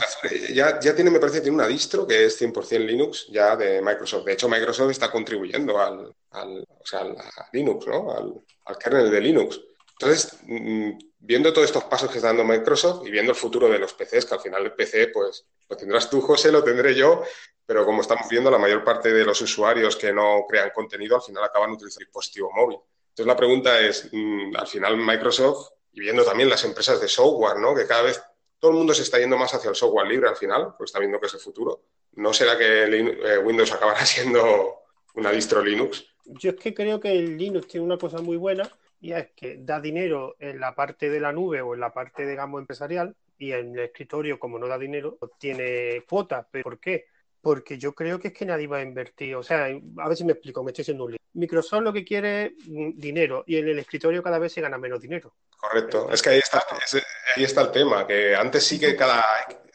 ya, 0.51 0.79
ya 0.79 0.95
tiene, 0.95 1.11
me 1.11 1.19
parece, 1.19 1.41
tiene 1.41 1.55
una 1.55 1.67
distro 1.67 2.07
que 2.07 2.25
es 2.25 2.41
100% 2.41 2.79
Linux 2.79 3.27
ya 3.29 3.55
de 3.55 3.81
Microsoft. 3.83 4.25
De 4.25 4.33
hecho, 4.33 4.49
Microsoft 4.49 4.89
está 4.89 5.11
contribuyendo 5.11 5.79
al, 5.79 6.11
al 6.31 6.65
o 6.67 6.85
sea, 6.85 7.01
a 7.01 7.49
Linux, 7.53 7.85
¿no? 7.85 8.11
Al, 8.11 8.33
al, 8.65 8.77
kernel 8.79 9.11
de 9.11 9.21
Linux. 9.21 9.61
Entonces, 9.91 10.39
mm, 10.41 10.91
viendo 11.19 11.53
todos 11.53 11.67
estos 11.67 11.83
pasos 11.83 12.09
que 12.09 12.17
está 12.17 12.29
dando 12.29 12.43
Microsoft 12.45 13.05
y 13.05 13.11
viendo 13.11 13.31
el 13.31 13.37
futuro 13.37 13.69
de 13.69 13.77
los 13.77 13.93
PCs, 13.93 14.25
que 14.25 14.33
al 14.33 14.41
final 14.41 14.63
el 14.63 14.73
PC, 14.73 15.09
pues 15.09 15.45
lo 15.69 15.77
tendrás 15.77 16.09
tú, 16.09 16.19
José, 16.19 16.51
lo 16.51 16.63
tendré 16.63 16.95
yo, 16.95 17.21
pero 17.63 17.85
como 17.85 18.01
estamos 18.01 18.27
viendo, 18.27 18.49
la 18.49 18.57
mayor 18.57 18.83
parte 18.83 19.13
de 19.13 19.23
los 19.23 19.39
usuarios 19.39 19.95
que 19.95 20.11
no 20.11 20.45
crean 20.49 20.71
contenido 20.73 21.15
al 21.15 21.21
final 21.21 21.43
acaban 21.43 21.69
utilizando 21.69 22.05
dispositivo 22.05 22.51
móvil. 22.51 22.79
Entonces, 23.19 23.33
la 23.33 23.35
pregunta 23.35 23.81
es, 23.81 24.09
mm, 24.13 24.55
al 24.55 24.67
final 24.67 24.95
Microsoft, 24.95 25.71
y 25.91 25.99
viendo 25.99 26.23
también 26.23 26.47
las 26.47 26.63
empresas 26.63 27.01
de 27.01 27.09
software, 27.09 27.59
¿no? 27.59 27.75
Que 27.75 27.85
cada 27.85 28.03
vez 28.03 28.23
todo 28.59 28.71
el 28.71 28.77
mundo 28.77 28.93
se 28.93 29.01
está 29.01 29.19
yendo 29.19 29.37
más 29.37 29.53
hacia 29.53 29.69
el 29.69 29.75
software 29.75 30.07
libre 30.07 30.29
al 30.29 30.37
final, 30.37 30.73
pues 30.77 30.87
está 30.87 30.99
viendo 30.99 31.19
que 31.19 31.25
es 31.25 31.33
el 31.33 31.41
futuro. 31.41 31.81
¿No 32.13 32.31
será 32.31 32.57
que 32.57 32.83
eh, 32.85 33.37
Windows 33.39 33.73
acabará 33.73 33.99
siendo 34.05 34.83
una 35.15 35.31
distro 35.31 35.61
Linux? 35.61 36.05
Yo 36.27 36.51
es 36.51 36.55
que 36.55 36.73
creo 36.73 37.01
que 37.01 37.11
el 37.11 37.35
Linux 37.37 37.67
tiene 37.67 37.85
una 37.85 37.97
cosa 37.97 38.21
muy 38.21 38.37
buena, 38.37 38.69
y 39.01 39.11
es 39.11 39.31
que 39.35 39.57
da 39.59 39.81
dinero 39.81 40.37
en 40.39 40.57
la 40.57 40.73
parte 40.73 41.09
de 41.09 41.19
la 41.19 41.33
nube 41.33 41.61
o 41.61 41.73
en 41.73 41.81
la 41.81 41.91
parte, 41.91 42.25
digamos, 42.25 42.61
empresarial 42.61 43.13
y 43.37 43.51
en 43.51 43.73
el 43.73 43.79
escritorio, 43.79 44.39
como 44.39 44.57
no 44.57 44.67
da 44.69 44.77
dinero, 44.77 45.17
tiene 45.37 46.05
cuotas. 46.07 46.45
¿Pero 46.49 46.63
por 46.63 46.79
qué? 46.79 47.07
Porque 47.41 47.77
yo 47.77 47.93
creo 47.93 48.19
que 48.19 48.29
es 48.29 48.33
que 48.33 48.45
nadie 48.45 48.67
va 48.67 48.77
a 48.77 48.83
invertir. 48.83 49.35
O 49.35 49.43
sea, 49.43 49.65
a 49.65 50.07
ver 50.07 50.17
si 50.17 50.25
me 50.25 50.33
explico, 50.33 50.63
me 50.63 50.71
estoy 50.71 50.83
haciendo 50.83 51.05
un 51.05 51.11
lío. 51.11 51.19
Microsoft 51.33 51.83
lo 51.83 51.93
que 51.93 52.03
quiere 52.03 52.45
es 52.45 52.51
dinero 52.65 53.43
y 53.47 53.57
en 53.57 53.69
el 53.69 53.79
escritorio 53.79 54.23
cada 54.23 54.39
vez 54.39 54.53
se 54.53 54.61
gana 54.61 54.77
menos 54.77 54.99
dinero. 54.99 55.33
Correcto. 55.57 56.09
Es 56.11 56.21
que 56.21 56.31
ahí 56.31 56.39
está, 56.39 56.65
ahí 57.35 57.43
está 57.43 57.61
el 57.61 57.71
tema, 57.71 58.07
que 58.07 58.35
antes 58.35 58.63
sí 58.63 58.79
que 58.79 58.95
cada 58.95 59.23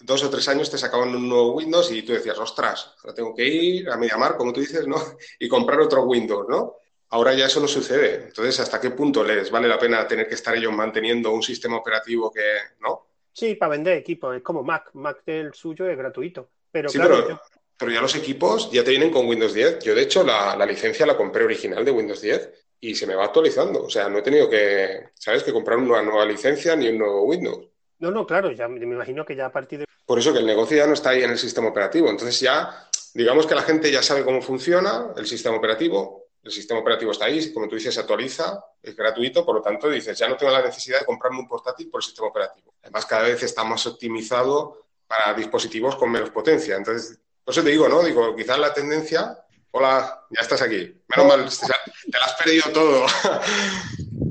dos 0.00 0.22
o 0.22 0.30
tres 0.30 0.46
años 0.48 0.70
te 0.70 0.78
sacaban 0.78 1.14
un 1.14 1.28
nuevo 1.28 1.54
Windows 1.54 1.90
y 1.90 2.02
tú 2.02 2.12
decías, 2.12 2.38
ostras, 2.38 2.94
ahora 3.02 3.14
tengo 3.14 3.34
que 3.34 3.44
ir 3.44 3.88
a 3.88 3.96
MediaMarkt, 3.96 4.36
como 4.36 4.52
tú 4.52 4.60
dices, 4.60 4.86
¿no? 4.86 4.96
Y 5.38 5.48
comprar 5.48 5.80
otro 5.80 6.02
Windows, 6.04 6.46
¿no? 6.48 6.76
Ahora 7.10 7.32
ya 7.34 7.46
eso 7.46 7.60
no 7.60 7.68
sucede. 7.68 8.24
Entonces, 8.26 8.58
¿hasta 8.60 8.80
qué 8.80 8.90
punto 8.90 9.22
les 9.22 9.50
vale 9.50 9.68
la 9.68 9.78
pena 9.78 10.06
tener 10.06 10.26
que 10.26 10.34
estar 10.34 10.54
ellos 10.56 10.72
manteniendo 10.72 11.30
un 11.30 11.42
sistema 11.42 11.76
operativo 11.76 12.30
que, 12.30 12.42
¿no? 12.80 13.06
Sí, 13.32 13.54
para 13.54 13.70
vender 13.70 13.96
equipos, 13.96 14.36
es 14.36 14.42
como 14.42 14.62
Mac. 14.62 14.90
Mac 14.94 15.24
del 15.24 15.54
suyo 15.54 15.88
es 15.88 15.96
gratuito. 15.96 16.50
Pero 16.74 16.88
Sí, 16.88 16.98
claro, 16.98 17.14
pero, 17.14 17.28
yo- 17.28 17.40
pero 17.78 17.92
ya 17.92 18.00
los 18.00 18.14
equipos 18.16 18.70
ya 18.72 18.82
te 18.82 18.90
vienen 18.90 19.10
con 19.12 19.26
Windows 19.28 19.54
10. 19.54 19.78
Yo, 19.84 19.94
de 19.94 20.02
hecho, 20.02 20.24
la, 20.24 20.56
la 20.56 20.66
licencia 20.66 21.06
la 21.06 21.16
compré 21.16 21.44
original 21.44 21.84
de 21.84 21.92
Windows 21.92 22.20
10 22.20 22.50
y 22.80 22.94
se 22.96 23.06
me 23.06 23.14
va 23.14 23.24
actualizando. 23.26 23.84
O 23.84 23.90
sea, 23.90 24.08
no 24.08 24.18
he 24.18 24.22
tenido 24.22 24.50
que, 24.50 25.10
¿sabes?, 25.14 25.44
que 25.44 25.52
comprar 25.52 25.78
una 25.78 26.02
nueva 26.02 26.26
licencia 26.26 26.74
ni 26.74 26.88
un 26.88 26.98
nuevo 26.98 27.22
Windows. 27.22 27.68
no, 28.00 28.10
no, 28.10 28.26
claro, 28.26 28.50
ya 28.50 28.66
me 28.68 28.84
me 28.84 28.94
imagino 28.96 29.24
que 29.24 29.36
ya 29.36 29.46
a 29.46 29.52
partir 29.52 29.78
de 29.78 29.84
Por 30.04 30.18
eso 30.18 30.32
que 30.32 30.40
el 30.40 30.46
negocio 30.46 30.76
ya 30.76 30.86
no 30.86 30.94
está 30.94 31.10
ahí 31.10 31.22
en 31.22 31.30
el 31.30 31.38
sistema 31.38 31.68
operativo. 31.68 32.08
Entonces 32.10 32.38
ya, 32.40 32.88
digamos 33.14 33.46
que 33.46 33.54
la 33.54 33.62
gente 33.62 33.90
ya 33.90 34.02
sabe 34.02 34.24
cómo 34.24 34.42
funciona 34.42 35.12
el 35.16 35.26
sistema 35.26 35.56
operativo. 35.56 36.24
El 36.42 36.52
sistema 36.52 36.80
operativo 36.80 37.12
está 37.12 37.24
ahí, 37.24 37.52
como 37.54 37.66
tú 37.68 37.76
dices, 37.76 37.94
se 37.94 38.00
actualiza, 38.00 38.62
es 38.82 38.94
gratuito, 38.94 39.46
por 39.46 39.54
lo 39.54 39.62
tanto 39.62 39.88
dices, 39.88 40.18
ya 40.18 40.28
no 40.28 40.36
tengo 40.36 40.52
la 40.52 40.60
necesidad 40.60 40.98
de 41.00 41.06
comprarme 41.06 41.38
un 41.38 41.48
portátil 41.48 41.88
por 41.88 42.00
el 42.00 42.04
sistema 42.04 42.28
operativo. 42.28 42.74
Además, 42.82 43.06
cada 43.06 43.22
vez 43.22 43.42
está 43.42 43.64
más 43.64 43.86
optimizado 43.86 44.83
para 45.06 45.34
dispositivos 45.34 45.96
con 45.96 46.10
menos 46.10 46.30
potencia. 46.30 46.76
Entonces, 46.76 47.18
por 47.44 47.52
eso 47.52 47.62
te 47.62 47.70
digo, 47.70 47.88
¿no? 47.88 48.02
Digo, 48.02 48.34
quizás 48.34 48.58
la 48.58 48.72
tendencia... 48.72 49.38
Hola, 49.76 50.24
ya 50.30 50.40
estás 50.40 50.62
aquí. 50.62 51.02
Menos 51.08 51.26
mal, 51.26 51.48
te 51.48 52.18
lo 52.18 52.24
has 52.24 52.34
perdido 52.34 52.70
todo. 52.72 53.06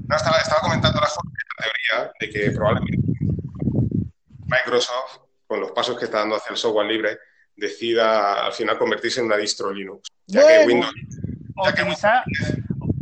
No, 0.05 0.17
estaba, 0.17 0.37
estaba 0.37 0.61
comentando 0.61 0.99
la, 0.99 1.07
teoría 1.07 2.11
de 2.19 2.29
que 2.29 2.51
probablemente 2.51 2.97
Microsoft, 4.45 5.21
con 5.47 5.61
los 5.61 5.71
pasos 5.71 5.97
que 5.97 6.05
está 6.05 6.19
dando 6.19 6.35
hacia 6.35 6.51
el 6.51 6.57
software 6.57 6.87
libre, 6.87 7.17
decida 7.55 8.45
al 8.45 8.53
final 8.53 8.77
convertirse 8.77 9.21
en 9.21 9.27
una 9.27 9.37
distro 9.37 9.71
Linux. 9.71 10.09
Ya 10.27 10.45
que. 10.45 10.65
Windows, 10.65 10.93
o 11.55 11.65
Ya 11.65 11.73
que- 11.73 11.81
utilizar, 11.81 12.23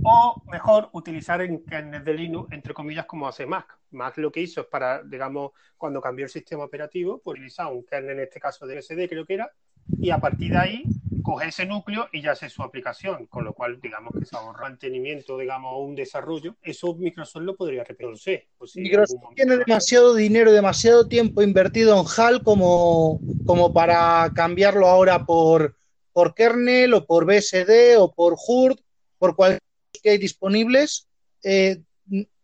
o 0.03 0.43
mejor, 0.51 0.89
utilizar 0.93 1.41
en 1.41 1.63
kernel 1.63 2.03
de 2.03 2.13
Linux, 2.13 2.51
entre 2.51 2.73
comillas, 2.73 3.05
como 3.05 3.27
hace 3.27 3.45
Mac. 3.45 3.77
Mac 3.91 4.17
lo 4.17 4.31
que 4.31 4.41
hizo 4.41 4.61
es 4.61 4.67
para, 4.67 5.03
digamos, 5.03 5.51
cuando 5.77 6.01
cambió 6.01 6.25
el 6.25 6.31
sistema 6.31 6.63
operativo, 6.63 7.19
pues 7.23 7.35
utilizar 7.35 7.67
un 7.67 7.85
kernel, 7.85 8.17
en 8.17 8.23
este 8.23 8.39
caso 8.39 8.65
de 8.65 8.81
SD, 8.81 9.07
creo 9.09 9.25
que 9.25 9.35
era, 9.35 9.51
y 9.99 10.09
a 10.09 10.19
partir 10.19 10.51
de 10.51 10.57
ahí 10.57 10.83
coge 11.21 11.49
ese 11.49 11.65
núcleo 11.65 12.07
y 12.11 12.21
ya 12.21 12.31
hace 12.31 12.49
su 12.49 12.63
aplicación, 12.63 13.27
con 13.27 13.43
lo 13.43 13.53
cual, 13.53 13.79
digamos, 13.79 14.13
que 14.17 14.25
se 14.25 14.35
ahorra 14.35 14.61
mantenimiento, 14.61 15.37
digamos, 15.37 15.73
un 15.77 15.95
desarrollo. 15.95 16.55
Eso 16.61 16.95
Microsoft 16.95 17.43
lo 17.43 17.55
podría 17.55 17.83
repetir, 17.83 18.05
no 18.05 18.11
lo 18.11 18.17
sé. 18.17 18.47
Pues 18.57 18.75
Microsoft 18.75 19.21
tiene 19.35 19.57
demasiado 19.57 20.15
dinero, 20.15 20.51
demasiado 20.51 21.07
tiempo 21.07 21.41
invertido 21.41 21.99
en 21.99 22.05
HAL 22.05 22.43
como, 22.43 23.19
como 23.45 23.73
para 23.73 24.31
cambiarlo 24.33 24.87
ahora 24.87 25.25
por, 25.25 25.75
por 26.13 26.33
kernel 26.33 26.93
o 26.93 27.05
por 27.05 27.25
BSD 27.25 27.97
o 27.99 28.11
por 28.13 28.35
HURD, 28.35 28.79
por 29.17 29.35
cualquier 29.35 29.61
que 29.99 30.11
hay 30.11 30.17
disponibles. 30.17 31.07
Eh, 31.43 31.81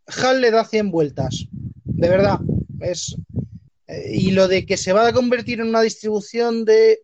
HAL 0.07 0.41
le 0.41 0.51
da 0.51 0.65
100 0.65 0.91
vueltas, 0.91 1.45
de 1.83 2.09
verdad. 2.09 2.39
Es, 2.79 3.15
eh, 3.87 4.11
y 4.13 4.31
lo 4.31 4.47
de 4.47 4.65
que 4.65 4.77
se 4.77 4.93
va 4.93 5.07
a 5.07 5.13
convertir 5.13 5.59
en 5.59 5.67
una 5.67 5.81
distribución 5.81 6.65
de, 6.65 6.99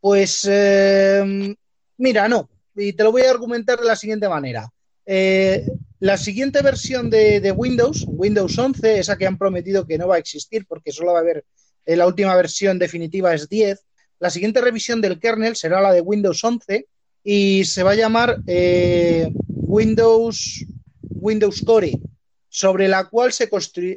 pues, 0.00 0.46
eh, 0.50 1.54
mira, 1.98 2.28
no. 2.28 2.48
Y 2.74 2.92
te 2.92 3.04
lo 3.04 3.12
voy 3.12 3.22
a 3.22 3.30
argumentar 3.30 3.78
de 3.80 3.86
la 3.86 3.96
siguiente 3.96 4.28
manera. 4.28 4.68
Eh, 5.04 5.66
la 6.00 6.16
siguiente 6.16 6.62
versión 6.62 7.10
de, 7.10 7.40
de 7.40 7.52
Windows, 7.52 8.04
Windows 8.08 8.58
11, 8.58 8.98
esa 8.98 9.16
que 9.16 9.26
han 9.26 9.38
prometido 9.38 9.86
que 9.86 9.98
no 9.98 10.08
va 10.08 10.16
a 10.16 10.18
existir 10.18 10.66
porque 10.66 10.92
solo 10.92 11.12
va 11.12 11.18
a 11.18 11.22
haber 11.22 11.44
la 11.84 12.06
última 12.06 12.34
versión 12.36 12.78
definitiva 12.78 13.34
es 13.34 13.48
10. 13.48 13.84
La 14.20 14.30
siguiente 14.30 14.60
revisión 14.60 15.00
del 15.00 15.18
kernel 15.18 15.56
será 15.56 15.80
la 15.80 15.92
de 15.92 16.00
Windows 16.00 16.42
11 16.44 16.86
y 17.24 17.64
se 17.64 17.82
va 17.82 17.92
a 17.92 17.96
llamar 17.96 18.38
eh, 18.46 19.32
Windows, 19.48 20.64
Windows 21.02 21.62
Core, 21.64 22.00
sobre 22.48 22.88
la 22.88 23.04
cual 23.04 23.32
se, 23.32 23.48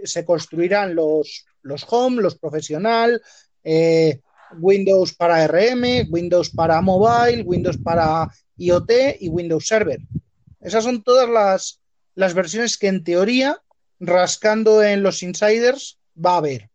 se 0.04 0.26
construirán 0.26 0.96
los, 0.96 1.46
los 1.62 1.86
Home, 1.90 2.22
los 2.22 2.38
Profesional, 2.38 3.22
eh, 3.64 4.22
Windows 4.60 5.14
para 5.14 5.46
RM, 5.48 6.08
Windows 6.10 6.50
para 6.52 6.82
Mobile, 6.82 7.44
Windows 7.44 7.78
para 7.78 8.30
IoT 8.58 8.92
y 9.20 9.30
Windows 9.30 9.68
Server. 9.68 10.00
Esas 10.62 10.84
son 10.84 11.04
todas 11.04 11.30
las, 11.30 11.82
las 12.14 12.34
versiones 12.34 12.78
que 12.78 12.88
en 12.88 13.04
teoría, 13.04 13.62
rascando 14.00 14.84
en 14.84 15.04
los 15.04 15.24
insiders, 15.24 16.00
va 16.24 16.34
a 16.34 16.38
haber. 16.38 16.70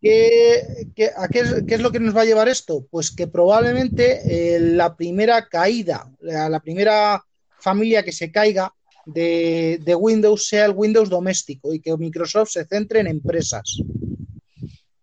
¿Qué, 0.00 0.88
qué- 0.94 1.10
a 1.16 1.28
qué, 1.28 1.40
es, 1.40 1.80
lo 1.80 1.90
que 1.90 2.00
nos 2.00 2.16
va 2.16 2.22
a 2.22 2.26
llevar 2.26 2.48
esto? 2.48 2.86
Pues 2.90 3.10
que 3.10 3.26
probablemente 3.26 4.56
eh, 4.56 4.60
la 4.60 4.94
primera 4.96 5.46
caída, 5.48 6.10
la, 6.20 6.48
la 6.48 6.60
primera 6.60 7.22
familia 7.58 8.02
que 8.04 8.12
se 8.12 8.30
caiga 8.30 8.72
de, 9.06 9.80
de 9.82 9.94
Windows 9.94 10.46
sea 10.48 10.66
el 10.66 10.72
Windows 10.72 11.08
doméstico 11.08 11.72
y 11.72 11.80
que 11.80 11.96
Microsoft 11.96 12.50
se 12.50 12.64
centre 12.66 13.00
en 13.00 13.06
empresas. 13.06 13.78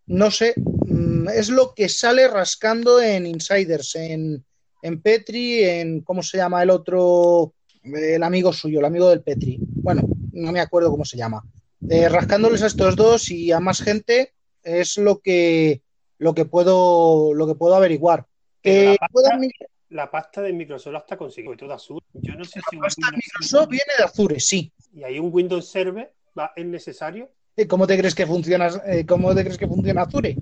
No 0.05 0.29
sé, 0.29 0.53
mm, 0.57 1.29
es 1.29 1.49
lo 1.49 1.73
que 1.73 1.89
sale 1.89 2.27
rascando 2.27 3.01
en 3.01 3.25
insiders, 3.25 3.95
en, 3.95 4.43
en 4.81 5.01
Petri, 5.01 5.63
en 5.63 6.01
cómo 6.01 6.21
se 6.21 6.37
llama 6.37 6.61
el 6.61 6.69
otro, 6.69 7.53
el 7.83 8.21
amigo 8.21 8.53
suyo, 8.53 8.79
el 8.79 8.85
amigo 8.85 9.09
del 9.09 9.21
Petri. 9.21 9.57
Bueno, 9.59 10.03
no 10.33 10.51
me 10.51 10.59
acuerdo 10.59 10.91
cómo 10.91 11.05
se 11.05 11.17
llama. 11.17 11.43
Eh, 11.89 12.07
rascándoles 12.09 12.61
a 12.61 12.67
estos 12.67 12.95
dos 12.95 13.29
y 13.31 13.51
a 13.51 13.59
más 13.59 13.81
gente 13.81 14.33
es 14.63 14.97
lo 14.97 15.19
que 15.19 15.81
lo 16.17 16.33
que 16.33 16.45
puedo 16.45 17.33
lo 17.33 17.47
que 17.47 17.55
puedo 17.55 17.75
averiguar. 17.75 18.25
Pero 18.61 18.91
la 19.89 20.09
pasta- 20.09 20.41
La 20.41 20.47
de 20.47 20.53
Microsoft 20.53 20.93
la 20.93 20.99
está 20.99 21.17
consiguiendo, 21.17 21.57
todo 21.57 21.73
azul. 21.73 22.01
Yo 22.13 22.33
no 22.35 22.43
sé 22.45 22.59
si 22.69 22.75
un 22.77 22.81
pasta 22.81 23.07
de 23.11 23.17
Microsoft 23.17 23.69
viene 23.69 23.91
de 23.97 24.03
Azure, 24.03 24.39
sí. 24.39 24.71
y 24.93 25.03
hay 25.03 25.19
un 25.19 25.29
Windows 25.31 25.67
Server. 25.67 26.11
¿es 26.55 26.65
necesario? 26.65 27.29
¿Cómo 27.67 27.85
te 27.85 27.95
crees 27.97 28.15
que 28.15 28.25
funciona, 28.25 28.67
eh, 28.87 29.05
cómo 29.05 29.35
te 29.35 29.41
crees 29.43 29.57
que 29.59 29.67
funciona 29.67 30.01
Azure? 30.01 30.35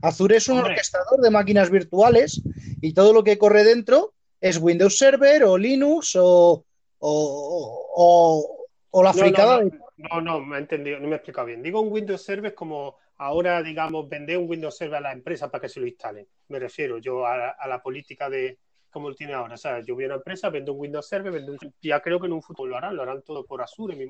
Azure 0.00 0.36
es 0.36 0.48
un 0.48 0.56
Hombre. 0.58 0.70
orquestador 0.72 1.20
de 1.20 1.30
máquinas 1.30 1.68
virtuales 1.70 2.42
y 2.80 2.94
todo 2.94 3.12
lo 3.12 3.22
que 3.24 3.36
corre 3.36 3.62
dentro 3.64 4.14
es 4.40 4.56
Windows 4.58 4.96
Server 4.96 5.44
o 5.44 5.58
Linux 5.58 6.16
o, 6.16 6.64
o, 6.98 7.86
o- 7.96 8.66
o 8.90 9.02
la 9.02 9.12
fricada 9.12 9.62
no, 9.62 9.70
no, 9.96 10.20
no, 10.20 10.40
me 10.40 10.56
he 10.56 10.60
entendido, 10.60 10.98
no 11.00 11.08
me 11.08 11.12
he 11.14 11.16
explicado 11.16 11.46
bien. 11.46 11.62
Digo 11.62 11.80
un 11.80 11.92
Windows 11.92 12.22
Server 12.22 12.52
es 12.52 12.56
como 12.56 12.96
ahora, 13.24 13.62
digamos, 13.62 14.08
vender 14.08 14.36
un 14.38 14.48
Windows 14.48 14.76
Server 14.76 14.96
a 14.98 15.00
la 15.00 15.12
empresa 15.12 15.50
para 15.50 15.62
que 15.62 15.68
se 15.68 15.80
lo 15.80 15.86
instalen. 15.86 16.26
Me 16.48 16.58
refiero 16.58 16.98
yo 16.98 17.26
a, 17.26 17.50
a 17.50 17.66
la 17.68 17.82
política 17.82 18.28
de 18.28 18.58
como 18.90 19.08
lo 19.08 19.14
tiene 19.16 19.32
ahora. 19.32 19.54
O 19.54 19.58
sea, 19.58 19.80
yo 19.84 19.94
voy 19.96 20.04
a 20.04 20.06
una 20.06 20.16
empresa, 20.16 20.50
vendo 20.50 20.72
un 20.72 20.80
Windows 20.80 21.08
Server, 21.08 21.32
vendo 21.32 21.52
un... 21.52 21.58
ya 21.82 22.00
creo 22.00 22.20
que 22.20 22.26
en 22.26 22.32
un 22.32 22.42
futuro 22.42 22.70
lo 22.70 22.76
harán, 22.76 22.94
lo 22.94 23.02
harán 23.02 23.22
todo 23.22 23.44
por 23.44 23.60
Azure, 23.60 23.96
mi 23.96 24.06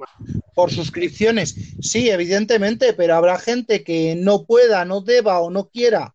por 0.55 0.71
suscripciones. 0.71 1.55
Sí, 1.81 2.11
evidentemente, 2.11 2.93
pero 2.93 3.15
habrá 3.15 3.39
gente 3.39 3.83
que 3.83 4.15
no 4.15 4.45
pueda, 4.45 4.85
no 4.85 5.01
deba 5.01 5.41
o 5.41 5.51
no 5.51 5.69
quiera 5.71 6.15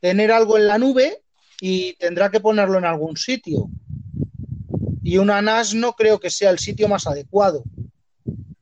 tener 0.00 0.30
algo 0.30 0.56
en 0.58 0.68
la 0.68 0.78
nube 0.78 1.22
y 1.60 1.94
tendrá 1.94 2.30
que 2.30 2.38
ponerlo 2.38 2.78
en 2.78 2.84
algún 2.84 3.16
sitio. 3.16 3.66
Y 5.02 5.18
una 5.18 5.42
NAS 5.42 5.74
no 5.74 5.94
creo 5.94 6.20
que 6.20 6.30
sea 6.30 6.50
el 6.50 6.58
sitio 6.58 6.86
más 6.88 7.06
adecuado. 7.08 7.64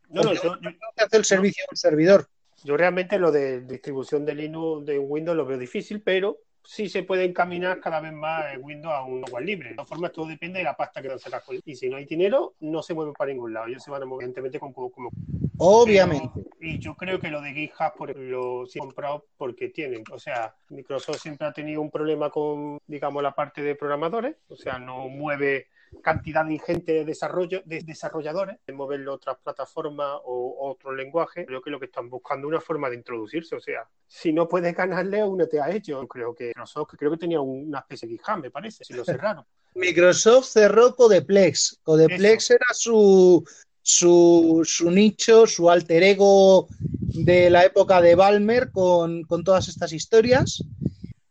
No, 0.08 0.22
no, 0.22 0.32
yo, 0.34 0.42
yo- 0.44 0.56
no 0.60 0.70
te 0.96 1.04
hace 1.04 1.16
el 1.18 1.24
servicio 1.24 1.62
un 1.70 1.76
servidor. 1.76 2.26
Yo 2.64 2.76
realmente 2.76 3.18
lo 3.18 3.30
de 3.32 3.60
distribución 3.62 4.24
de 4.24 4.34
Linux 4.34 4.84
de 4.86 4.98
Windows 4.98 5.36
lo 5.36 5.46
veo 5.46 5.58
difícil, 5.58 6.02
pero 6.02 6.38
sí 6.64 6.88
se 6.88 7.02
puede 7.02 7.24
encaminar 7.24 7.80
cada 7.80 8.00
vez 8.00 8.12
más 8.12 8.44
Windows 8.60 8.94
a 8.94 9.02
un 9.04 9.20
software 9.20 9.44
libre. 9.44 9.70
De 9.70 9.74
todas 9.74 9.88
formas, 9.88 10.12
todo 10.12 10.26
depende 10.26 10.58
de 10.58 10.64
la 10.64 10.76
pasta 10.76 11.02
que 11.02 11.18
sacar. 11.18 11.42
con- 11.44 11.58
Y 11.64 11.74
si 11.74 11.88
no 11.88 11.96
hay 11.96 12.04
dinero, 12.04 12.54
no 12.60 12.82
se 12.82 12.94
mueven 12.94 13.14
para 13.14 13.32
ningún 13.32 13.52
lado. 13.52 13.66
Ellos 13.66 13.82
se 13.82 13.90
van 13.90 14.02
a 14.02 14.06
mover, 14.06 14.24
evidentemente, 14.24 14.60
con 14.60 14.72
como, 14.72 14.90
como 14.90 15.10
Obviamente. 15.58 16.28
Pero- 16.34 16.48
y 16.60 16.78
yo 16.78 16.94
creo 16.96 17.18
que 17.18 17.28
lo 17.28 17.40
de 17.40 17.52
GitHub 17.52 17.92
por 17.96 18.16
lo 18.16 18.66
sí 18.66 18.78
he 18.78 18.80
comprado 18.80 19.26
porque 19.36 19.68
tienen. 19.68 20.04
O 20.12 20.18
sea, 20.18 20.54
Microsoft 20.70 21.18
siempre 21.20 21.46
ha 21.46 21.52
tenido 21.52 21.80
un 21.80 21.90
problema 21.90 22.30
con, 22.30 22.78
digamos, 22.86 23.22
la 23.22 23.34
parte 23.34 23.62
de 23.62 23.74
programadores. 23.74 24.36
O 24.48 24.56
sea, 24.56 24.78
no 24.78 25.08
mueve 25.08 25.66
cantidad 26.00 26.48
ingente 26.48 26.92
de 26.92 27.04
desarrollo 27.04 27.62
de 27.64 27.80
desarrolladores 27.82 28.58
de 28.66 28.72
moverlo 28.72 29.12
a 29.12 29.14
otras 29.16 29.36
plataformas 29.42 30.20
o 30.24 30.70
otro 30.70 30.94
lenguaje. 30.94 31.44
Creo 31.46 31.60
que 31.60 31.70
lo 31.70 31.78
que 31.78 31.86
están 31.86 32.08
buscando 32.08 32.46
es 32.46 32.50
una 32.50 32.60
forma 32.60 32.88
de 32.88 32.96
introducirse. 32.96 33.56
O 33.56 33.60
sea, 33.60 33.88
si 34.06 34.32
no 34.32 34.48
puedes 34.48 34.74
ganarle, 34.74 35.22
únete 35.24 35.60
a 35.60 35.70
ellos. 35.70 36.04
Creo 36.08 36.34
que 36.34 36.46
Microsoft 36.46 36.94
creo 36.96 37.10
que 37.10 37.18
tenía 37.18 37.40
una 37.40 37.80
especie 37.80 38.08
de 38.08 38.14
GitHub, 38.14 38.40
me 38.40 38.50
parece, 38.50 38.84
si 38.84 38.94
lo 38.94 39.04
cerraron. 39.04 39.44
Microsoft 39.74 40.46
cerró 40.46 40.94
Codeplex. 40.94 41.80
Codeplex 41.82 42.50
era 42.50 42.66
su, 42.72 43.44
su, 43.80 44.62
su 44.64 44.90
nicho, 44.90 45.46
su 45.46 45.70
alter 45.70 46.02
ego 46.02 46.68
de 47.12 47.50
la 47.50 47.64
época 47.64 48.00
de 48.00 48.14
Balmer 48.14 48.70
con, 48.70 49.22
con 49.24 49.44
todas 49.44 49.68
estas 49.68 49.92
historias. 49.92 50.62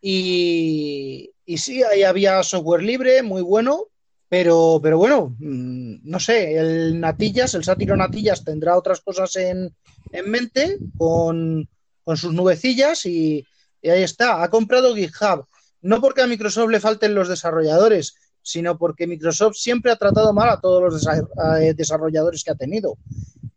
Y, 0.01 1.31
y, 1.45 1.57
sí, 1.57 1.83
ahí 1.83 2.01
había 2.03 2.41
software 2.41 2.81
libre, 2.81 3.21
muy 3.21 3.43
bueno, 3.43 3.90
pero, 4.31 4.79
pero 4.81 4.97
bueno, 4.97 5.35
mm, 5.39 6.09
no 6.09 6.17
sé, 6.17 6.55
el 6.57 7.01
Natillas, 7.01 7.53
el 7.53 7.65
sátiro 7.65 7.97
Natillas 7.97 8.45
tendrá 8.45 8.77
otras 8.77 9.01
cosas 9.01 9.35
en, 9.35 9.75
en 10.13 10.31
mente 10.31 10.77
con, 10.97 11.67
con, 12.05 12.15
sus 12.15 12.31
nubecillas 12.33 13.05
y, 13.05 13.45
y 13.81 13.89
ahí 13.89 14.03
está. 14.03 14.41
Ha 14.41 14.49
comprado 14.49 14.95
GitHub, 14.95 15.47
no 15.81 15.99
porque 15.99 16.21
a 16.21 16.27
Microsoft 16.27 16.69
le 16.69 16.79
falten 16.79 17.13
los 17.13 17.27
desarrolladores, 17.27 18.15
sino 18.41 18.77
porque 18.77 19.05
Microsoft 19.05 19.57
siempre 19.57 19.91
ha 19.91 19.97
tratado 19.97 20.31
mal 20.31 20.47
a 20.47 20.61
todos 20.61 20.81
los 20.81 21.05
eh, 21.05 21.73
desarrolladores 21.75 22.45
que 22.45 22.51
ha 22.51 22.55
tenido. 22.55 22.97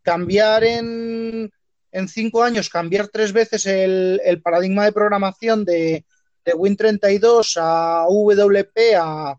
Cambiar 0.01 0.65
en, 0.65 1.53
en 1.93 2.07
cinco 2.09 2.43
años, 2.43 2.67
cambiar 2.67 3.07
tres 3.07 3.31
veces 3.31 3.65
el, 3.65 4.19
el 4.25 4.41
paradigma 4.41 4.83
de 4.83 4.91
programación 4.91 5.63
de, 5.63 6.03
de, 6.43 6.53
Win32 6.53 7.55
a 7.61 8.07
WP, 8.09 8.77
a 8.99 9.37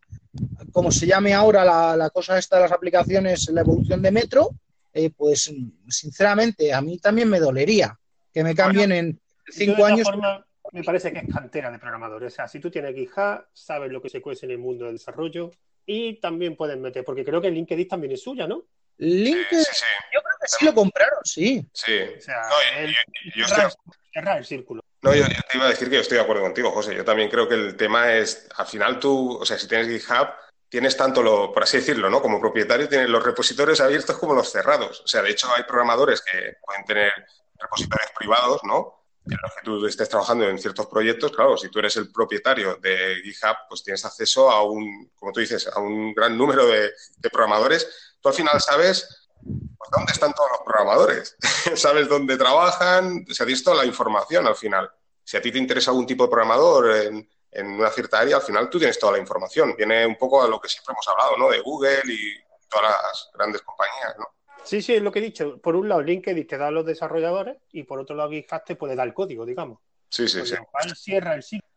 como 0.76 0.92
se 0.92 1.06
llame 1.06 1.32
ahora 1.32 1.64
la, 1.64 1.96
la, 1.96 2.10
cosa 2.10 2.36
esta 2.36 2.56
de 2.56 2.62
las 2.64 2.72
aplicaciones, 2.72 3.48
la 3.48 3.62
evolución 3.62 4.02
de 4.02 4.10
Metro, 4.10 4.50
eh, 4.92 5.08
pues 5.08 5.50
sinceramente 5.88 6.70
a 6.74 6.82
mí 6.82 6.98
también 6.98 7.30
me 7.30 7.40
dolería 7.40 7.98
que 8.30 8.44
me 8.44 8.54
cambien 8.54 8.90
bueno, 8.90 9.08
en 9.08 9.20
cinco 9.48 9.86
años. 9.86 10.06
Forma 10.06 10.44
me 10.72 10.84
parece 10.84 11.14
que 11.14 11.20
es 11.20 11.32
cantera 11.32 11.70
de 11.70 11.78
programadores. 11.78 12.30
O 12.30 12.36
sea, 12.36 12.46
si 12.46 12.60
tú 12.60 12.70
tienes 12.70 12.94
GitHub, 12.94 13.46
sabes 13.54 13.90
lo 13.90 14.02
que 14.02 14.10
se 14.10 14.20
cuece 14.20 14.44
en 14.44 14.52
el 14.52 14.58
mundo 14.58 14.84
del 14.84 14.96
desarrollo 14.96 15.50
y 15.86 16.20
también 16.20 16.56
puedes 16.56 16.76
meter, 16.76 17.02
porque 17.06 17.24
creo 17.24 17.40
que 17.40 17.50
LinkedIn 17.50 17.88
también 17.88 18.12
es 18.12 18.22
suya, 18.22 18.46
¿no? 18.46 18.66
LinkedIn, 18.98 19.64
sí, 19.64 19.70
sí, 19.72 19.78
sí. 19.78 19.86
yo 20.12 20.20
creo 20.20 20.36
que 20.38 20.48
sí 20.48 20.64
lo 20.66 20.74
compraron, 20.74 21.20
sí. 21.24 21.66
Sí. 21.72 22.00
O 22.18 22.20
sea, 22.20 22.42
no, 22.50 22.80
el, 22.80 22.90
yo, 22.90 22.96
yo 23.34 23.48
cerrar, 23.48 23.68
estoy... 23.68 23.92
cerrar, 24.12 24.38
el 24.38 24.44
círculo. 24.44 24.82
No, 25.00 25.14
yo, 25.14 25.22
yo, 25.22 25.40
te 25.50 25.56
iba 25.56 25.64
a 25.64 25.70
decir 25.70 25.88
que 25.88 25.94
yo 25.94 26.02
estoy 26.02 26.18
de 26.18 26.24
acuerdo 26.24 26.42
contigo, 26.42 26.70
José. 26.70 26.94
Yo 26.94 27.04
también 27.06 27.30
creo 27.30 27.48
que 27.48 27.54
el 27.54 27.76
tema 27.78 28.12
es, 28.12 28.46
al 28.56 28.66
final 28.66 29.00
tú, 29.00 29.38
o 29.38 29.46
sea, 29.46 29.58
si 29.58 29.66
tienes 29.66 29.88
GitHub, 29.88 30.28
tienes 30.68 30.96
tanto 30.96 31.22
lo, 31.22 31.52
por 31.52 31.62
así 31.62 31.78
decirlo, 31.78 32.10
¿no? 32.10 32.20
Como 32.20 32.40
propietario, 32.40 32.88
tienes 32.88 33.08
los 33.08 33.24
repositorios 33.24 33.80
abiertos 33.80 34.16
como 34.18 34.34
los 34.34 34.50
cerrados. 34.50 35.00
O 35.00 35.08
sea, 35.08 35.22
de 35.22 35.30
hecho, 35.30 35.48
hay 35.54 35.64
programadores 35.64 36.22
que 36.22 36.56
pueden 36.64 36.84
tener 36.84 37.12
repositorios 37.58 38.10
privados, 38.16 38.60
¿no? 38.64 38.96
en 39.28 39.38
los 39.42 39.54
que 39.54 39.62
tú 39.64 39.86
estés 39.86 40.08
trabajando 40.08 40.48
en 40.48 40.58
ciertos 40.58 40.86
proyectos, 40.86 41.32
claro, 41.32 41.56
si 41.56 41.68
tú 41.68 41.80
eres 41.80 41.96
el 41.96 42.10
propietario 42.12 42.76
de 42.76 43.16
GitHub, 43.24 43.56
pues 43.68 43.82
tienes 43.82 44.04
acceso 44.04 44.50
a 44.50 44.62
un, 44.62 45.10
como 45.16 45.32
tú 45.32 45.40
dices, 45.40 45.66
a 45.66 45.80
un 45.80 46.14
gran 46.14 46.36
número 46.36 46.66
de, 46.66 46.92
programadores. 47.32 48.16
Tú 48.20 48.28
al 48.28 48.34
final 48.34 48.60
sabes 48.60 49.28
pues, 49.42 49.90
dónde 49.90 50.12
están 50.12 50.32
todos 50.32 50.50
los 50.50 50.60
programadores, 50.64 51.36
sabes 51.74 52.08
dónde 52.08 52.36
trabajan, 52.36 53.26
se 53.28 53.42
ha 53.42 53.46
visto 53.46 53.74
la 53.74 53.84
información 53.84 54.46
al 54.46 54.54
final. 54.54 54.90
Si 55.24 55.36
a 55.36 55.42
ti 55.42 55.50
te 55.50 55.58
interesa 55.58 55.90
algún 55.90 56.06
tipo 56.06 56.24
de 56.24 56.30
programador 56.30 56.90
en, 56.92 57.28
en, 57.56 57.66
una 57.66 57.90
cierta 57.90 58.20
área, 58.20 58.36
al 58.36 58.42
final 58.42 58.68
tú 58.68 58.78
tienes 58.78 58.98
toda 58.98 59.12
la 59.12 59.18
información. 59.18 59.74
Viene 59.76 60.06
un 60.06 60.16
poco 60.16 60.42
a 60.42 60.48
lo 60.48 60.60
que 60.60 60.68
siempre 60.68 60.92
hemos 60.92 61.08
hablado, 61.08 61.36
¿no? 61.36 61.50
De 61.50 61.60
Google 61.60 62.02
y 62.04 62.34
todas 62.68 62.90
las 62.90 63.30
grandes 63.34 63.62
compañías, 63.62 64.14
¿no? 64.18 64.26
Sí, 64.62 64.82
sí, 64.82 64.94
es 64.94 65.02
lo 65.02 65.12
que 65.12 65.20
he 65.20 65.22
dicho. 65.22 65.58
Por 65.58 65.76
un 65.76 65.88
lado, 65.88 66.02
LinkedIn 66.02 66.46
te 66.46 66.58
da 66.58 66.68
a 66.68 66.70
los 66.70 66.84
desarrolladores 66.84 67.56
y 67.72 67.84
por 67.84 68.00
otro 68.00 68.16
lado, 68.16 68.30
GitHub 68.30 68.64
te 68.64 68.76
puede 68.76 68.96
dar 68.96 69.06
el 69.06 69.14
código, 69.14 69.46
digamos. 69.46 69.78
Sí, 70.08 70.28
sí, 70.28 70.44
sí. 70.44 70.54
Lo 70.56 70.66
cual 70.66 70.96
cierra 70.96 71.34
el 71.34 71.42
sitio. 71.42 71.68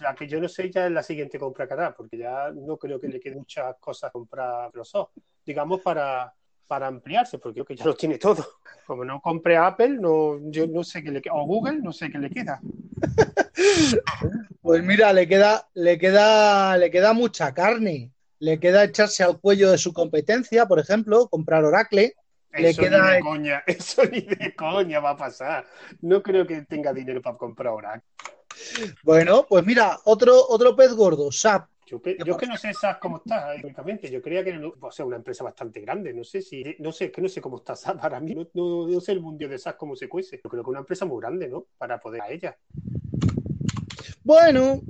La 0.00 0.14
que 0.14 0.26
yo 0.26 0.40
no 0.40 0.48
sé 0.48 0.70
ya 0.70 0.86
es 0.86 0.92
la 0.92 1.02
siguiente 1.02 1.38
compra 1.38 1.66
que 1.66 1.74
hará, 1.74 1.94
porque 1.94 2.18
ya 2.18 2.50
no 2.52 2.76
creo 2.76 3.00
que 3.00 3.08
le 3.08 3.20
quede 3.20 3.36
muchas 3.36 3.76
cosas 3.78 4.08
a 4.08 4.12
comprar 4.12 4.66
Microsoft, 4.66 5.10
digamos, 5.44 5.80
para, 5.80 6.34
para 6.66 6.86
ampliarse, 6.88 7.38
porque 7.38 7.54
creo 7.54 7.66
que 7.66 7.76
ya 7.76 7.84
lo 7.84 7.94
tiene 7.94 8.18
todo. 8.18 8.44
Como 8.86 9.04
no 9.04 9.20
compre 9.20 9.56
Apple, 9.56 9.90
no, 10.00 10.38
yo 10.50 10.66
no 10.66 10.82
sé 10.82 11.02
qué 11.02 11.10
le 11.10 11.22
queda, 11.22 11.34
o 11.34 11.46
Google, 11.46 11.78
no 11.78 11.92
sé 11.92 12.10
qué 12.10 12.18
le 12.18 12.30
queda. 12.30 12.60
Pues 14.64 14.82
mira, 14.82 15.12
le 15.12 15.28
queda, 15.28 15.68
le 15.74 15.96
queda, 15.96 16.76
le 16.76 16.90
queda 16.90 17.12
mucha 17.12 17.54
carne 17.54 18.14
le 18.44 18.60
queda 18.60 18.84
echarse 18.84 19.24
al 19.24 19.40
cuello 19.40 19.70
de 19.70 19.78
su 19.78 19.94
competencia, 19.94 20.66
por 20.66 20.78
ejemplo, 20.78 21.28
comprar 21.28 21.64
Oracle. 21.64 22.14
Le 22.52 22.68
eso 22.68 22.82
queda... 22.82 23.10
ni 23.10 23.16
de 23.16 23.20
coña, 23.20 23.64
eso 23.66 24.04
ni 24.04 24.20
de 24.20 24.54
coña 24.54 25.00
va 25.00 25.10
a 25.10 25.16
pasar. 25.16 25.66
No 26.02 26.22
creo 26.22 26.46
que 26.46 26.60
tenga 26.62 26.92
dinero 26.92 27.22
para 27.22 27.38
comprar 27.38 27.72
Oracle. 27.72 28.02
Bueno, 29.02 29.46
pues 29.48 29.64
mira, 29.64 29.98
otro, 30.04 30.34
otro 30.48 30.76
pez 30.76 30.92
gordo, 30.92 31.32
SAP. 31.32 31.68
Yo, 31.86 32.00
es 32.04 32.36
que 32.36 32.46
no 32.46 32.56
sé 32.56 32.72
SAP 32.72 32.98
cómo 32.98 33.16
está 33.16 33.54
económicamente. 33.54 34.10
Yo 34.10 34.20
creía 34.20 34.44
que 34.44 34.50
era 34.50 34.60
o 34.80 34.90
sea, 34.90 35.06
una 35.06 35.16
empresa 35.16 35.42
bastante 35.42 35.80
grande. 35.80 36.12
No 36.12 36.22
sé 36.22 36.42
si, 36.42 36.76
no 36.80 36.92
sé, 36.92 37.10
que 37.10 37.22
no 37.22 37.28
sé 37.28 37.40
cómo 37.40 37.56
está 37.56 37.74
SAP 37.76 38.00
para 38.00 38.20
mí. 38.20 38.34
No, 38.34 38.46
no, 38.52 38.88
no 38.88 39.00
sé 39.00 39.12
el 39.12 39.20
mundo 39.20 39.48
de 39.48 39.58
SAP 39.58 39.76
cómo 39.78 39.96
se 39.96 40.08
cuece. 40.08 40.40
Yo 40.42 40.50
creo 40.50 40.62
que 40.62 40.70
una 40.70 40.80
empresa 40.80 41.06
muy 41.06 41.20
grande, 41.20 41.48
¿no? 41.48 41.66
Para 41.78 41.98
poder 41.98 42.20
a 42.22 42.30
ella. 42.30 42.56
Bueno, 44.24 44.80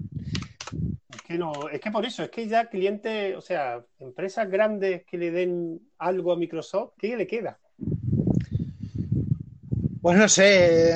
es 1.12 1.22
que 1.22 1.37
no, 1.37 1.68
es 1.68 1.80
que 1.80 1.91
por 1.91 2.07
eso, 2.07 2.22
es 2.22 2.30
que 2.30 2.47
ya 2.47 2.66
clientes, 2.66 3.37
o 3.37 3.41
sea, 3.41 3.85
empresas 3.99 4.49
grandes 4.49 5.05
que 5.05 5.18
le 5.18 5.32
den 5.32 5.80
algo 5.99 6.32
a 6.32 6.37
Microsoft, 6.37 6.93
¿qué 6.97 7.16
le 7.16 7.26
queda? 7.26 7.59
Pues 10.01 10.16
no 10.16 10.28
sé, 10.28 10.95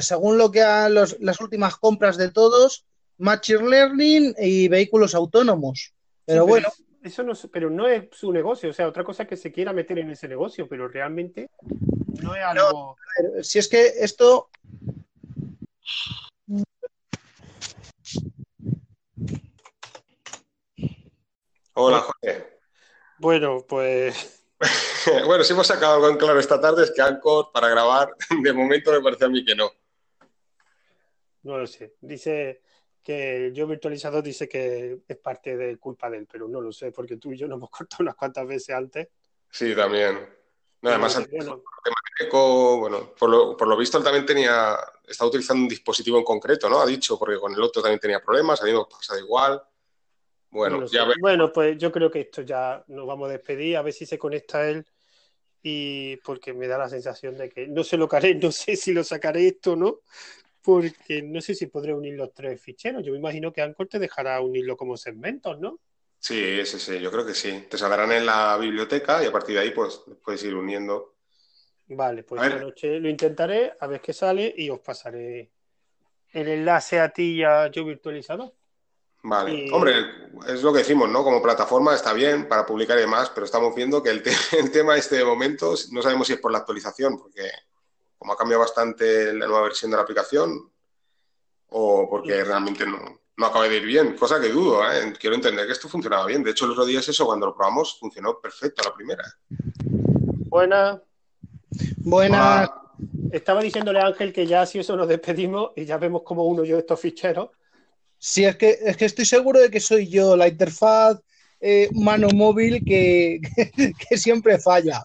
según 0.00 0.36
lo 0.36 0.50
que 0.50 0.60
han 0.60 0.92
los, 0.92 1.18
las 1.20 1.40
últimas 1.40 1.76
compras 1.76 2.18
de 2.18 2.30
todos, 2.30 2.84
Machine 3.16 3.70
Learning 3.70 4.34
y 4.38 4.68
vehículos 4.68 5.14
autónomos. 5.14 5.94
Pero, 6.26 6.44
sí, 6.44 6.44
pero 6.44 6.46
bueno. 6.46 6.68
Eso 7.02 7.22
no, 7.22 7.32
pero 7.52 7.68
no 7.70 7.86
es 7.86 8.08
su 8.12 8.32
negocio, 8.32 8.70
o 8.70 8.72
sea, 8.72 8.88
otra 8.88 9.04
cosa 9.04 9.22
es 9.22 9.28
que 9.28 9.36
se 9.36 9.52
quiera 9.52 9.72
meter 9.72 9.98
en 9.98 10.10
ese 10.10 10.26
negocio, 10.26 10.66
pero 10.68 10.88
realmente 10.88 11.50
no 12.22 12.34
es 12.34 12.42
algo. 12.42 12.70
No, 12.70 12.96
ver, 13.32 13.44
si 13.44 13.58
es 13.58 13.68
que 13.68 13.86
esto 14.00 14.48
Hola, 21.74 22.00
Jorge. 22.00 22.60
Bueno, 23.18 23.64
pues. 23.68 24.44
bueno, 25.26 25.42
si 25.42 25.52
hemos 25.52 25.66
sacado 25.66 25.94
algo 25.94 26.08
en 26.08 26.16
claro 26.16 26.38
esta 26.38 26.60
tarde 26.60 26.84
es 26.84 26.92
que 26.92 27.02
Anchor 27.02 27.50
para 27.52 27.68
grabar, 27.68 28.14
de 28.42 28.52
momento 28.52 28.92
me 28.92 29.00
parece 29.00 29.24
a 29.24 29.28
mí 29.28 29.44
que 29.44 29.56
no. 29.56 29.70
No 31.42 31.58
lo 31.58 31.66
sé. 31.66 31.96
Dice 32.00 32.62
que 33.02 33.50
yo 33.52 33.66
virtualizador 33.66 34.22
dice 34.22 34.48
que 34.48 35.00
es 35.06 35.16
parte 35.18 35.56
de 35.56 35.76
culpa 35.78 36.08
de 36.08 36.18
él, 36.18 36.28
pero 36.30 36.48
no 36.48 36.60
lo 36.60 36.72
sé, 36.72 36.92
porque 36.92 37.16
tú 37.16 37.32
y 37.32 37.36
yo 37.36 37.48
nos 37.48 37.58
hemos 37.58 37.70
cortado 37.76 38.02
unas 38.02 38.14
cuantas 38.14 38.46
veces 38.46 38.74
antes. 38.74 39.08
Sí, 39.50 39.74
también. 39.74 40.28
No, 40.80 40.90
además, 40.90 41.26
bueno. 41.30 41.62
bueno, 42.78 43.14
por 43.18 43.30
lo, 43.30 43.56
por 43.56 43.66
lo, 43.66 43.76
visto 43.76 43.96
él 43.98 44.04
también 44.04 44.26
tenía, 44.26 44.76
estaba 45.06 45.28
utilizando 45.28 45.62
un 45.62 45.68
dispositivo 45.68 46.18
en 46.18 46.24
concreto, 46.24 46.68
¿no? 46.68 46.78
Ha 46.80 46.86
dicho, 46.86 47.18
porque 47.18 47.38
con 47.38 47.52
el 47.54 47.62
otro 47.62 47.80
también 47.80 48.00
tenía 48.00 48.20
problemas, 48.20 48.60
a 48.60 48.66
mí 48.66 48.72
me 48.72 48.84
pasa 48.84 49.18
igual. 49.18 49.62
Bueno, 50.54 50.78
no 50.78 50.88
ya 50.88 51.04
sé. 51.04 51.14
bueno, 51.20 51.52
pues 51.52 51.76
yo 51.78 51.90
creo 51.90 52.10
que 52.10 52.20
esto 52.20 52.42
ya 52.42 52.84
nos 52.88 53.06
vamos 53.06 53.28
a 53.28 53.32
despedir, 53.32 53.76
a 53.76 53.82
ver 53.82 53.92
si 53.92 54.06
se 54.06 54.18
conecta 54.18 54.68
él 54.68 54.86
y 55.62 56.16
porque 56.18 56.52
me 56.54 56.68
da 56.68 56.78
la 56.78 56.88
sensación 56.88 57.36
de 57.36 57.48
que 57.48 57.66
no 57.66 57.82
sé 57.82 57.96
lo 57.96 58.08
que 58.08 58.16
haré, 58.16 58.34
no 58.42 58.52
sé 58.52 58.76
si 58.76 58.92
lo 58.92 59.02
sacaré 59.02 59.48
esto 59.48 59.72
o 59.72 59.76
no, 59.76 60.00
porque 60.62 61.22
no 61.22 61.40
sé 61.40 61.54
si 61.54 61.66
podré 61.66 61.92
unir 61.92 62.14
los 62.14 62.32
tres 62.32 62.60
ficheros. 62.62 63.04
Yo 63.04 63.12
me 63.12 63.18
imagino 63.18 63.52
que 63.52 63.62
Anchor 63.62 63.88
te 63.88 63.98
dejará 63.98 64.40
unirlo 64.40 64.76
como 64.76 64.96
segmentos, 64.96 65.58
¿no? 65.58 65.80
Sí, 66.20 66.64
sí, 66.64 66.78
sí, 66.78 67.00
yo 67.00 67.10
creo 67.10 67.26
que 67.26 67.34
sí. 67.34 67.66
Te 67.68 67.76
saldrán 67.76 68.12
en 68.12 68.24
la 68.24 68.56
biblioteca 68.56 69.22
y 69.22 69.26
a 69.26 69.32
partir 69.32 69.56
de 69.56 69.62
ahí 69.62 69.70
pues 69.72 70.02
puedes 70.24 70.42
ir 70.44 70.54
uniendo. 70.54 71.16
Vale, 71.88 72.24
pues 72.24 72.42
esta 72.42 72.58
noche 72.58 72.98
lo 72.98 73.10
intentaré, 73.10 73.74
a 73.78 73.86
ver 73.86 74.00
qué 74.00 74.12
sale 74.14 74.54
y 74.56 74.70
os 74.70 74.80
pasaré 74.80 75.50
el 76.32 76.48
enlace 76.48 77.00
a 77.00 77.10
ti 77.10 77.36
y 77.36 77.44
a 77.44 77.70
yo 77.70 77.84
virtualizado. 77.84 78.54
Vale, 79.24 79.54
y... 79.54 79.70
hombre, 79.70 79.94
es 80.46 80.62
lo 80.62 80.70
que 80.72 80.80
decimos, 80.80 81.08
¿no? 81.08 81.24
Como 81.24 81.42
plataforma 81.42 81.94
está 81.94 82.12
bien 82.12 82.46
para 82.46 82.66
publicar 82.66 82.98
y 82.98 83.02
demás, 83.02 83.30
pero 83.34 83.46
estamos 83.46 83.74
viendo 83.74 84.02
que 84.02 84.10
el, 84.10 84.22
te 84.22 84.30
el 84.58 84.70
tema 84.70 84.96
este 84.96 85.16
de 85.16 85.24
momento 85.24 85.74
no 85.92 86.02
sabemos 86.02 86.26
si 86.26 86.34
es 86.34 86.40
por 86.40 86.52
la 86.52 86.58
actualización, 86.58 87.18
porque 87.18 87.48
como 88.18 88.34
ha 88.34 88.36
cambiado 88.36 88.60
bastante 88.60 89.32
la 89.32 89.46
nueva 89.46 89.62
versión 89.62 89.90
de 89.90 89.96
la 89.96 90.02
aplicación, 90.02 90.70
o 91.68 92.08
porque 92.08 92.34
sí. 92.34 92.42
realmente 92.42 92.86
no, 92.86 92.98
no 93.36 93.46
acaba 93.46 93.66
de 93.66 93.76
ir 93.78 93.86
bien, 93.86 94.14
cosa 94.14 94.38
que 94.38 94.50
dudo, 94.50 94.82
¿eh? 94.92 95.14
quiero 95.18 95.36
entender 95.36 95.66
que 95.66 95.72
esto 95.72 95.88
funcionaba 95.88 96.26
bien. 96.26 96.42
De 96.42 96.50
hecho, 96.50 96.66
el 96.66 96.72
otro 96.72 96.84
día 96.84 97.00
es 97.00 97.08
eso, 97.08 97.24
cuando 97.24 97.46
lo 97.46 97.54
probamos, 97.54 97.98
funcionó 97.98 98.38
perfecto 98.38 98.82
a 98.82 98.90
la 98.90 98.94
primera. 98.94 99.24
Buena. 100.48 101.02
Buena. 101.96 102.62
Ah, 102.62 102.92
estaba 103.32 103.62
diciéndole 103.62 104.00
a 104.00 104.06
Ángel 104.06 104.34
que 104.34 104.46
ya 104.46 104.66
si 104.66 104.80
eso 104.80 104.94
nos 104.96 105.08
despedimos 105.08 105.72
y 105.76 105.86
ya 105.86 105.96
vemos 105.96 106.22
como 106.22 106.44
uno 106.44 106.62
yo 106.62 106.78
estos 106.78 107.00
ficheros. 107.00 107.48
Sí, 108.26 108.46
es 108.46 108.56
que, 108.56 108.78
es 108.80 108.96
que 108.96 109.04
estoy 109.04 109.26
seguro 109.26 109.60
de 109.60 109.70
que 109.70 109.80
soy 109.80 110.08
yo, 110.08 110.34
la 110.34 110.48
interfaz 110.48 111.20
eh, 111.60 111.90
mano 111.92 112.28
móvil 112.34 112.82
que, 112.82 113.38
que, 113.54 113.92
que 114.08 114.16
siempre 114.16 114.58
falla. 114.58 115.04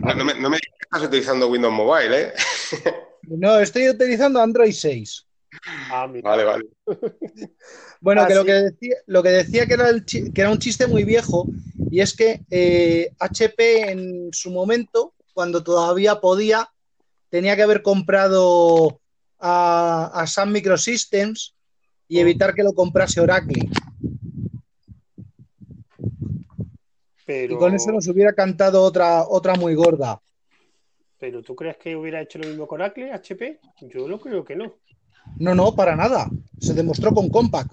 No 0.00 0.24
me, 0.26 0.34
no 0.34 0.50
me 0.50 0.58
digas 0.58 0.76
que 0.78 0.84
estás 0.84 1.02
utilizando 1.04 1.48
Windows 1.48 1.72
Mobile, 1.72 2.20
¿eh? 2.20 2.32
No, 3.22 3.58
estoy 3.58 3.88
utilizando 3.88 4.42
Android 4.42 4.74
6. 4.74 5.26
Ah, 5.90 6.06
vale, 6.22 6.44
vale. 6.44 6.64
Bueno, 8.02 8.20
ah, 8.20 8.26
que, 8.26 8.34
sí. 8.34 8.38
lo 8.38 8.44
que 8.44 8.52
decía, 8.52 8.96
lo 9.06 9.22
que 9.22 9.28
decía 9.30 9.66
que 9.66 9.74
era, 9.74 9.88
el, 9.88 10.04
que 10.04 10.32
era 10.36 10.50
un 10.50 10.58
chiste 10.58 10.86
muy 10.86 11.04
viejo 11.04 11.46
Y 11.90 12.00
es 12.00 12.14
que 12.14 12.42
HP 13.20 13.76
eh, 13.76 13.90
en 13.90 14.28
su 14.32 14.50
momento, 14.50 15.14
cuando 15.32 15.64
todavía 15.64 16.20
podía, 16.20 16.68
tenía 17.30 17.56
que 17.56 17.62
haber 17.62 17.80
comprado 17.80 19.00
a, 19.38 20.10
a 20.12 20.26
Sun 20.26 20.52
Microsystems 20.52 21.53
y 22.08 22.18
evitar 22.18 22.54
que 22.54 22.62
lo 22.62 22.74
comprase 22.74 23.20
Oracle. 23.20 23.68
Y 27.26 27.56
con 27.56 27.74
eso 27.74 27.90
nos 27.90 28.06
hubiera 28.08 28.34
cantado 28.34 28.82
otra, 28.82 29.24
otra 29.26 29.54
muy 29.54 29.74
gorda. 29.74 30.20
¿Pero 31.18 31.42
tú 31.42 31.56
crees 31.56 31.78
que 31.78 31.96
hubiera 31.96 32.20
hecho 32.20 32.38
lo 32.38 32.46
mismo 32.46 32.66
con 32.66 32.80
Oracle, 32.80 33.12
HP? 33.12 33.60
Yo 33.82 34.06
lo 34.06 34.20
creo 34.20 34.44
que 34.44 34.56
no. 34.56 34.74
No, 35.38 35.54
no, 35.54 35.74
para 35.74 35.96
nada. 35.96 36.28
Se 36.60 36.74
demostró 36.74 37.12
con 37.12 37.30
Compaq. 37.30 37.68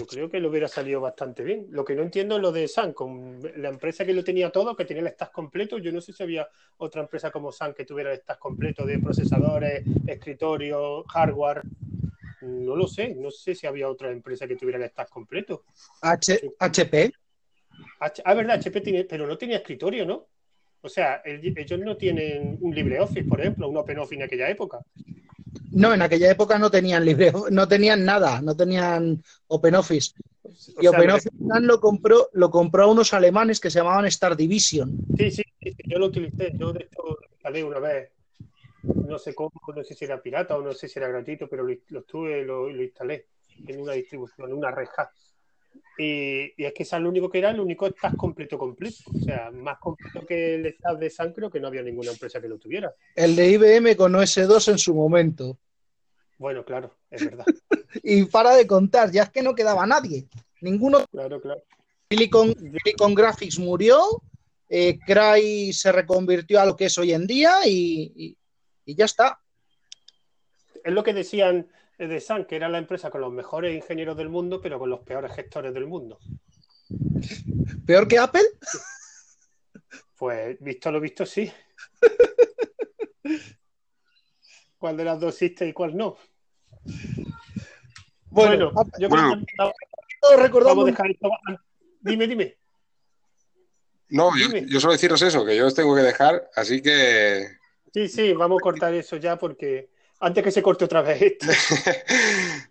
Yo 0.00 0.06
creo 0.06 0.30
que 0.30 0.40
lo 0.40 0.48
hubiera 0.48 0.68
salido 0.68 1.00
bastante 1.00 1.42
bien. 1.42 1.66
Lo 1.70 1.84
que 1.84 1.94
no 1.94 2.02
entiendo 2.02 2.36
es 2.36 2.42
lo 2.42 2.52
de 2.52 2.68
Sun, 2.68 2.92
con 2.92 3.40
la 3.56 3.68
empresa 3.68 4.06
que 4.06 4.14
lo 4.14 4.24
tenía 4.24 4.50
todo, 4.50 4.76
que 4.76 4.84
tenía 4.84 5.02
el 5.02 5.10
stack 5.10 5.32
completo. 5.32 5.78
Yo 5.78 5.92
no 5.92 6.00
sé 6.00 6.12
si 6.12 6.22
había 6.22 6.48
otra 6.78 7.02
empresa 7.02 7.30
como 7.30 7.52
Sun 7.52 7.74
que 7.74 7.84
tuviera 7.84 8.12
el 8.12 8.20
stack 8.20 8.38
completo 8.38 8.86
de 8.86 8.98
procesadores, 8.98 9.84
escritorio, 10.06 11.02
hardware. 11.04 11.62
No 12.42 12.76
lo 12.76 12.86
sé, 12.86 13.14
no 13.14 13.30
sé 13.30 13.54
si 13.54 13.66
había 13.66 13.88
otra 13.88 14.10
empresa 14.10 14.46
que 14.46 14.56
tuviera 14.56 14.82
el 14.82 14.90
stack 14.90 15.08
completo. 15.10 15.64
HP. 16.02 17.12
Ah, 18.00 18.34
verdad, 18.34 18.56
HP 18.56 18.80
tiene, 18.80 19.04
pero 19.04 19.26
no 19.26 19.36
tenía 19.36 19.58
escritorio, 19.58 20.06
¿no? 20.06 20.26
O 20.82 20.88
sea, 20.88 21.22
ellos 21.24 21.78
no 21.80 21.96
tienen 21.96 22.56
un 22.60 22.74
LibreOffice, 22.74 23.28
por 23.28 23.40
ejemplo, 23.40 23.68
un 23.68 23.76
OpenOffice 23.76 24.14
en 24.16 24.22
aquella 24.22 24.48
época. 24.48 24.80
No, 25.72 25.92
en 25.92 26.02
aquella 26.02 26.30
época 26.30 26.58
no 26.58 26.70
tenían 26.70 27.04
libre, 27.04 27.32
no 27.50 27.68
tenían 27.68 28.04
nada, 28.04 28.40
no 28.40 28.56
tenían 28.56 29.22
OpenOffice. 29.48 30.14
y 30.80 30.86
OpenOffice 30.86 31.30
lo 31.60 31.80
compró, 31.80 32.30
lo 32.32 32.50
compró 32.50 32.84
a 32.84 32.86
unos 32.86 33.12
alemanes 33.12 33.60
que 33.60 33.70
se 33.70 33.78
llamaban 33.78 34.06
Star 34.06 34.36
Division. 34.36 34.98
Sí, 35.16 35.30
sí, 35.30 35.42
yo 35.86 35.98
lo 35.98 36.06
utilicé, 36.06 36.52
yo 36.58 36.72
de 36.72 36.84
hecho 36.84 37.02
lo 37.02 37.18
instalé 37.30 37.62
una 37.62 37.78
vez, 37.78 38.10
no 38.82 39.18
sé 39.18 39.34
cómo, 39.34 39.52
no 39.74 39.84
sé 39.84 39.94
si 39.94 40.04
era 40.04 40.22
pirata 40.22 40.56
o 40.56 40.62
no 40.62 40.72
sé 40.72 40.88
si 40.88 40.98
era 40.98 41.08
gratuito, 41.08 41.48
pero 41.48 41.64
lo, 41.64 41.74
lo 41.88 42.00
estuve, 42.00 42.44
lo, 42.44 42.70
lo 42.70 42.82
instalé 42.82 43.26
en 43.66 43.80
una 43.80 43.92
distribución, 43.92 44.48
en 44.48 44.56
una 44.56 44.70
red 44.70 44.88
y, 45.98 46.64
es 46.64 46.72
que 46.72 46.82
es 46.82 46.92
lo 46.92 47.08
único 47.08 47.28
que 47.28 47.38
era, 47.38 47.50
el 47.50 47.60
único 47.60 47.86
stack 47.88 48.16
completo 48.16 48.58
completo. 48.58 48.96
O 49.14 49.18
sea, 49.22 49.50
más 49.50 49.78
completo 49.78 50.24
que 50.26 50.54
el 50.54 50.74
stack 50.74 50.98
de 50.98 51.10
Sun, 51.10 51.32
creo 51.32 51.50
que 51.50 51.60
no 51.60 51.68
había 51.68 51.82
ninguna 51.82 52.10
empresa 52.10 52.40
que 52.40 52.48
lo 52.48 52.58
tuviera. 52.58 52.94
El 53.14 53.36
de 53.36 53.50
IBM 53.50 53.96
con 53.96 54.12
OS2 54.12 54.72
en 54.72 54.78
su 54.78 54.94
momento. 54.94 55.58
Bueno, 56.38 56.64
claro, 56.64 56.96
es 57.10 57.24
verdad. 57.24 57.44
y 58.02 58.24
para 58.24 58.54
de 58.54 58.66
contar, 58.66 59.10
ya 59.10 59.24
es 59.24 59.30
que 59.30 59.42
no 59.42 59.54
quedaba 59.54 59.86
nadie. 59.86 60.26
Ninguno. 60.62 61.04
Claro, 61.10 61.40
claro. 61.40 61.62
Silicon, 62.08 63.14
Graphics 63.14 63.58
murió, 63.58 64.00
eh, 64.68 64.98
Cry 65.06 65.72
se 65.72 65.92
reconvirtió 65.92 66.60
a 66.60 66.66
lo 66.66 66.76
que 66.76 66.86
es 66.86 66.98
hoy 66.98 67.12
en 67.12 67.26
día 67.26 67.52
y 67.66 68.36
ya 68.94 69.04
está. 69.04 69.40
Es 70.82 70.92
lo 70.92 71.02
que 71.02 71.12
decían 71.12 71.70
de 71.98 72.20
Sun, 72.20 72.46
que 72.46 72.56
era 72.56 72.68
la 72.68 72.78
empresa 72.78 73.10
con 73.10 73.20
los 73.20 73.32
mejores 73.32 73.74
ingenieros 73.74 74.16
del 74.16 74.28
mundo, 74.28 74.60
pero 74.60 74.78
con 74.78 74.88
los 74.88 75.00
peores 75.00 75.32
gestores 75.32 75.74
del 75.74 75.86
mundo. 75.86 76.18
¿Peor 77.86 78.08
que 78.08 78.18
Apple? 78.18 78.46
Pues 80.16 80.56
visto 80.60 80.90
lo 80.90 81.00
visto, 81.00 81.26
sí. 81.26 81.52
¿Cuál 84.78 84.96
de 84.96 85.04
las 85.04 85.20
dos 85.20 85.34
existe 85.34 85.66
y 85.68 85.72
cuál 85.72 85.96
no? 85.96 86.16
Bueno, 88.30 88.72
yo 88.98 89.08
creo 89.08 89.44
que 89.44 90.36
recordamos... 90.36 90.86
dejar 90.86 91.10
esto... 91.10 91.28
Dime, 92.00 92.26
dime. 92.26 92.56
No, 94.08 94.30
yo, 94.36 94.48
yo, 94.66 94.80
solo 94.80 94.94
deciros 94.94 95.20
eso, 95.22 95.44
que 95.44 95.56
yo 95.56 95.66
os 95.66 95.74
tengo 95.74 95.94
que 95.94 96.02
dejar, 96.02 96.50
así 96.56 96.82
que. 96.82 97.59
Sí, 97.92 98.08
sí, 98.08 98.32
vamos 98.32 98.58
a 98.60 98.62
cortar 98.62 98.94
eso 98.94 99.16
ya 99.16 99.36
porque 99.36 99.90
antes 100.20 100.44
que 100.44 100.50
se 100.50 100.62
corte 100.62 100.84
otra 100.84 101.02
vez 101.02 101.38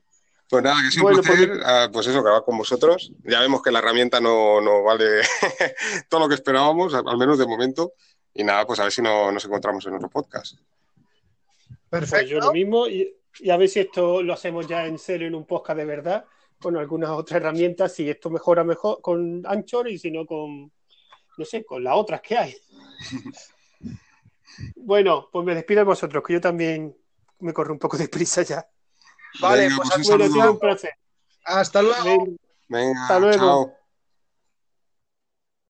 Pues 0.49 0.63
nada, 0.63 0.81
que 0.81 0.89
sí 0.89 0.99
un 0.99 1.13
placer, 1.13 1.61
ah, 1.63 1.89
pues 1.93 2.07
eso, 2.07 2.23
grabar 2.23 2.43
con 2.43 2.57
vosotros. 2.57 3.11
Ya 3.23 3.39
vemos 3.39 3.61
que 3.61 3.71
la 3.71 3.79
herramienta 3.79 4.19
no, 4.19 4.81
vale 4.83 5.21
todo 6.09 6.21
lo 6.21 6.27
que 6.27 6.33
esperábamos, 6.33 6.95
al 6.95 7.17
menos 7.19 7.37
de 7.37 7.45
momento. 7.45 7.93
Y 8.33 8.43
nada, 8.43 8.65
pues 8.65 8.79
a 8.79 8.83
ver 8.83 8.91
si 8.91 9.03
no, 9.03 9.31
nos 9.31 9.45
encontramos 9.45 9.85
en 9.85 9.93
otro 9.93 10.09
podcast. 10.09 10.57
Perfecto. 11.87 12.15
Pues 12.15 12.29
yo 12.29 12.39
lo 12.39 12.51
mismo, 12.51 12.87
y, 12.87 13.15
a 13.47 13.57
ver 13.57 13.69
si 13.69 13.81
esto 13.81 14.23
lo 14.23 14.33
hacemos 14.33 14.65
ya 14.65 14.87
en 14.87 14.97
serio 14.97 15.27
en 15.27 15.35
un 15.35 15.45
podcast 15.45 15.77
de 15.77 15.85
verdad, 15.85 16.25
con 16.59 16.75
algunas 16.77 17.11
otras 17.11 17.41
herramientas, 17.41 17.93
si 17.93 18.09
esto 18.09 18.31
mejora 18.31 18.63
mejor 18.63 19.01
con 19.01 19.43
Anchor 19.45 19.87
y 19.87 19.99
si 19.99 20.09
no 20.09 20.25
con, 20.25 20.71
no 21.37 21.45
sé, 21.45 21.63
con 21.63 21.83
las 21.83 21.95
otras 21.95 22.21
que 22.21 22.37
hay. 22.37 22.55
bueno, 24.75 25.29
pues 25.31 25.45
me 25.45 25.55
despido 25.55 25.79
de 25.79 25.85
vosotros, 25.85 26.23
que 26.25 26.33
yo 26.33 26.41
también 26.41 26.95
me 27.39 27.53
corre 27.53 27.71
un 27.71 27.79
poco 27.79 27.97
de 27.97 28.07
prisa 28.07 28.41
ya. 28.43 28.67
Vale, 29.41 29.69
pues, 29.75 29.89
pues 30.07 30.09
un, 30.09 30.21
un 30.21 30.59
placer. 30.59 30.91
Hasta 31.45 31.81
luego. 31.81 32.27
Venga, 32.67 33.01
Hasta 33.01 33.19
luego. 33.19 33.37
Chao. 33.37 33.78